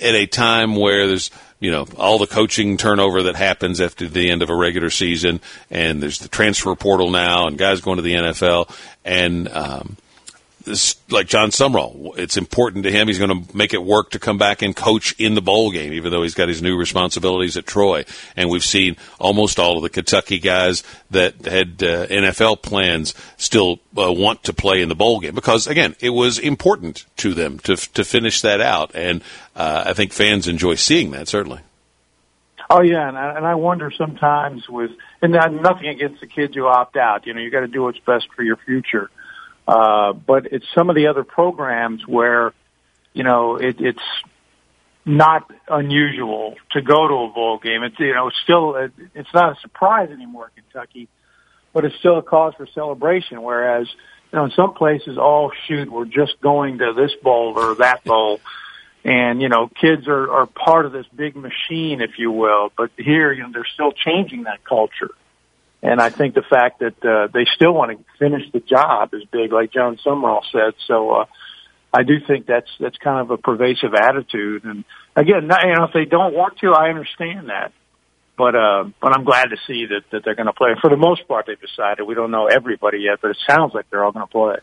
at 0.02 0.16
a 0.16 0.26
time 0.26 0.76
where 0.76 1.08
there's 1.08 1.32
you 1.60 1.72
know 1.72 1.88
all 1.98 2.18
the 2.18 2.28
coaching 2.28 2.78
turnover 2.78 3.24
that 3.24 3.36
happens 3.36 3.82
after 3.82 4.08
the 4.08 4.30
end 4.30 4.42
of 4.42 4.50
a 4.50 4.56
regular 4.56 4.90
season, 4.90 5.42
and 5.70 6.02
there's 6.02 6.20
the 6.20 6.30
transfer 6.30 6.76
portal 6.76 7.10
now, 7.10 7.48
and 7.48 7.58
guys 7.58 7.82
going 7.82 7.98
to 7.98 8.02
the 8.02 8.16
NFL, 8.16 8.74
and 9.06 9.48
um, 9.50 9.98
this, 10.64 10.96
like 11.10 11.28
Jon 11.28 11.50
Sumrall, 11.50 12.18
it's 12.18 12.38
important 12.38 12.84
to 12.84 12.92
him. 12.92 13.08
He's 13.08 13.18
going 13.18 13.46
to 13.46 13.58
make 13.58 13.74
it 13.74 13.84
work 13.84 14.12
to 14.12 14.20
come 14.20 14.38
back 14.38 14.62
and 14.62 14.76
coach 14.76 15.16
in 15.18 15.34
the 15.34 15.42
bowl 15.42 15.72
game, 15.72 15.94
even 15.94 16.12
though 16.12 16.24
he's 16.24 16.34
got 16.34 16.50
his 16.50 16.62
new 16.62 16.78
responsibilities 16.78 17.58
at 17.58 17.66
Troy. 17.66 18.06
And 18.36 18.50
we've 18.50 18.64
seen 18.64 18.98
almost 19.20 19.60
all 19.60 19.78
of 19.78 19.84
the 19.84 19.90
Kentucky 19.90 20.40
guys 20.40 20.84
that 21.12 21.46
had 21.46 21.82
uh, 21.82 22.08
NFL 22.08 22.62
plans 22.62 23.14
still 23.38 23.80
uh, 23.98 24.12
want 24.12 24.44
to 24.44 24.54
play 24.54 24.82
in 24.82 24.90
the 24.90 24.96
bowl 24.96 25.20
game 25.20 25.36
because, 25.36 25.68
again, 25.68 25.96
it 26.00 26.12
was 26.12 26.38
important 26.40 27.06
to 27.18 27.34
them 27.34 27.60
to 27.60 27.76
to 27.76 28.04
finish 28.04 28.42
that 28.42 28.62
out. 28.62 28.92
And 28.96 29.24
uh, 29.56 29.84
I 29.88 29.94
think 29.94 30.14
fans 30.14 30.48
enjoy 30.48 30.76
seeing 30.76 31.12
that 31.12 31.28
certainly. 31.28 31.62
Oh 32.70 32.84
yeah, 32.84 33.08
and 33.08 33.18
I, 33.18 33.36
and 33.36 33.48
I 33.48 33.56
wonder 33.56 33.92
sometimes 33.92 34.70
with 34.70 34.92
and 35.22 35.32
not- 35.32 35.52
nothing 35.52 35.88
against 35.88 36.22
the 36.22 36.28
kids 36.28 36.56
who 36.56 36.68
opt 36.68 36.98
out. 36.98 37.26
You 37.26 37.34
know, 37.34 37.42
you 37.42 37.50
got 37.50 37.62
to 37.62 37.68
do 37.68 37.84
what's 37.84 38.00
best 38.00 38.28
for 38.36 38.44
your 38.44 38.58
future. 38.58 39.10
Uh, 39.70 40.14
but 40.14 40.48
it's 40.52 40.66
some 40.74 40.90
of 40.90 40.96
the 40.96 41.06
other 41.06 41.24
programs 41.24 42.02
where, 42.08 42.54
you 43.14 43.24
know, 43.24 43.58
it, 43.58 43.80
it's 43.80 44.02
not 45.06 45.52
unusual 45.68 46.56
to 46.72 46.82
go 46.82 47.08
to 47.08 47.14
a 47.14 47.30
bowl 47.30 47.60
game. 47.60 47.84
It's 47.84 48.00
you 48.00 48.16
know, 48.16 48.32
still 48.44 48.90
it's 49.14 49.32
not 49.32 49.56
a 49.56 49.62
surprise 49.62 50.10
anymore 50.10 50.50
in 50.58 50.64
Kentucky, 50.64 51.08
but 51.72 51.86
it's 51.86 51.96
still 51.98 52.18
a 52.18 52.24
cause 52.24 52.56
for 52.58 52.66
celebration. 52.74 53.44
Whereas, 53.44 53.88
you 54.32 54.40
know, 54.40 54.46
in 54.46 54.52
some 54.52 54.74
places, 54.74 55.20
oh 55.22 55.52
shoot, 55.68 55.92
we're 55.92 56.06
just 56.06 56.42
going 56.42 56.80
to 56.80 56.94
this 56.94 57.12
bowl 57.22 57.54
or 57.56 57.76
that 57.76 58.04
bowl. 58.04 58.40
And, 59.04 59.40
you 59.40 59.50
know, 59.50 59.70
kids 59.80 60.08
are, 60.08 60.32
are 60.32 60.46
part 60.48 60.88
of 60.88 60.94
this 60.94 61.06
big 61.16 61.36
machine, 61.36 62.02
if 62.02 62.18
you 62.18 62.32
will. 62.32 62.72
But 62.76 62.90
here, 62.98 63.32
you 63.32 63.44
know, 63.44 63.52
they're 63.54 63.68
still 63.72 63.92
changing 63.92 64.46
that 64.46 64.64
culture. 64.64 65.12
And 65.82 66.02
I 66.02 66.10
think 66.10 66.36
the 66.36 66.42
fact 66.42 66.80
that 66.80 67.06
uh, 67.06 67.28
they 67.34 67.46
still 67.56 67.74
want 67.74 67.98
to 67.98 68.06
finish 68.18 68.52
the 68.52 68.60
job 68.60 69.14
is 69.14 69.24
big, 69.32 69.52
like 69.52 69.72
Jon 69.72 69.98
Sumrall 70.06 70.42
said. 70.52 70.74
So 70.88 71.12
uh, 71.12 71.26
I 71.94 72.04
do 72.04 72.16
think 72.26 72.46
that's 72.46 72.70
that's 72.80 72.98
kind 72.98 73.20
of 73.22 73.32
a 73.32 73.38
pervasive 73.38 73.94
attitude. 73.94 74.66
And 74.66 74.84
again, 75.16 75.44
you 75.44 75.76
know, 75.76 75.86
if 75.86 75.94
they 75.94 76.06
don't 76.06 76.34
want 76.34 76.58
to, 76.60 76.74
I 76.74 76.90
understand 76.90 77.50
that. 77.50 77.72
But 78.38 78.56
uh, 78.56 78.86
but 79.02 79.14
I'm 79.16 79.24
glad 79.24 79.50
to 79.50 79.58
see 79.68 79.86
that 79.88 80.02
that 80.12 80.24
they're 80.24 80.36
going 80.36 80.48
to 80.48 80.54
play. 80.54 80.70
For 80.82 80.90
the 80.90 80.98
most 80.98 81.28
part, 81.28 81.46
they've 81.48 81.60
decided. 81.60 82.04
We 82.04 82.16
don't 82.16 82.32
know 82.32 82.48
everybody 82.48 83.00
yet, 83.00 83.20
but 83.22 83.32
it 83.32 83.38
sounds 83.48 83.74
like 83.74 83.90
they're 83.90 84.04
all 84.04 84.12
going 84.12 84.28
to 84.28 84.32
play. 84.32 84.56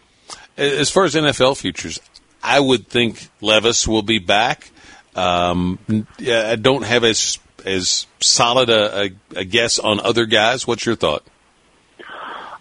As 0.56 0.90
far 0.90 1.04
as 1.04 1.14
NFL 1.14 1.58
futures, 1.58 2.00
I 2.42 2.60
would 2.60 2.88
think 2.88 3.28
Levis 3.40 3.86
will 3.86 4.02
be 4.02 4.18
back. 4.18 4.70
Um, 5.16 5.78
I 6.20 6.56
don't 6.56 6.84
have 6.84 7.02
as 7.04 7.38
as 7.64 8.06
solid 8.20 8.70
a, 8.70 9.04
a, 9.04 9.10
a 9.36 9.44
guess 9.44 9.78
on 9.78 9.98
other 10.00 10.26
guys. 10.26 10.66
What's 10.66 10.86
your 10.86 10.94
thought? 10.94 11.24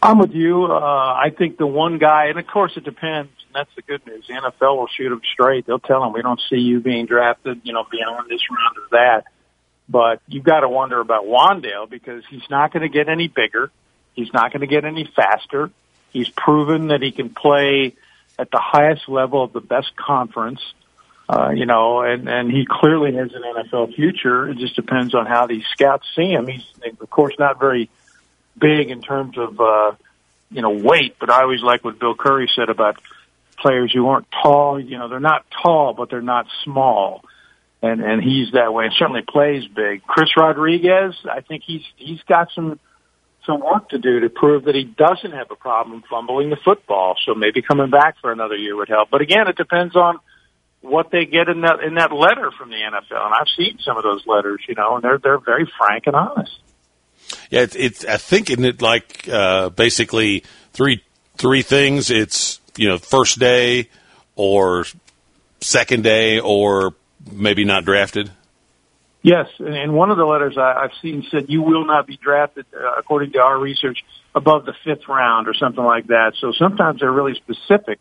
I'm 0.01 0.19
with 0.19 0.33
you. 0.33 0.65
Uh, 0.65 0.77
I 0.79 1.31
think 1.35 1.57
the 1.57 1.67
one 1.67 1.97
guy, 1.97 2.25
and 2.27 2.39
of 2.39 2.47
course 2.47 2.73
it 2.75 2.83
depends. 2.83 3.31
And 3.47 3.55
that's 3.55 3.69
the 3.75 3.81
good 3.81 4.05
news. 4.05 4.25
The 4.27 4.33
NFL 4.33 4.77
will 4.77 4.87
shoot 4.87 5.11
him 5.11 5.21
straight. 5.33 5.65
They'll 5.65 5.79
tell 5.79 6.03
him 6.03 6.13
we 6.13 6.21
don't 6.21 6.41
see 6.49 6.57
you 6.57 6.79
being 6.79 7.07
drafted, 7.07 7.61
you 7.63 7.73
know, 7.73 7.85
beyond 7.89 8.29
this 8.29 8.41
round 8.49 8.77
or 8.77 8.87
that. 8.91 9.23
But 9.89 10.21
you've 10.27 10.43
got 10.43 10.61
to 10.61 10.69
wonder 10.69 10.99
about 10.99 11.25
Wan'Dale 11.25 11.89
because 11.89 12.23
he's 12.29 12.47
not 12.49 12.71
going 12.71 12.81
to 12.83 12.89
get 12.89 13.09
any 13.09 13.27
bigger. 13.27 13.71
He's 14.13 14.31
not 14.33 14.51
going 14.51 14.61
to 14.61 14.67
get 14.67 14.85
any 14.85 15.09
faster. 15.15 15.71
He's 16.11 16.29
proven 16.29 16.87
that 16.87 17.01
he 17.01 17.11
can 17.11 17.29
play 17.29 17.93
at 18.39 18.49
the 18.51 18.59
highest 18.61 19.09
level 19.09 19.43
of 19.43 19.53
the 19.53 19.61
best 19.61 19.95
conference. 19.95 20.61
You 21.55 21.65
know, 21.65 22.01
and, 22.01 22.29
and 22.29 22.51
he 22.51 22.65
clearly 22.69 23.13
has 23.15 23.31
an 23.33 23.41
NFL 23.41 23.95
future. 23.95 24.49
It 24.49 24.57
just 24.57 24.75
depends 24.75 25.15
on 25.15 25.25
how 25.25 25.47
these 25.47 25.63
scouts 25.71 26.05
see 26.15 26.31
him. 26.31 26.47
He's, 26.47 26.63
of 26.99 27.09
course, 27.09 27.33
not 27.39 27.59
very 27.59 27.89
big 28.57 28.89
in 28.91 29.01
terms 29.01 29.37
of, 29.37 29.59
uh, 29.59 29.93
you 30.51 30.61
know, 30.61 30.69
weight, 30.69 31.15
but 31.19 31.31
I 31.31 31.41
always 31.41 31.61
like 31.61 31.83
what 31.83 31.99
Bill 31.99 32.15
Curry 32.15 32.49
said 32.55 32.69
about 32.69 33.01
players 33.57 33.91
who 33.91 34.07
aren't 34.07 34.27
tall. 34.43 34.79
You 34.79 34.99
know, 34.99 35.07
they're 35.07 35.19
not 35.19 35.45
tall, 35.63 35.93
but 35.93 36.09
they're 36.09 36.21
not 36.21 36.47
small. 36.63 37.23
And, 37.81 38.03
and 38.03 38.21
he's 38.23 38.51
that 38.53 38.73
way 38.73 38.85
and 38.85 38.93
certainly 38.97 39.23
plays 39.27 39.67
big. 39.67 40.03
Chris 40.03 40.29
Rodriguez, 40.37 41.15
I 41.29 41.41
think 41.41 41.63
he's, 41.65 41.83
he's 41.97 42.21
got 42.23 42.49
some, 42.55 42.79
some 43.45 43.61
work 43.61 43.89
to 43.89 43.99
do 43.99 44.21
to 44.21 44.29
prove 44.29 44.65
that 44.65 44.75
he 44.75 44.83
doesn't 44.83 45.31
have 45.31 45.51
a 45.51 45.55
problem 45.55 46.03
fumbling 46.09 46.49
the 46.49 46.57
football. 46.63 47.15
So 47.25 47.33
maybe 47.33 47.61
coming 47.61 47.89
back 47.89 48.15
for 48.21 48.31
another 48.31 48.55
year 48.55 48.75
would 48.75 48.89
help. 48.89 49.09
But 49.09 49.21
again, 49.21 49.47
it 49.47 49.55
depends 49.55 49.95
on 49.95 50.19
what 50.85 51.11
they 51.11 51.25
get 51.25 51.49
in 51.49 51.61
that 51.61 51.79
in 51.81 51.95
that 51.95 52.11
letter 52.11 52.51
from 52.51 52.69
the 52.69 52.75
NFL. 52.75 53.25
And 53.25 53.33
I've 53.33 53.47
seen 53.57 53.79
some 53.83 53.97
of 53.97 54.03
those 54.03 54.25
letters, 54.27 54.61
you 54.67 54.75
know, 54.75 54.95
and 54.95 55.03
they're 55.03 55.17
they're 55.17 55.39
very 55.39 55.69
frank 55.77 56.07
and 56.07 56.15
honest. 56.15 56.51
Yeah, 57.49 57.61
it's, 57.61 57.75
it's 57.75 58.05
I 58.05 58.17
think 58.17 58.49
in 58.49 58.63
it 58.65 58.81
like 58.81 59.27
uh, 59.27 59.69
basically 59.69 60.43
three 60.73 61.03
three 61.37 61.61
things. 61.61 62.11
It's 62.11 62.59
you 62.77 62.87
know 62.87 62.97
first 62.97 63.39
day 63.39 63.89
or 64.35 64.85
second 65.61 66.03
day 66.03 66.39
or 66.39 66.93
maybe 67.31 67.65
not 67.65 67.85
drafted. 67.85 68.31
Yes, 69.25 69.47
and 69.57 69.95
one 69.95 70.11
of 70.11 70.17
the 70.17 70.25
letters 70.25 70.55
I, 70.55 70.83
I've 70.83 70.91
seen 71.01 71.25
said 71.31 71.45
you 71.49 71.63
will 71.63 71.85
not 71.87 72.05
be 72.05 72.15
drafted, 72.15 72.67
uh, 72.71 72.91
according 72.99 73.31
to 73.31 73.39
our 73.39 73.57
research, 73.57 73.97
above 74.35 74.65
the 74.65 74.73
fifth 74.83 75.07
round 75.09 75.47
or 75.47 75.55
something 75.55 75.83
like 75.83 76.07
that. 76.07 76.33
So 76.39 76.51
sometimes 76.51 76.99
they're 76.99 77.11
really 77.11 77.33
specific, 77.33 77.97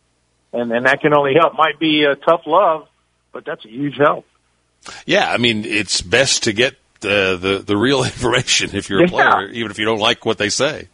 and 0.55 0.73
and 0.73 0.87
that 0.87 1.01
can 1.01 1.13
only 1.15 1.35
help. 1.35 1.55
Might 1.55 1.79
be 1.79 2.05
a 2.05 2.15
tough 2.17 2.43
love, 2.47 2.89
but 3.33 3.45
that's 3.45 3.65
a 3.65 3.69
huge 3.69 3.97
help. 3.99 4.25
Yeah, 5.07 5.31
I 5.31 5.37
mean 5.39 5.65
it's 5.65 6.01
best 6.01 6.45
to 6.45 6.53
get 6.53 6.75
uh, 7.03 7.37
the 7.37 7.63
the 7.67 7.77
real 7.77 8.05
information 8.13 8.75
if 8.75 8.89
you're 8.89 9.01
a 9.01 9.03
Yeah. 9.03 9.09
player, 9.09 9.49
even 9.51 9.71
if 9.71 9.79
you 9.79 9.85
don't 9.85 10.01
like 10.01 10.25
what 10.25 10.39
they 10.39 10.49
say. 10.49 10.89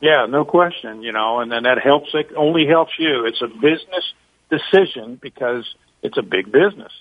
Yeah, 0.00 0.26
no 0.26 0.44
question. 0.44 1.02
You 1.02 1.12
know, 1.12 1.40
and 1.40 1.52
then 1.52 1.64
that 1.64 1.78
helps. 1.78 2.08
It 2.14 2.30
only 2.36 2.66
helps 2.66 2.92
you. 2.98 3.26
It's 3.26 3.42
a 3.42 3.48
business 3.48 4.12
decision 4.50 5.16
because 5.20 5.64
it's 6.02 6.16
a 6.16 6.22
big 6.22 6.50
business. 6.50 6.92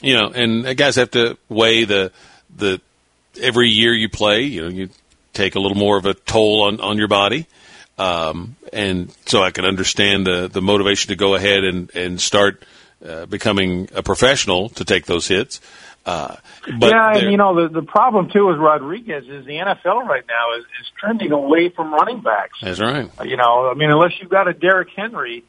You 0.00 0.16
know, 0.16 0.28
and 0.28 0.76
guys 0.76 0.96
have 0.96 1.10
to 1.12 1.36
weigh 1.48 1.84
the 1.84 2.12
the 2.56 2.80
every 3.40 3.68
year 3.68 3.92
you 3.92 4.08
play. 4.08 4.42
You 4.42 4.62
know, 4.62 4.68
you 4.68 4.88
take 5.34 5.54
a 5.54 5.60
little 5.60 5.76
more 5.76 5.98
of 5.98 6.06
a 6.06 6.14
toll 6.14 6.62
on 6.64 6.80
on 6.80 6.96
your 6.98 7.08
body. 7.08 7.46
Um, 7.98 8.56
and 8.72 9.12
so 9.26 9.42
I 9.42 9.50
can 9.50 9.64
understand 9.64 10.26
the, 10.26 10.48
the 10.48 10.62
motivation 10.62 11.08
to 11.08 11.16
go 11.16 11.34
ahead 11.34 11.64
and, 11.64 11.94
and 11.94 12.20
start 12.20 12.64
uh, 13.04 13.26
becoming 13.26 13.88
a 13.94 14.02
professional 14.02 14.68
to 14.70 14.84
take 14.84 15.06
those 15.06 15.26
hits. 15.26 15.60
Uh, 16.06 16.36
but 16.78 16.90
yeah, 16.90 17.18
and 17.18 17.30
you 17.30 17.36
know 17.36 17.60
the 17.60 17.68
the 17.68 17.82
problem 17.82 18.30
too 18.30 18.46
with 18.46 18.56
Rodriguez 18.56 19.24
is 19.28 19.44
the 19.44 19.56
NFL 19.56 20.06
right 20.06 20.24
now 20.26 20.58
is, 20.58 20.64
is 20.80 20.90
trending 20.98 21.32
away 21.32 21.68
from 21.68 21.92
running 21.92 22.20
backs. 22.20 22.58
that's 22.62 22.80
right. 22.80 23.10
You 23.24 23.36
know, 23.36 23.68
I 23.70 23.74
mean, 23.74 23.90
unless 23.90 24.12
you've 24.18 24.30
got 24.30 24.48
a 24.48 24.54
Derrick 24.54 24.88
Henry 24.96 25.44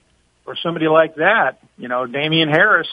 or 0.45 0.57
somebody 0.61 0.89
like 0.89 1.15
that, 1.15 1.59
you 1.77 1.87
know, 1.87 2.07
Damien 2.07 2.49
Harris, 2.49 2.89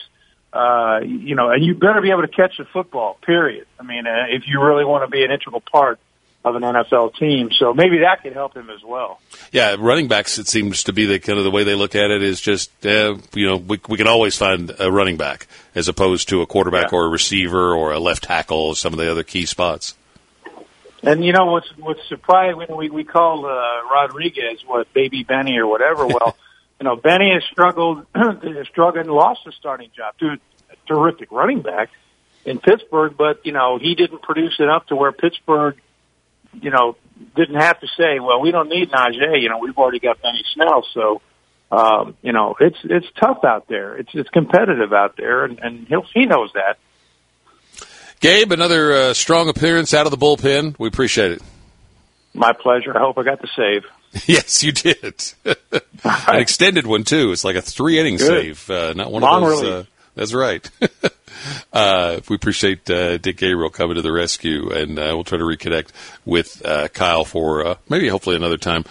uh, 0.53 1.01
you 1.05 1.35
know, 1.35 1.51
and 1.51 1.65
you 1.65 1.75
better 1.75 2.01
be 2.01 2.11
able 2.11 2.23
to 2.23 2.29
catch 2.29 2.57
the 2.57 2.67
football. 2.67 3.19
Period. 3.27 3.67
I 3.81 3.83
mean, 3.83 4.07
uh, 4.07 4.27
if 4.29 4.45
you 4.47 4.63
really 4.63 4.85
want 4.85 5.05
to 5.05 5.11
be 5.11 5.25
an 5.25 5.33
integral 5.33 5.61
part 5.61 5.99
of 6.47 6.55
an 6.55 6.63
NFL 6.63 7.17
team, 7.17 7.51
so 7.51 7.75
maybe 7.75 7.99
that 7.99 8.23
could 8.23 8.33
help 8.33 8.57
him 8.57 8.71
as 8.71 8.83
well. 8.83 9.21
Yeah, 9.53 9.77
running 9.79 10.07
backs. 10.09 10.39
It 10.39 10.47
seems 10.47 10.85
to 10.85 10.93
be 10.93 11.05
the 11.05 11.19
kind 11.19 11.39
of 11.39 11.45
the 11.45 11.51
way 11.51 11.65
they 11.65 11.75
look 11.75 11.95
at 11.95 12.11
it 12.11 12.23
is 12.23 12.41
just 12.41 12.71
uh, 12.87 13.17
you 13.35 13.47
know 13.49 13.57
we 13.57 13.81
we 13.89 13.97
can 13.99 14.07
always 14.07 14.37
find 14.39 14.71
a 14.79 14.91
running 14.91 15.17
back 15.17 15.49
as 15.75 15.89
opposed 15.89 16.29
to 16.31 16.43
a 16.43 16.47
quarterback 16.47 16.93
Yeah. 16.93 16.99
or 16.99 17.07
a 17.07 17.09
receiver 17.11 17.75
or 17.75 17.93
a 17.93 17.99
left 17.99 18.23
tackle 18.25 18.59
or 18.59 18.77
some 18.77 18.93
of 18.93 18.99
the 18.99 19.11
other 19.11 19.25
key 19.25 19.45
spots. 19.45 19.95
And 21.03 21.25
you 21.25 21.33
know 21.33 21.47
what's 21.47 21.69
what's 21.77 22.07
surprising 22.09 22.57
when 22.59 22.77
we 22.77 22.91
we 22.91 23.05
call 23.05 23.45
uh, 23.47 23.83
Rodriguez 23.93 24.61
what 24.67 24.93
Baby 24.93 25.25
Benny 25.25 25.59
or 25.59 25.67
whatever. 25.67 26.07
Well, 26.17 26.37
you 26.81 26.85
know 26.85 26.97
Benny 26.97 27.33
has 27.33 27.43
struggled, 27.51 28.07
has 28.15 28.67
struggled 28.69 29.05
and 29.07 29.15
lost 29.15 29.41
his 29.45 29.55
starting 29.55 29.91
job 29.97 30.17
to 30.19 30.27
a 30.71 30.77
terrific 30.87 31.33
running 31.33 31.63
back 31.63 31.91
in 32.45 32.59
Pittsburgh, 32.61 33.15
but 33.17 33.45
you 33.45 33.53
know 33.53 33.79
he 33.79 33.95
didn't 33.95 34.23
produce 34.23 34.57
enough 34.61 34.87
to 34.87 34.97
where 34.97 35.11
Pittsburgh, 35.13 35.77
you 36.61 36.71
know, 36.71 36.97
didn't 37.35 37.61
have 37.61 37.81
to 37.81 37.87
say, 37.99 38.21
well, 38.21 38.41
we 38.41 38.51
don't 38.51 38.69
need 38.69 38.91
Najee. 38.91 39.41
You 39.41 39.49
know, 39.49 39.59
we've 39.59 39.77
already 39.77 40.01
got 40.01 40.21
Benny 40.23 40.45
Snell, 40.55 40.87
so. 40.93 41.23
Um, 41.69 42.17
you 42.23 42.33
know, 42.33 42.55
it's 42.61 42.79
it's 42.85 43.09
tough 43.21 43.39
out 43.45 43.67
there. 43.67 43.97
It's 43.97 44.11
it's 44.15 44.29
competitive 44.29 44.93
out 44.93 45.17
there, 45.17 45.45
and, 45.45 45.59
and 45.59 45.89
he'll, 45.89 46.07
he 46.15 46.25
knows 46.25 46.53
that. 46.55 46.79
Gabe, 48.21 48.53
another 48.53 48.93
uh, 48.93 49.15
strong 49.15 49.49
appearance 49.49 49.93
out 49.93 50.07
of 50.07 50.11
the 50.11 50.17
bullpen. 50.17 50.79
We 50.79 50.89
appreciate 50.89 51.33
it. 51.33 51.43
My 52.35 52.53
pleasure. 52.53 52.97
I 52.97 53.01
hope 53.01 53.19
I 53.19 53.25
got 53.25 53.41
the 53.41 53.49
save. 53.57 53.85
Yes, 54.27 54.63
you 54.63 54.73
did. 54.73 55.35
An 55.45 56.37
extended 56.37 56.87
one 56.87 57.05
too. 57.05 57.33
It's 57.33 57.45
like 57.45 57.57
a 57.57 57.61
three 57.61 57.99
inning 57.99 58.17
save, 58.17 58.71
uh, 58.71 58.95
not 58.95 59.13
one 59.13 59.21
Long 59.21 59.43
of 59.43 59.51
those. 59.51 59.63
Uh, 59.63 59.85
that's 60.15 60.33
right. 60.33 60.71
uh, 61.73 62.21
we 62.29 62.37
appreciate 62.37 62.89
uh, 62.91 63.19
Dick 63.19 63.39
Gabriel 63.39 63.71
coming 63.71 63.97
to 63.97 64.03
the 64.03 64.13
rescue, 64.13 64.71
and 64.71 64.99
uh, 64.99 65.11
we'll 65.15 65.25
try 65.25 65.39
to 65.39 65.45
reconnect 65.45 65.89
with 66.25 66.65
uh, 66.65 66.89
Kyle 66.89 67.25
for 67.25 67.67
uh, 67.67 67.75
maybe 67.89 68.09
hopefully 68.09 68.37
another 68.37 68.59
time 68.59 68.85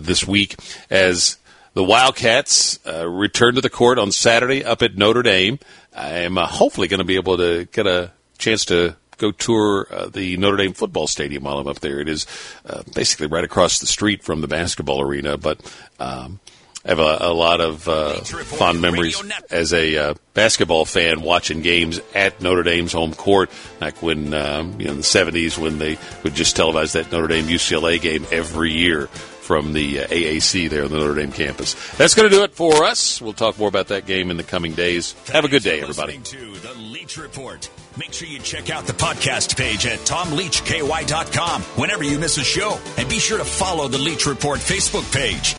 this 0.00 0.26
week 0.26 0.56
as 0.90 1.36
the 1.74 1.84
Wildcats 1.84 2.78
return 2.86 3.56
to 3.56 3.60
the 3.60 3.70
court 3.70 3.98
on 3.98 4.12
Saturday 4.12 4.64
up 4.64 4.82
at 4.82 4.96
Notre 4.96 5.22
Dame. 5.22 5.58
I 5.94 6.20
am 6.20 6.38
uh, 6.38 6.46
hopefully 6.46 6.88
going 6.88 6.98
to 6.98 7.04
be 7.04 7.16
able 7.16 7.36
to 7.36 7.66
get 7.66 7.86
a 7.86 8.10
chance 8.38 8.64
to 8.66 8.96
go 9.16 9.30
tour 9.30 9.86
uh, 9.90 10.06
the 10.06 10.36
Notre 10.36 10.56
Dame 10.56 10.72
football 10.72 11.06
stadium 11.06 11.44
while 11.44 11.58
I'm 11.58 11.68
up 11.68 11.80
there. 11.80 12.00
It 12.00 12.08
is 12.08 12.26
uh, 12.66 12.82
basically 12.94 13.28
right 13.28 13.44
across 13.44 13.78
the 13.78 13.86
street 13.86 14.22
from 14.22 14.40
the 14.40 14.48
basketball 14.48 15.00
arena, 15.00 15.36
but 15.36 15.60
um, 16.00 16.40
Have 16.84 16.98
a, 16.98 17.18
a 17.20 17.32
lot 17.32 17.60
of 17.62 17.88
uh, 17.88 18.14
fond 18.20 18.82
memories 18.82 19.22
as 19.50 19.72
a 19.72 19.96
uh, 19.96 20.14
basketball 20.34 20.84
fan 20.84 21.22
watching 21.22 21.62
games 21.62 21.98
at 22.14 22.42
Notre 22.42 22.62
Dame's 22.62 22.92
home 22.92 23.14
court, 23.14 23.50
like 23.80 24.02
when 24.02 24.34
um, 24.34 24.78
you 24.78 24.86
know 24.86 24.92
in 24.92 24.98
the 24.98 25.02
'70s 25.02 25.56
when 25.56 25.78
they 25.78 25.96
would 26.22 26.34
just 26.34 26.56
televise 26.56 26.92
that 26.92 27.10
Notre 27.10 27.28
Dame 27.28 27.46
UCLA 27.46 27.98
game 28.00 28.26
every 28.30 28.72
year 28.72 29.08
from 29.44 29.74
the 29.74 30.00
uh, 30.00 30.06
AAC 30.06 30.70
there 30.70 30.84
on 30.84 30.90
the 30.90 30.98
Notre 30.98 31.14
Dame 31.14 31.30
campus. 31.30 31.74
That's 31.96 32.14
going 32.14 32.30
to 32.30 32.34
do 32.34 32.42
it 32.44 32.54
for 32.54 32.84
us. 32.84 33.20
We'll 33.20 33.34
talk 33.34 33.58
more 33.58 33.68
about 33.68 33.88
that 33.88 34.06
game 34.06 34.30
in 34.30 34.36
the 34.36 34.42
coming 34.42 34.72
days. 34.72 35.14
Have 35.32 35.44
a 35.44 35.48
good 35.48 35.62
day, 35.62 35.80
everybody. 35.80 36.18
To 36.18 36.54
the 36.54 36.74
Leach 36.74 37.18
Report. 37.18 37.68
Make 37.96 38.12
sure 38.12 38.26
you 38.26 38.38
check 38.40 38.70
out 38.70 38.86
the 38.86 38.94
podcast 38.94 39.56
page 39.56 39.86
at 39.86 39.98
tomleachky.com 40.00 41.62
whenever 41.62 42.02
you 42.02 42.18
miss 42.18 42.38
a 42.38 42.44
show, 42.44 42.78
and 42.96 43.08
be 43.08 43.18
sure 43.18 43.38
to 43.38 43.44
follow 43.44 43.86
the 43.86 43.98
Leach 43.98 44.26
Report 44.26 44.58
Facebook 44.58 45.10
page. 45.14 45.52